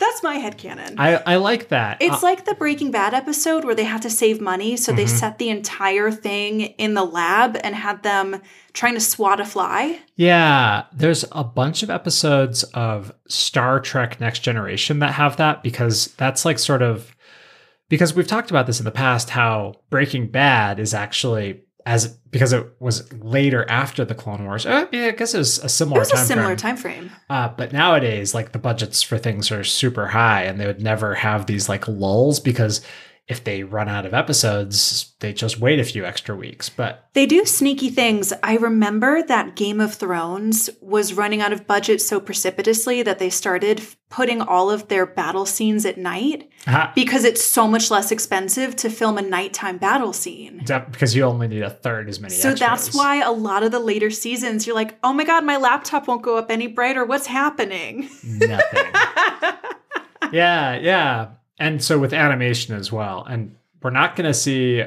That's 0.00 0.22
my 0.22 0.36
headcanon. 0.38 0.94
I, 0.98 1.16
I 1.26 1.36
like 1.36 1.68
that. 1.68 1.98
It's 2.00 2.22
Uh, 2.22 2.26
like 2.26 2.44
the 2.44 2.54
Breaking 2.54 2.90
Bad 2.90 3.14
episode 3.14 3.64
where 3.64 3.74
they 3.74 3.84
had 3.84 4.02
to 4.02 4.10
save 4.10 4.40
money, 4.40 4.76
so 4.76 4.92
they 4.92 5.04
Mhm. 5.04 5.08
set 5.08 5.38
the 5.38 5.48
entire 5.48 6.10
thing 6.10 6.60
in 6.62 6.94
the 6.94 7.04
lab 7.04 7.58
and 7.62 7.74
had 7.74 8.02
them 8.02 8.40
trying 8.72 8.94
to 8.94 9.00
swat 9.00 9.40
a 9.40 9.44
fly. 9.44 9.98
Yeah, 10.16 10.84
there's 10.92 11.24
a 11.32 11.44
bunch 11.44 11.82
of 11.82 11.90
episodes 11.90 12.62
of 12.74 13.12
Star 13.28 13.80
Trek 13.80 14.20
Next 14.20 14.40
Generation 14.40 14.98
that 15.00 15.12
have 15.14 15.36
that 15.36 15.62
because 15.62 16.08
that's 16.16 16.44
like 16.44 16.58
sort 16.58 16.82
of 16.82 17.14
because 17.88 18.14
we've 18.14 18.26
talked 18.26 18.50
about 18.50 18.66
this 18.66 18.80
in 18.80 18.84
the 18.84 18.90
past 18.90 19.30
how 19.30 19.74
Breaking 19.90 20.26
Bad 20.28 20.80
is 20.80 20.92
actually 20.92 21.60
as 21.86 22.08
because 22.30 22.52
it 22.52 22.66
was 22.80 23.10
later 23.14 23.64
after 23.70 24.04
the 24.04 24.14
Clone 24.14 24.44
Wars. 24.44 24.66
Uh, 24.66 24.86
yeah, 24.90 25.06
I 25.06 25.10
guess 25.12 25.34
it 25.34 25.38
was 25.38 25.58
a 25.60 25.68
similar. 25.68 25.98
It 25.98 26.00
was 26.00 26.10
a 26.10 26.16
time 26.16 26.26
similar 26.26 26.46
frame. 26.48 26.56
time 26.56 26.76
frame. 26.76 27.10
Uh, 27.30 27.48
but 27.48 27.72
nowadays, 27.72 28.34
like 28.34 28.52
the 28.52 28.58
budgets 28.58 29.02
for 29.02 29.16
things 29.16 29.52
are 29.52 29.62
super 29.62 30.08
high, 30.08 30.42
and 30.42 30.60
they 30.60 30.66
would 30.66 30.82
never 30.82 31.14
have 31.14 31.46
these 31.46 31.68
like 31.68 31.86
lulls 31.86 32.40
because 32.40 32.82
if 33.28 33.42
they 33.42 33.64
run 33.64 33.88
out 33.88 34.06
of 34.06 34.14
episodes, 34.14 35.14
they 35.18 35.32
just 35.32 35.58
wait 35.58 35.80
a 35.80 35.84
few 35.84 36.04
extra 36.04 36.36
weeks. 36.36 36.68
But 36.68 37.08
They 37.12 37.26
do 37.26 37.44
sneaky 37.44 37.90
things. 37.90 38.32
I 38.40 38.56
remember 38.56 39.20
that 39.24 39.56
Game 39.56 39.80
of 39.80 39.94
Thrones 39.94 40.70
was 40.80 41.12
running 41.12 41.40
out 41.40 41.52
of 41.52 41.66
budget 41.66 42.00
so 42.00 42.20
precipitously 42.20 43.02
that 43.02 43.18
they 43.18 43.28
started 43.28 43.82
putting 44.10 44.40
all 44.40 44.70
of 44.70 44.86
their 44.86 45.04
battle 45.06 45.44
scenes 45.44 45.84
at 45.84 45.98
night 45.98 46.48
uh, 46.68 46.92
because 46.94 47.24
it's 47.24 47.42
so 47.42 47.66
much 47.66 47.90
less 47.90 48.12
expensive 48.12 48.76
to 48.76 48.88
film 48.88 49.18
a 49.18 49.22
nighttime 49.22 49.78
battle 49.78 50.12
scene. 50.12 50.62
because 50.64 51.16
you 51.16 51.24
only 51.24 51.48
need 51.48 51.62
a 51.62 51.70
third 51.70 52.08
as 52.08 52.20
many. 52.20 52.32
So 52.34 52.54
that's 52.54 52.94
why 52.94 53.22
a 53.22 53.32
lot 53.32 53.64
of 53.64 53.72
the 53.72 53.80
later 53.80 54.10
seasons, 54.10 54.68
you're 54.68 54.76
like, 54.76 54.96
oh 55.02 55.12
my 55.12 55.24
God, 55.24 55.44
my 55.44 55.56
laptop 55.56 56.06
won't 56.06 56.22
go 56.22 56.36
up 56.36 56.52
any 56.52 56.68
brighter. 56.68 57.04
What's 57.04 57.26
happening? 57.26 58.08
nothing. 58.22 58.84
yeah, 60.32 60.76
yeah. 60.76 61.28
And 61.58 61.82
so 61.82 61.98
with 61.98 62.12
animation 62.12 62.74
as 62.74 62.92
well. 62.92 63.24
And 63.24 63.56
we're 63.82 63.90
not 63.90 64.16
going 64.16 64.26
to 64.26 64.34
see 64.34 64.84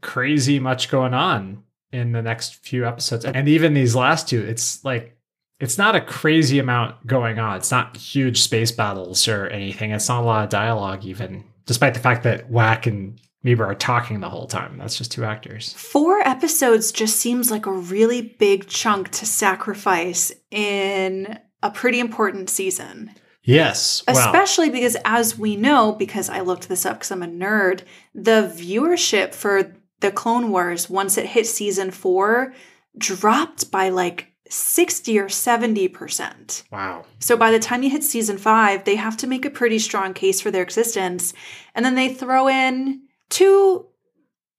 crazy 0.00 0.58
much 0.58 0.88
going 0.88 1.14
on 1.14 1.62
in 1.92 2.12
the 2.12 2.22
next 2.22 2.56
few 2.56 2.86
episodes. 2.86 3.24
And 3.24 3.48
even 3.48 3.74
these 3.74 3.94
last 3.94 4.28
two, 4.28 4.42
it's 4.42 4.84
like, 4.84 5.16
it's 5.58 5.78
not 5.78 5.96
a 5.96 6.00
crazy 6.00 6.58
amount 6.58 7.06
going 7.06 7.38
on. 7.38 7.56
It's 7.56 7.70
not 7.70 7.96
huge 7.96 8.42
space 8.42 8.72
battles 8.72 9.26
or 9.26 9.46
anything. 9.46 9.90
It's 9.90 10.08
not 10.08 10.22
a 10.22 10.26
lot 10.26 10.44
of 10.44 10.50
dialogue, 10.50 11.04
even, 11.04 11.44
despite 11.64 11.94
the 11.94 12.00
fact 12.00 12.24
that 12.24 12.50
WAC 12.50 12.86
and 12.86 13.18
Meebur 13.44 13.66
are 13.66 13.74
talking 13.74 14.20
the 14.20 14.28
whole 14.28 14.46
time. 14.46 14.76
That's 14.76 14.98
just 14.98 15.12
two 15.12 15.24
actors. 15.24 15.72
Four 15.72 16.18
episodes 16.20 16.92
just 16.92 17.16
seems 17.16 17.50
like 17.50 17.64
a 17.64 17.72
really 17.72 18.20
big 18.20 18.66
chunk 18.66 19.10
to 19.12 19.24
sacrifice 19.24 20.32
in 20.50 21.38
a 21.62 21.70
pretty 21.70 22.00
important 22.00 22.50
season. 22.50 23.12
Yes. 23.46 24.02
Especially 24.08 24.70
because, 24.70 24.96
as 25.04 25.38
we 25.38 25.56
know, 25.56 25.92
because 25.92 26.28
I 26.28 26.40
looked 26.40 26.68
this 26.68 26.84
up 26.84 26.96
because 26.96 27.12
I'm 27.12 27.22
a 27.22 27.28
nerd, 27.28 27.82
the 28.14 28.52
viewership 28.54 29.34
for 29.34 29.72
the 30.00 30.10
Clone 30.10 30.50
Wars, 30.50 30.90
once 30.90 31.16
it 31.16 31.26
hit 31.26 31.46
season 31.46 31.90
four, 31.90 32.52
dropped 32.98 33.70
by 33.70 33.88
like 33.88 34.32
60 34.48 35.18
or 35.18 35.26
70%. 35.26 36.64
wow. 36.70 37.04
So 37.20 37.36
by 37.36 37.50
the 37.50 37.58
time 37.58 37.82
you 37.82 37.90
hit 37.90 38.04
season 38.04 38.36
five, 38.38 38.84
they 38.84 38.96
have 38.96 39.16
to 39.18 39.26
make 39.26 39.44
a 39.44 39.50
pretty 39.50 39.78
strong 39.78 40.12
case 40.12 40.40
for 40.40 40.50
their 40.50 40.62
existence. 40.62 41.32
And 41.74 41.84
then 41.84 41.94
they 41.94 42.12
throw 42.12 42.48
in 42.48 43.02
two 43.28 43.86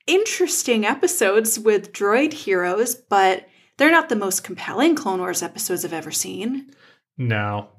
interesting 0.08 0.86
episodes 0.86 1.60
with 1.60 1.94
droid 1.94 2.34
heroes, 2.34 2.96
but 2.96 3.48
they're 3.78 3.92
not 3.92 4.10
the 4.10 4.16
most 4.16 4.44
compelling 4.44 4.96
Clone 4.96 5.20
Wars 5.20 5.44
episodes 5.44 5.86
I've 5.86 5.94
ever 5.94 6.12
seen. 6.12 6.72
No. 7.18 7.70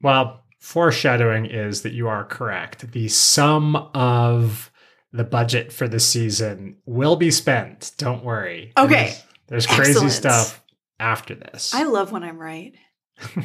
Well, 0.00 0.44
foreshadowing 0.58 1.46
is 1.46 1.82
that 1.82 1.92
you 1.92 2.08
are 2.08 2.24
correct. 2.24 2.92
The 2.92 3.08
sum 3.08 3.76
of 3.94 4.70
the 5.12 5.24
budget 5.24 5.72
for 5.72 5.88
the 5.88 6.00
season 6.00 6.76
will 6.84 7.16
be 7.16 7.30
spent. 7.30 7.92
Don't 7.98 8.24
worry. 8.24 8.72
Okay. 8.76 9.14
There's, 9.46 9.66
there's 9.66 9.66
crazy 9.66 10.08
stuff 10.10 10.62
after 11.00 11.34
this. 11.34 11.72
I 11.74 11.84
love 11.84 12.12
when 12.12 12.22
I'm 12.24 12.38
right. 12.38 12.74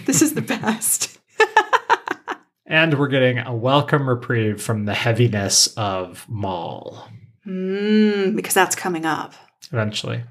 This 0.05 0.21
is 0.21 0.33
the 0.33 0.41
best. 0.41 1.17
and 2.65 2.97
we're 2.97 3.07
getting 3.07 3.39
a 3.39 3.55
welcome 3.55 4.07
reprieve 4.09 4.61
from 4.61 4.85
the 4.85 4.93
heaviness 4.93 5.67
of 5.77 6.25
Maul 6.29 7.07
Mm, 7.47 8.37
because 8.37 8.53
that's 8.53 8.75
coming 8.75 9.05
up. 9.05 9.33
eventually. 9.71 10.23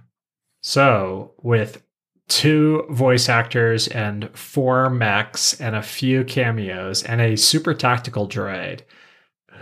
So, 0.62 1.34
with 1.42 1.82
two 2.28 2.86
voice 2.90 3.28
actors 3.28 3.88
and 3.88 4.30
four 4.36 4.88
mechs 4.90 5.60
and 5.60 5.76
a 5.76 5.82
few 5.82 6.24
cameos 6.24 7.02
and 7.02 7.20
a 7.20 7.36
super 7.36 7.74
tactical 7.74 8.28
droid, 8.28 8.80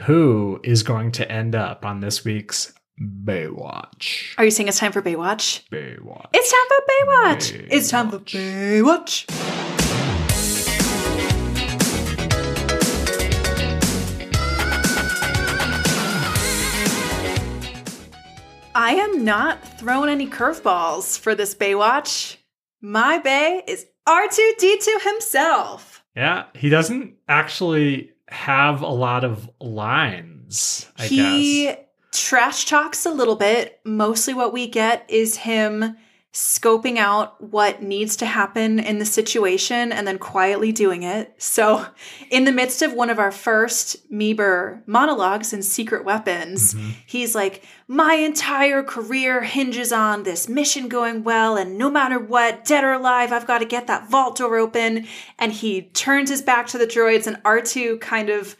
who 0.04 0.60
is 0.62 0.82
going 0.82 1.12
to 1.12 1.30
end 1.30 1.54
up 1.54 1.84
on 1.84 2.00
this 2.00 2.24
week's 2.24 2.72
Baywatch? 3.00 4.34
Are 4.38 4.44
you 4.44 4.50
saying 4.50 4.68
it's 4.68 4.78
time 4.78 4.92
for 4.92 5.02
Baywatch? 5.02 5.68
Baywatch. 5.70 6.26
It's 6.34 6.50
time 6.50 6.66
for 6.68 6.82
Baywatch. 6.90 7.68
It's 7.70 7.90
time 7.90 8.10
for 8.10 8.18
Baywatch. 8.18 9.26
I 18.74 18.94
am 18.94 19.24
not 19.24 19.78
throwing 19.78 20.10
any 20.10 20.26
curveballs 20.26 21.18
for 21.18 21.34
this 21.34 21.54
Baywatch. 21.54 22.36
My 22.80 23.18
Bay 23.18 23.62
is 23.66 23.86
R2D2 24.08 25.02
himself. 25.02 26.02
Yeah, 26.16 26.44
he 26.54 26.68
doesn't 26.68 27.14
actually 27.28 28.12
have 28.28 28.82
a 28.82 28.88
lot 28.88 29.24
of 29.24 29.50
lines, 29.60 30.88
I 30.98 31.06
he 31.06 31.64
guess. 31.64 31.78
trash 32.12 32.64
talks 32.66 33.06
a 33.06 33.10
little 33.10 33.36
bit. 33.36 33.80
Mostly 33.84 34.34
what 34.34 34.52
we 34.52 34.66
get 34.66 35.04
is 35.08 35.36
him 35.36 35.96
scoping 36.32 36.96
out 36.96 37.42
what 37.42 37.82
needs 37.82 38.14
to 38.14 38.24
happen 38.24 38.78
in 38.78 39.00
the 39.00 39.04
situation 39.04 39.90
and 39.90 40.06
then 40.06 40.16
quietly 40.16 40.70
doing 40.70 41.02
it. 41.02 41.34
So, 41.38 41.86
in 42.30 42.44
the 42.44 42.52
midst 42.52 42.82
of 42.82 42.92
one 42.92 43.10
of 43.10 43.18
our 43.18 43.32
first 43.32 44.08
Meebur 44.12 44.86
monologues 44.86 45.52
in 45.52 45.62
Secret 45.62 46.04
Weapons, 46.04 46.74
Mhm. 46.74 46.92
he's 47.06 47.34
like, 47.34 47.64
My 47.88 48.14
entire 48.14 48.84
career 48.84 49.42
hinges 49.42 49.90
on 49.92 50.22
this 50.22 50.48
mission 50.48 50.86
going 50.86 51.24
well, 51.24 51.56
and 51.56 51.76
no 51.76 51.90
matter 51.90 52.20
what, 52.20 52.64
dead 52.64 52.84
or 52.84 52.92
alive, 52.92 53.32
I've 53.32 53.48
got 53.48 53.58
to 53.58 53.64
get 53.64 53.88
that 53.88 54.08
vault 54.08 54.36
door 54.36 54.58
open. 54.58 55.08
And 55.40 55.50
he 55.50 55.82
turns 55.82 56.30
his 56.30 56.40
back 56.40 56.68
to 56.68 56.78
the 56.78 56.86
droids, 56.86 57.26
and 57.26 57.42
R2 57.42 57.98
kind 58.00 58.30
of 58.30 58.56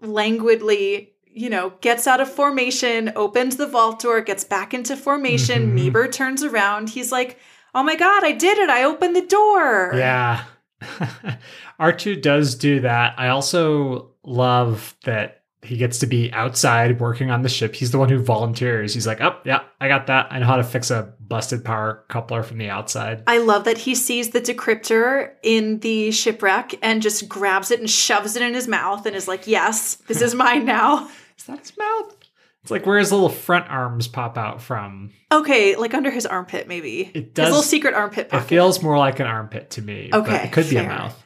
languidly 0.00 1.13
you 1.34 1.50
know, 1.50 1.72
gets 1.80 2.06
out 2.06 2.20
of 2.20 2.30
formation, 2.32 3.12
opens 3.16 3.56
the 3.56 3.66
vault 3.66 4.00
door, 4.00 4.20
gets 4.20 4.44
back 4.44 4.72
into 4.72 4.96
formation. 4.96 5.72
Mhm. 5.76 5.92
Meebur 5.92 6.10
turns 6.12 6.42
around. 6.44 6.90
He's 6.90 7.10
like, 7.12 7.38
Oh 7.74 7.82
my 7.82 7.96
God, 7.96 8.22
I 8.24 8.30
did 8.32 8.56
it. 8.58 8.70
I 8.70 8.84
opened 8.84 9.16
the 9.16 9.26
door. 9.26 9.92
Yeah. 9.96 10.44
R2 11.80 12.22
does 12.22 12.54
do 12.54 12.80
that. 12.80 13.14
I 13.18 13.28
also 13.28 14.12
love 14.22 14.96
that 15.04 15.42
he 15.62 15.76
gets 15.78 15.98
to 16.00 16.06
be 16.06 16.30
outside 16.32 17.00
working 17.00 17.30
on 17.30 17.40
the 17.42 17.48
ship. 17.48 17.74
He's 17.74 17.90
the 17.90 17.98
one 17.98 18.10
who 18.10 18.18
volunteers. 18.18 18.92
He's 18.92 19.06
like, 19.06 19.20
oh, 19.22 19.38
yeah, 19.44 19.62
I 19.80 19.88
got 19.88 20.06
that. 20.08 20.28
I 20.30 20.38
know 20.38 20.46
how 20.46 20.56
to 20.58 20.62
fix 20.62 20.90
a 20.90 21.14
busted 21.20 21.64
power 21.64 22.04
coupler 22.08 22.42
from 22.42 22.58
the 22.58 22.68
outside. 22.68 23.22
I 23.26 23.38
love 23.38 23.64
that 23.64 23.78
he 23.78 23.94
sees 23.94 24.30
the 24.30 24.42
decryptor 24.42 25.30
in 25.42 25.80
the 25.80 26.10
shipwreck 26.10 26.74
and 26.82 27.00
just 27.00 27.28
grabs 27.30 27.70
it 27.70 27.80
and 27.80 27.88
shoves 27.88 28.36
it 28.36 28.42
in 28.42 28.52
his 28.52 28.68
mouth 28.68 29.06
and 29.06 29.16
is 29.16 29.26
like, 29.26 29.46
Yes, 29.46 29.94
this 30.06 30.20
is 30.20 30.34
mine 30.34 30.66
now. 30.66 31.08
Is 31.38 31.44
that 31.44 31.58
his 31.60 31.76
mouth? 31.76 32.16
It's 32.62 32.70
like 32.70 32.86
where 32.86 32.98
his 32.98 33.12
little 33.12 33.28
front 33.28 33.68
arms 33.68 34.08
pop 34.08 34.38
out 34.38 34.62
from. 34.62 35.10
Okay, 35.30 35.76
like 35.76 35.92
under 35.92 36.10
his 36.10 36.24
armpit, 36.24 36.66
maybe. 36.66 37.10
It 37.12 37.14
His 37.14 37.24
does. 37.34 37.48
little 37.48 37.62
secret 37.62 37.92
armpit 37.94 38.30
pocket. 38.30 38.44
It 38.44 38.48
feels 38.48 38.82
more 38.82 38.96
like 38.96 39.20
an 39.20 39.26
armpit 39.26 39.70
to 39.72 39.82
me. 39.82 40.08
but 40.10 40.20
Okay, 40.20 40.44
it 40.44 40.52
could 40.52 40.70
be 40.70 40.76
a 40.76 40.82
mouth. 40.84 41.22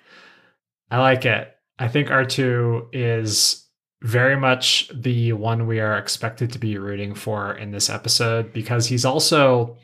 I 0.90 0.98
like 0.98 1.24
it. 1.26 1.54
I 1.78 1.86
think 1.86 2.08
R2 2.08 2.88
is 2.92 3.64
very 4.02 4.36
much 4.36 4.90
the 4.94 5.32
one 5.34 5.66
we 5.68 5.78
are 5.80 5.96
expected 5.98 6.52
to 6.52 6.58
be 6.58 6.76
rooting 6.78 7.14
for 7.14 7.52
in 7.56 7.70
this 7.70 7.88
episode 7.90 8.52
because 8.52 8.86
he's 8.86 9.04
also 9.04 9.76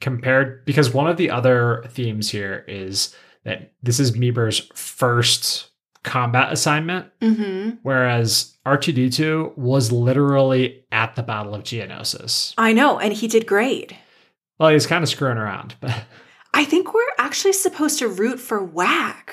compared 0.00 0.64
because 0.64 0.92
one 0.92 1.08
of 1.08 1.16
the 1.16 1.30
other 1.30 1.84
themes 1.88 2.30
here 2.30 2.64
is 2.68 3.14
that 3.44 3.72
this 3.82 3.98
is 3.98 4.12
Meebur's 4.16 4.60
first 4.74 5.70
combat 6.04 6.52
assignment, 6.52 7.06
hmm 7.20 7.70
whereas 7.82 8.51
R2D2 8.66 9.56
was 9.56 9.90
literally 9.90 10.84
at 10.92 11.16
the 11.16 11.22
Battle 11.22 11.54
of 11.54 11.62
Geonosis. 11.62 12.54
I 12.56 12.72
know, 12.72 12.98
and 12.98 13.12
he 13.12 13.28
did 13.28 13.46
great. 13.46 13.94
Well, 14.58 14.70
he's 14.70 14.86
kind 14.86 15.02
of 15.02 15.08
screwing 15.08 15.38
around, 15.38 15.74
but 15.80 16.04
I 16.54 16.64
think 16.64 16.94
we're 16.94 17.02
actually 17.18 17.54
supposed 17.54 17.98
to 17.98 18.08
root 18.08 18.38
for 18.38 18.66
WAC. 18.66 19.30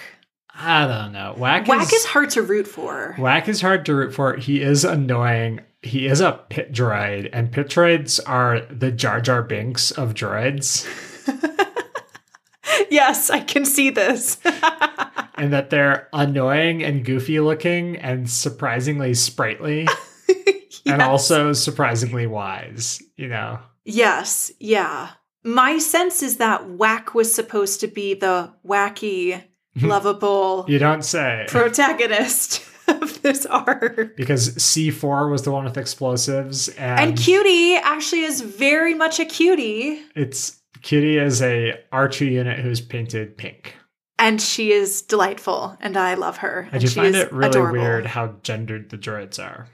I 0.54 0.88
don't 0.88 1.14
know. 1.14 1.36
WAC, 1.38 1.66
WAC 1.66 1.94
is 1.94 2.06
hard 2.06 2.32
to 2.32 2.42
root 2.42 2.68
for. 2.68 3.16
WAC 3.18 3.48
is 3.48 3.62
hard 3.62 3.86
to 3.86 3.96
root 3.96 4.14
for. 4.14 4.36
He 4.36 4.62
is 4.62 4.84
annoying. 4.84 5.62
He 5.82 6.08
is 6.08 6.20
a 6.20 6.44
pit 6.50 6.74
droid, 6.74 7.30
and 7.32 7.52
pit 7.52 7.70
droids 7.70 8.20
are 8.26 8.62
the 8.62 8.92
Jar 8.92 9.22
Jar 9.22 9.42
Binks 9.42 9.92
of 9.92 10.14
droids, 10.14 10.86
yes, 12.90 13.30
I 13.30 13.40
can 13.42 13.66
see 13.66 13.90
this. 13.90 14.38
and 15.40 15.54
that 15.54 15.70
they're 15.70 16.08
annoying 16.14 16.84
and 16.84 17.06
goofy 17.06 17.40
looking 17.40 17.98
and 17.98 18.30
surprisingly 18.30 19.14
sprightly, 19.14 19.88
and 20.86 21.02
also 21.02 21.54
surprisingly 21.54 22.28
wise. 22.28 23.02
You 23.16 23.30
know, 23.30 23.60
Yes, 23.86 24.52
yeah. 24.60 25.10
My 25.44 25.78
sense 25.78 26.22
is 26.22 26.38
that 26.38 26.62
WAC 26.68 27.14
was 27.14 27.34
supposed 27.34 27.80
to 27.80 27.88
be 27.88 28.14
the 28.14 28.54
wacky, 28.68 29.42
lovable 29.82 30.66
you 30.68 30.80
don't 30.80 31.04
say. 31.04 31.46
protagonist 31.48 32.62
of 32.88 33.22
this 33.22 33.46
arc. 33.46 34.18
because 34.18 34.56
C4 34.56 35.32
was 35.32 35.44
the 35.44 35.52
one 35.52 35.64
with 35.64 35.78
explosives, 35.78 36.68
and, 36.70 37.00
And 37.00 37.18
Cutie 37.18 37.76
actually 37.76 38.24
is 38.24 38.42
very 38.42 38.94
much 38.94 39.20
a 39.20 39.26
cutie, 39.26 40.02
it's 40.16 40.60
Kitty 40.82 41.18
is 41.18 41.42
a 41.42 41.80
R2 41.92 42.32
unit 42.32 42.60
who's 42.60 42.82
painted 42.82 43.38
pink. 43.38 43.76
And 44.20 44.42
she 44.42 44.72
is 44.72 45.02
delightful, 45.02 45.76
and 45.82 45.98
I 45.98 46.14
love 46.14 46.38
her. 46.38 46.68
I 46.72 46.76
and 46.76 46.82
do 46.82 46.88
she 46.88 46.96
find 46.96 47.16
is 47.16 47.22
it 47.24 47.32
really 47.32 47.50
adorable. 47.50 47.80
weird 47.82 48.06
how 48.06 48.36
gendered 48.44 48.90
the 48.92 48.98
droids 48.98 49.40
are, 49.44 49.68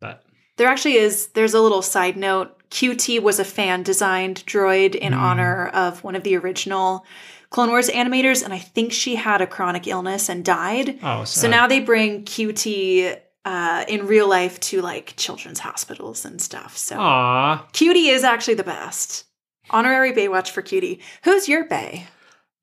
but 0.00 0.24
There 0.56 0.68
actually 0.68 0.94
is, 0.96 1.26
there's 1.28 1.54
a 1.54 1.60
little 1.60 1.82
side 1.82 2.16
note. 2.16 2.54
QT 2.70 3.20
was 3.22 3.38
a 3.38 3.44
fan 3.44 3.82
designed 3.82 4.44
droid 4.46 4.94
in 4.94 5.12
Hmm. 5.12 5.18
honor 5.20 5.68
of 5.68 6.02
one 6.04 6.14
of 6.16 6.22
the 6.22 6.36
original 6.36 7.04
Clone 7.50 7.70
Wars 7.70 7.88
animators, 7.88 8.44
and 8.44 8.52
I 8.52 8.58
think 8.58 8.92
she 8.92 9.14
had 9.16 9.40
a 9.40 9.46
chronic 9.46 9.86
illness 9.86 10.28
and 10.28 10.44
died. 10.44 10.98
oh, 11.02 11.24
So 11.24 11.48
now 11.48 11.66
they 11.66 11.80
bring 11.80 12.24
QT 12.24 13.16
uh, 13.46 13.84
in 13.88 14.06
real 14.06 14.28
life 14.28 14.60
to 14.60 14.82
like 14.82 15.14
children's 15.16 15.60
hospitals 15.60 16.26
and 16.26 16.42
stuff. 16.42 16.76
So 16.76 16.96
Aw, 17.00 17.66
Cutie 17.72 18.08
is 18.08 18.22
actually 18.22 18.54
the 18.54 18.64
best. 18.64 19.24
Honorary 19.70 20.12
Baywatch 20.12 20.50
for 20.50 20.60
Cutie. 20.60 21.00
Who's 21.24 21.48
your 21.48 21.64
Bay? 21.64 22.06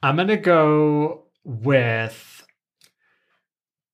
I'm 0.04 0.18
gonna 0.18 0.38
go 0.38 1.24
with. 1.46 2.46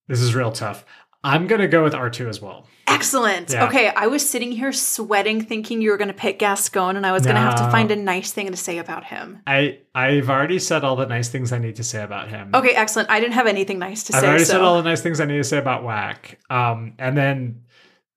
This 0.08 0.22
is 0.22 0.34
real 0.34 0.52
tough. 0.52 0.84
I'm 1.24 1.46
gonna 1.46 1.68
go 1.68 1.84
with 1.84 1.94
R2 1.94 2.28
as 2.28 2.42
well. 2.42 2.68
Excellent. 2.88 3.52
Yeah. 3.52 3.66
Okay, 3.66 3.90
I 3.90 4.08
was 4.08 4.28
sitting 4.28 4.52
here 4.52 4.72
sweating, 4.72 5.42
thinking 5.42 5.82
you 5.82 5.92
were 5.92 5.98
to 5.98 6.14
pick 6.14 6.40
Gascon, 6.40 6.98
and 6.98 7.06
I 7.06 7.12
was 7.12 7.24
going 7.24 7.36
to 7.36 7.42
have 7.42 7.56
to 7.56 7.72
find 7.72 7.90
a 7.90 7.96
nice 7.96 8.32
thing 8.32 8.48
to 8.52 8.58
say 8.58 8.80
about 8.80 9.06
him. 9.06 9.42
I 9.48 9.80
I've 9.96 10.30
already 10.30 10.60
said 10.60 10.84
all 10.84 10.96
the 10.96 11.06
nice 11.06 11.30
things 11.30 11.52
I 11.54 11.58
need 11.58 11.78
to 11.78 11.84
say 11.84 12.04
about 12.04 12.30
him. 12.30 12.52
Okay, 12.54 12.72
excellent. 12.72 13.10
I 13.10 13.20
didn't 13.20 13.34
have 13.34 13.48
anything 13.48 13.80
nice 13.80 14.04
to 14.04 14.14
say. 14.14 14.20
I've 14.20 14.24
already 14.26 14.44
so. 14.44 14.54
said 14.54 14.62
all 14.62 14.78
the 14.78 14.88
nice 14.88 15.02
things 15.02 15.20
I 15.20 15.26
need 15.26 15.38
to 15.38 15.44
say 15.44 15.58
about 15.58 15.84
WAC. 15.84 16.36
Um, 16.52 16.94
and 17.00 17.18
then 17.18 17.64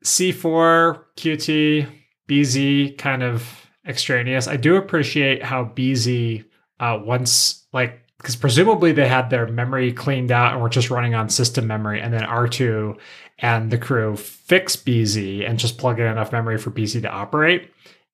C4, 0.04 1.02
QT, 1.16 1.88
BZ, 2.28 2.98
kind 2.98 3.22
of 3.22 3.70
extraneous. 3.86 4.48
I 4.48 4.56
do 4.56 4.76
appreciate 4.76 5.42
how 5.42 5.64
BZ 5.64 6.44
uh, 6.80 6.98
once 7.02 7.66
like 7.72 8.00
because 8.24 8.36
presumably 8.36 8.90
they 8.92 9.06
had 9.06 9.28
their 9.28 9.46
memory 9.46 9.92
cleaned 9.92 10.32
out 10.32 10.54
and 10.54 10.62
were 10.62 10.70
just 10.70 10.88
running 10.88 11.14
on 11.14 11.28
system 11.28 11.66
memory, 11.66 12.00
and 12.00 12.10
then 12.10 12.22
R2 12.22 12.98
and 13.38 13.70
the 13.70 13.76
crew 13.76 14.16
fix 14.16 14.76
BZ 14.76 15.46
and 15.46 15.58
just 15.58 15.76
plug 15.76 16.00
in 16.00 16.06
enough 16.06 16.32
memory 16.32 16.56
for 16.56 16.70
BZ 16.70 17.02
to 17.02 17.10
operate. 17.10 17.70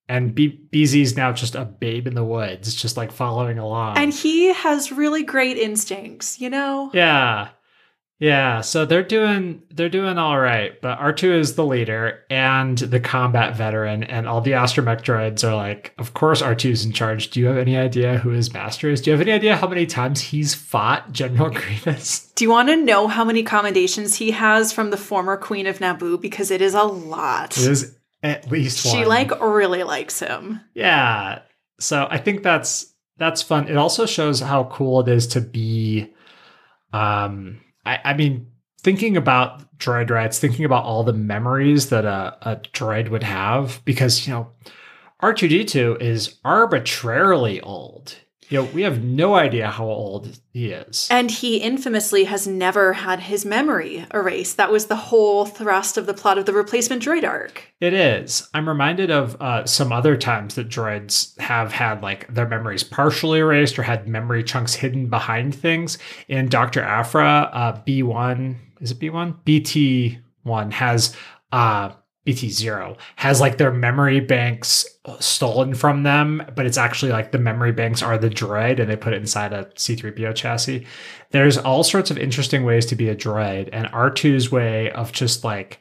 And 0.08 0.34
B- 0.34 0.58
is 0.72 1.16
now 1.16 1.30
just 1.30 1.54
a 1.54 1.64
babe 1.64 2.08
in 2.08 2.16
the 2.16 2.24
woods, 2.24 2.74
just 2.74 2.96
like 2.96 3.12
following 3.12 3.60
along. 3.60 3.98
and 3.98 4.12
he 4.12 4.52
has 4.52 4.90
really 4.90 5.22
great 5.22 5.56
instincts, 5.56 6.40
you 6.40 6.50
know? 6.50 6.90
Yeah. 6.92 7.50
Yeah, 8.20 8.60
so 8.60 8.84
they're 8.84 9.02
doing 9.02 9.62
they're 9.70 9.88
doing 9.88 10.18
all 10.18 10.38
right, 10.38 10.78
but 10.82 10.98
R2 10.98 11.38
is 11.38 11.54
the 11.54 11.64
leader 11.64 12.22
and 12.28 12.76
the 12.76 13.00
combat 13.00 13.56
veteran 13.56 14.02
and 14.04 14.28
all 14.28 14.42
the 14.42 14.50
astromech 14.50 15.00
droids 15.00 15.42
are 15.42 15.56
like, 15.56 15.94
of 15.96 16.12
course 16.12 16.42
R2's 16.42 16.84
in 16.84 16.92
charge. 16.92 17.30
Do 17.30 17.40
you 17.40 17.46
have 17.46 17.56
any 17.56 17.78
idea 17.78 18.18
who 18.18 18.28
his 18.28 18.52
master 18.52 18.90
is? 18.90 19.00
Do 19.00 19.10
you 19.10 19.16
have 19.16 19.26
any 19.26 19.32
idea 19.32 19.56
how 19.56 19.66
many 19.66 19.86
times 19.86 20.20
he's 20.20 20.54
fought 20.54 21.12
General 21.12 21.48
Grievous? 21.54 22.30
Do 22.34 22.44
you 22.44 22.50
want 22.50 22.68
to 22.68 22.76
know 22.76 23.08
how 23.08 23.24
many 23.24 23.42
commendations 23.42 24.16
he 24.16 24.32
has 24.32 24.70
from 24.70 24.90
the 24.90 24.98
former 24.98 25.38
queen 25.38 25.66
of 25.66 25.78
Naboo? 25.78 26.20
Because 26.20 26.50
it 26.50 26.60
is 26.60 26.74
a 26.74 26.82
lot. 26.82 27.56
It 27.56 27.68
is 27.68 27.96
at 28.22 28.50
least 28.50 28.84
one. 28.84 28.96
She 28.96 29.06
like 29.06 29.30
really 29.40 29.82
likes 29.82 30.20
him. 30.20 30.60
Yeah. 30.74 31.38
So 31.78 32.06
I 32.10 32.18
think 32.18 32.42
that's 32.42 32.92
that's 33.16 33.40
fun. 33.40 33.68
It 33.68 33.78
also 33.78 34.04
shows 34.04 34.40
how 34.40 34.64
cool 34.64 35.00
it 35.00 35.08
is 35.08 35.26
to 35.28 35.40
be 35.40 36.12
um 36.92 37.62
I, 37.84 37.98
I 38.04 38.14
mean 38.14 38.46
thinking 38.82 39.16
about 39.16 39.78
droid 39.78 40.38
thinking 40.38 40.64
about 40.64 40.84
all 40.84 41.04
the 41.04 41.12
memories 41.12 41.90
that 41.90 42.04
a, 42.04 42.36
a 42.42 42.56
droid 42.56 43.10
would 43.10 43.22
have, 43.22 43.82
because 43.84 44.26
you 44.26 44.32
know, 44.32 44.50
R2D2 45.22 46.00
is 46.00 46.38
arbitrarily 46.44 47.60
old. 47.60 48.16
You 48.50 48.58
know, 48.58 48.68
we 48.74 48.82
have 48.82 49.04
no 49.04 49.36
idea 49.36 49.70
how 49.70 49.86
old 49.86 50.40
he 50.52 50.72
is. 50.72 51.06
And 51.08 51.30
he 51.30 51.58
infamously 51.58 52.24
has 52.24 52.48
never 52.48 52.94
had 52.94 53.20
his 53.20 53.44
memory 53.44 54.06
erased. 54.12 54.56
That 54.56 54.72
was 54.72 54.86
the 54.86 54.96
whole 54.96 55.46
thrust 55.46 55.96
of 55.96 56.06
the 56.06 56.14
plot 56.14 56.36
of 56.36 56.46
the 56.46 56.52
replacement 56.52 57.00
droid 57.00 57.22
arc. 57.22 57.72
It 57.80 57.94
is. 57.94 58.48
I'm 58.52 58.68
reminded 58.68 59.08
of 59.08 59.40
uh, 59.40 59.66
some 59.66 59.92
other 59.92 60.16
times 60.16 60.56
that 60.56 60.68
droids 60.68 61.38
have 61.38 61.72
had 61.72 62.02
like 62.02 62.26
their 62.34 62.48
memories 62.48 62.82
partially 62.82 63.38
erased 63.38 63.78
or 63.78 63.84
had 63.84 64.08
memory 64.08 64.42
chunks 64.42 64.74
hidden 64.74 65.06
behind 65.06 65.54
things. 65.54 65.98
In 66.26 66.48
Dr. 66.48 66.82
Aphra, 66.82 67.50
uh, 67.52 67.80
B1, 67.86 68.56
is 68.80 68.90
it 68.90 68.98
B1? 68.98 69.36
BT1 70.44 70.72
has, 70.72 71.16
uh, 71.52 71.92
BT0 72.26 72.96
has 73.16 73.40
like 73.40 73.56
their 73.56 73.72
memory 73.72 74.20
banks 74.20 74.84
stolen 75.20 75.74
from 75.74 76.02
them, 76.02 76.42
but 76.54 76.66
it's 76.66 76.76
actually 76.76 77.12
like 77.12 77.32
the 77.32 77.38
memory 77.38 77.72
banks 77.72 78.02
are 78.02 78.18
the 78.18 78.28
droid 78.28 78.78
and 78.78 78.90
they 78.90 78.96
put 78.96 79.14
it 79.14 79.20
inside 79.20 79.52
a 79.52 79.64
C3PO 79.76 80.34
chassis. 80.34 80.86
There's 81.30 81.56
all 81.56 81.82
sorts 81.82 82.10
of 82.10 82.18
interesting 82.18 82.64
ways 82.64 82.84
to 82.86 82.96
be 82.96 83.08
a 83.08 83.16
droid, 83.16 83.70
and 83.72 83.86
R2's 83.88 84.52
way 84.52 84.90
of 84.90 85.12
just 85.12 85.44
like 85.44 85.80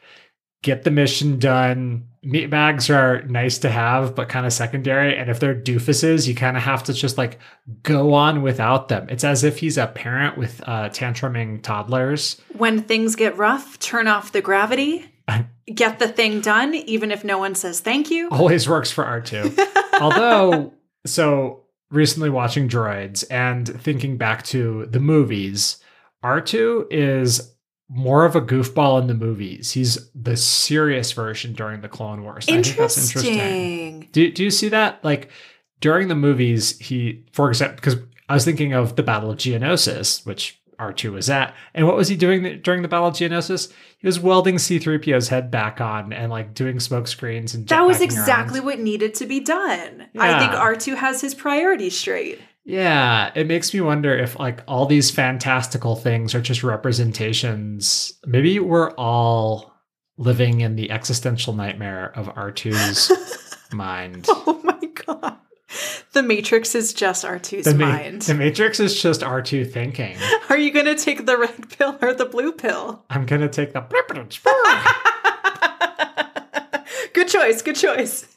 get 0.62 0.84
the 0.84 0.92
mission 0.92 1.40
done. 1.40 2.06
Meat 2.22 2.50
bags 2.50 2.90
are 2.90 3.22
nice 3.24 3.58
to 3.60 3.70
have, 3.70 4.14
but 4.14 4.30
kind 4.30 4.46
of 4.46 4.52
secondary. 4.52 5.18
And 5.18 5.30
if 5.30 5.40
they're 5.40 5.56
doofuses, 5.56 6.28
you 6.28 6.36
kind 6.36 6.58
of 6.58 6.64
have 6.64 6.84
to 6.84 6.94
just 6.94 7.18
like 7.18 7.40
go 7.84 8.14
on 8.14 8.42
without 8.42 8.90
them. 8.90 9.08
It's 9.10 9.24
as 9.24 9.44
if 9.44 9.60
he's 9.60 9.78
a 9.78 9.88
parent 9.88 10.38
with 10.38 10.62
uh, 10.66 10.90
tantruming 10.90 11.62
toddlers. 11.62 12.42
When 12.58 12.82
things 12.82 13.16
get 13.16 13.38
rough, 13.38 13.80
turn 13.80 14.08
off 14.08 14.34
the 14.34 14.42
gravity, 14.42 15.10
get 15.74 16.00
the 16.00 16.08
thing 16.08 16.42
done, 16.42 16.74
even 16.74 17.12
if 17.12 17.24
no 17.24 17.38
one 17.38 17.56
says 17.56 17.80
thank 17.80 18.10
you. 18.10 18.30
Always 18.30 18.68
works 18.68 18.92
for 18.92 19.04
R2. 19.04 19.58
Although, 20.02 20.74
so 21.06 21.64
recently 21.92 22.30
watching 22.30 22.68
Droids 22.70 23.24
and 23.30 23.68
thinking 23.82 24.18
back 24.18 24.44
to 24.46 24.86
the 24.88 25.00
movies, 25.00 25.78
R2 26.24 26.88
is 26.92 27.56
more 27.90 28.24
of 28.26 28.36
a 28.36 28.42
goofball 28.42 29.02
in 29.02 29.08
the 29.08 29.14
movies. 29.16 29.72
He's 29.72 30.10
the 30.14 30.38
serious 30.38 31.12
version 31.12 31.54
during 31.54 31.82
the 31.82 31.90
Clone 31.90 32.24
Wars. 32.24 32.48
and 32.48 32.60
I 32.60 32.62
think 32.62 32.78
that's 32.78 33.16
Interesting. 33.16 34.10
Do, 34.12 34.32
do 34.32 34.44
you 34.44 34.52
see 34.52 34.70
that? 34.70 35.04
Like 35.04 35.30
during 35.82 36.08
the 36.08 36.16
movies, 36.16 36.78
he, 36.78 37.26
for 37.34 37.50
example, 37.50 37.76
because 37.76 37.96
I 38.28 38.36
was 38.36 38.46
thinking 38.46 38.74
of 38.74 38.96
the 38.96 39.02
Battle 39.02 39.32
of 39.32 39.38
Geonosis, 39.38 40.24
which 40.26 40.59
R2 40.80 41.12
was 41.12 41.30
at. 41.30 41.54
And 41.74 41.86
what 41.86 41.96
was 41.96 42.08
he 42.08 42.16
doing 42.16 42.62
during 42.62 42.82
the 42.82 42.88
Battle 42.88 43.08
of 43.08 43.14
Geonosis? 43.16 43.72
He 44.00 44.08
was 44.08 44.20
welding 44.20 44.56
C3PO's 44.56 45.28
head 45.28 45.52
back 45.52 45.82
on 45.82 46.14
and 46.14 46.32
like 46.32 46.54
doing 46.54 46.80
smoke 46.80 47.08
screens 47.08 47.54
and 47.54 47.68
That 47.68 47.86
was 47.86 48.02
exactly 48.02 48.60
around. 48.60 48.66
what 48.66 48.80
needed 48.80 49.14
to 49.16 49.26
be 49.26 49.40
done. 49.40 50.08
I 50.18 50.40
think 50.40 50.54
Yeah. 50.54 50.64
R2 50.64 50.96
has 50.96 51.22
his 51.22 51.36
priorities 51.36 51.98
straight. 51.98 52.40
Yeah, 52.66 53.32
it 53.36 53.48
makes 53.48 53.74
me 53.74 53.82
wonder 53.82 54.16
if 54.16 54.38
like 54.40 54.62
all 54.68 54.86
these 54.86 55.10
fantastical 55.12 55.96
things 55.96 56.36
are 56.36 56.42
just 56.42 56.64
representations. 56.64 58.14
Maybe 58.26 58.60
we're 58.60 58.92
all 58.92 59.74
living 60.18 60.62
in 60.62 60.76
the 60.76 60.92
existential 60.92 61.54
nightmare 61.54 62.12
of 62.16 62.28
R2's 62.36 63.12
mind. 63.74 64.26
Oh 64.30 64.60
my 64.64 64.80
god. 65.06 65.38
The 66.14 66.24
Matrix 66.24 66.74
is 66.74 66.92
just 66.94 67.24
R2's 67.24 67.66
The, 67.66 67.76
Ma- 67.76 67.86
mind. 67.90 68.24
the 68.24 68.34
Matrix 68.34 68.80
is 68.80 69.00
just 69.00 69.22
R2 69.22 69.72
thinking. 69.72 70.18
Are 70.50 70.58
you 70.58 70.72
going 70.72 70.88
to 70.88 70.96
take 70.96 71.28
the 71.28 71.38
red 71.38 71.70
pill 71.70 71.98
or 72.02 72.14
the 72.16 72.26
blue 72.26 72.52
pill? 72.52 73.06
I'm 73.10 73.26
gonna 73.28 73.48
take 73.48 73.74
the. 73.74 73.82
good 77.14 77.28
choice, 77.28 77.62
good 77.62 77.76
choice. 77.76 78.28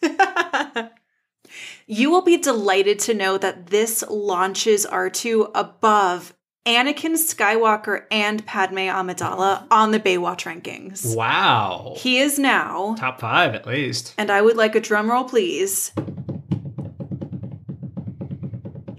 you 1.86 2.10
will 2.10 2.22
be 2.22 2.36
delighted 2.36 2.98
to 3.00 3.14
know 3.14 3.38
that 3.38 3.66
this 3.68 4.02
launches 4.08 4.86
R2 4.86 5.50
above 5.54 6.34
Anakin 6.66 7.14
Skywalker 7.16 8.04
and 8.10 8.44
Padme 8.46 8.78
Amidala 8.88 9.66
on 9.70 9.90
the 9.90 10.00
Baywatch 10.00 10.44
rankings. 10.46 11.16
Wow, 11.16 11.94
He 11.96 12.18
is 12.18 12.38
now, 12.38 12.94
top 12.98 13.20
five 13.20 13.54
at 13.54 13.66
least. 13.66 14.14
and 14.18 14.30
I 14.30 14.42
would 14.42 14.56
like 14.56 14.74
a 14.76 14.80
drum 14.80 15.10
roll, 15.10 15.24
please. 15.24 15.92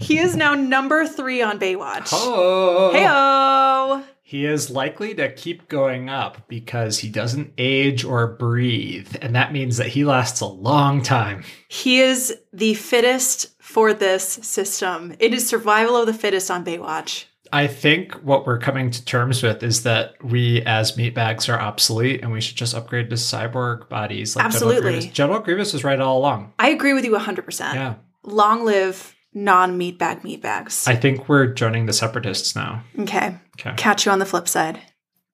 He 0.04 0.20
is 0.20 0.36
now 0.36 0.54
number 0.54 1.08
three 1.08 1.42
on 1.42 1.60
Baywatch. 1.60 2.10
Oh, 2.12 2.92
Heyo! 2.94 4.04
He 4.26 4.46
is 4.46 4.72
likely 4.72 5.14
to 5.16 5.32
keep 5.32 5.68
going 5.68 6.10
up 6.10 6.48
because 6.48 7.00
he 7.00 7.10
doesn't 7.10 7.54
age 7.58 8.04
or 8.04 8.28
breathe, 8.28 9.16
and 9.22 9.36
that 9.36 9.54
means 9.54 9.78
that 9.78 9.88
he 9.88 10.06
lasts 10.06 10.42
a 10.42 10.48
long 10.48 11.04
time. 11.04 11.44
He 11.68 12.00
is 12.00 12.36
the 12.52 12.74
fittest 12.74 13.62
for 13.62 13.94
this 13.94 14.26
system. 14.26 15.14
It 15.20 15.34
is 15.34 15.48
survival 15.48 15.98
of 15.98 16.08
the 16.08 16.14
fittest 16.14 16.50
on 16.50 16.66
Baywatch. 16.66 17.26
I 17.52 17.68
think 17.68 18.16
what 18.24 18.48
we're 18.48 18.58
coming 18.58 18.90
to 18.90 19.06
terms 19.06 19.44
with 19.44 19.62
is 19.62 19.84
that 19.84 20.16
we 20.24 20.64
as 20.64 20.94
meatbags 20.94 21.54
are 21.54 21.60
obsolete 21.60 22.24
and 22.24 22.32
we 22.32 22.42
should 22.42 22.58
just 22.58 22.74
upgrade 22.74 23.12
to 23.12 23.16
cyborg 23.16 23.88
bodies. 23.90 24.36
Like 24.36 24.46
Absolutely. 24.46 24.82
General 24.82 24.92
Grievous. 24.92 25.14
General 25.14 25.40
Grievous 25.42 25.74
was 25.74 25.84
right 25.84 26.00
all 26.00 26.18
along. 26.18 26.54
I 26.58 26.70
agree 26.70 26.94
with 26.94 27.06
you 27.06 27.12
100%. 27.12 27.76
Yeah. 27.76 27.96
Long 28.24 28.66
live 28.66 29.14
non 29.34 29.78
meatbag 29.80 30.22
meatbags. 30.22 30.88
I 30.88 30.96
think 30.96 31.28
we're 31.30 31.48
joining 31.48 31.86
the 31.86 31.94
separatists 31.94 32.56
now. 32.56 32.84
okay. 33.00 33.38
Okay. 33.60 33.74
Catch 33.78 34.06
you 34.06 34.12
on 34.12 34.20
the 34.20 34.26
flip 34.26 34.48
side. 34.48 34.80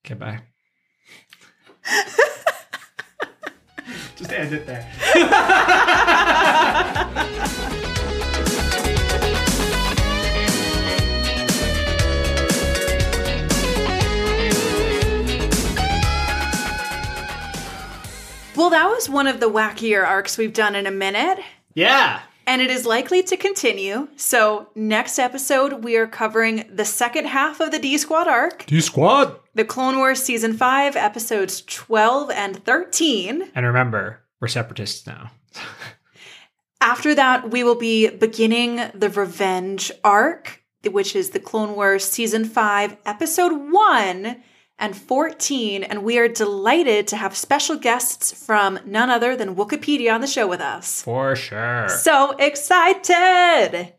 Okay, 0.06 0.16
bye. 0.16 0.40
just 4.16 4.32
end 4.32 4.54
it 4.54 4.66
there. 4.66 4.86
Well, 18.56 18.72
that 18.72 18.90
was 18.90 19.08
one 19.08 19.26
of 19.28 19.40
the 19.40 19.50
wackier 19.50 20.06
arcs 20.06 20.38
we've 20.38 20.52
done 20.54 20.76
in 20.76 20.86
a 20.86 20.92
minute. 20.92 21.40
Yeah. 21.76 22.20
And 22.50 22.64
it 22.64 22.72
is 22.72 22.84
likely 22.84 23.22
to 23.22 23.38
continue. 23.38 24.08
So, 24.16 24.70
next 24.74 25.20
episode, 25.20 25.84
we 25.84 25.96
are 25.98 26.08
covering 26.08 26.68
the 26.74 26.84
second 26.84 27.28
half 27.28 27.60
of 27.60 27.70
the 27.70 27.78
D 27.78 27.96
Squad 28.00 28.28
arc, 28.28 28.66
D 28.66 28.82
Squad. 28.82 29.40
the 29.54 29.64
Clone 29.64 29.98
Wars 29.98 30.24
Season 30.24 30.58
5, 30.58 30.96
episodes 30.96 31.62
12 31.62 32.32
and 32.32 32.66
13. 32.66 33.52
And 33.54 33.66
remember, 33.68 34.22
we're 34.42 34.48
separatists 34.48 35.06
now. 35.06 35.30
After 36.82 37.14
that, 37.14 37.52
we 37.52 37.64
will 37.64 37.76
be 37.76 38.10
beginning 38.10 38.78
the 38.96 39.12
Revenge 39.12 39.92
arc, 40.04 40.64
which 40.90 41.16
is 41.16 41.30
the 41.30 41.40
Clone 41.40 41.76
Wars 41.76 42.04
Season 42.04 42.46
5, 42.46 42.98
Episode 43.06 43.72
1 43.72 44.42
and 44.80 44.96
14. 44.96 45.84
And 45.84 46.04
we 46.04 46.18
are 46.18 46.28
delighted 46.28 47.08
to 47.10 47.18
have 47.18 47.36
special 47.36 47.76
guests 47.76 48.32
from 48.46 48.80
none 48.86 49.10
other 49.10 49.36
than 49.36 49.56
Wikipedia 49.56 50.14
on 50.14 50.22
the 50.22 50.28
show 50.28 50.48
with 50.48 50.62
us. 50.62 51.02
For 51.04 51.36
sure. 51.36 51.88
So 51.90 52.32
excited! 52.38 53.94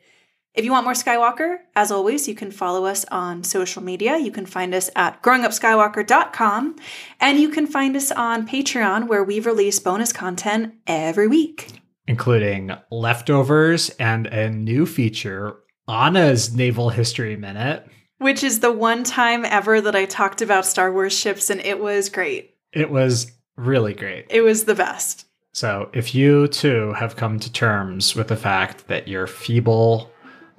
If 0.53 0.65
you 0.65 0.73
want 0.73 0.85
more 0.85 0.95
Skywalker, 0.95 1.59
as 1.77 1.93
always, 1.93 2.27
you 2.27 2.35
can 2.35 2.51
follow 2.51 2.85
us 2.85 3.05
on 3.13 3.45
social 3.45 3.83
media. 3.85 4.19
You 4.19 4.33
can 4.33 4.47
find 4.47 4.75
us 4.75 4.91
at 4.97 5.23
growingupskywalker.com 5.23 6.77
and 7.21 7.39
you 7.39 7.51
can 7.51 7.69
find 7.69 7.95
us 7.95 8.11
on 8.11 8.49
Patreon 8.49 9.07
where 9.07 9.23
we 9.23 9.39
release 9.39 9.79
bonus 9.79 10.13
content 10.13 10.75
every 10.89 11.29
week. 11.29 11.69
including 12.09 12.73
leftovers 12.91 13.91
and 13.91 14.27
a 14.27 14.51
new 14.51 14.85
feature, 14.87 15.55
Anna's 15.87 16.53
Naval 16.53 16.91
History 16.91 17.37
Minute. 17.37 17.87
Which 18.21 18.45
is 18.45 18.61
the 18.61 18.71
one 18.73 19.03
time 19.05 19.45
ever 19.45 19.81
that 19.81 19.97
I 19.97 20.05
talked 20.05 20.41
about 20.43 20.67
Star 20.67 20.93
Wars 20.93 21.13
ships, 21.19 21.51
and 21.51 21.61
it 21.61 21.81
was 21.81 22.09
great. 22.09 22.55
It 22.73 22.91
was 22.91 23.33
really 23.57 23.95
great. 23.95 24.27
It 24.31 24.43
was 24.43 24.65
the 24.65 24.75
best. 24.75 25.27
So, 25.53 25.91
if 25.93 26.15
you 26.15 26.47
too 26.47 26.93
have 26.93 27.17
come 27.17 27.41
to 27.41 27.53
terms 27.53 28.15
with 28.15 28.29
the 28.29 28.37
fact 28.37 28.87
that 28.89 29.09
your 29.09 29.27
feeble 29.27 30.11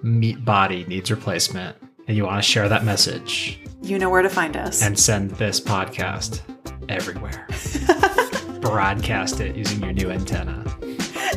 meat 0.02 0.44
body 0.44 0.86
needs 0.86 1.10
replacement 1.12 1.78
and 2.08 2.18
you 2.18 2.26
want 2.26 2.44
to 2.44 2.50
share 2.50 2.68
that 2.68 2.84
message 2.84 3.60
You 3.84 3.98
know 4.00 4.10
where 4.10 4.22
to 4.24 4.30
find 4.30 4.58
us. 4.58 4.82
and 4.82 4.98
send 5.00 5.32
this 5.32 5.62
podcast 5.62 6.42
everywhere, 6.90 7.48
broadcast 8.62 9.40
it 9.40 9.56
using 9.56 9.82
your 9.84 9.94
new 9.94 10.10
antenna. 10.12 10.66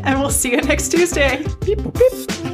and 0.02 0.18
we'll 0.18 0.30
see 0.30 0.50
you 0.52 0.60
next 0.62 0.88
Tuesday. 0.88 1.44
Beep, 1.64 1.78
beep. 1.92 2.53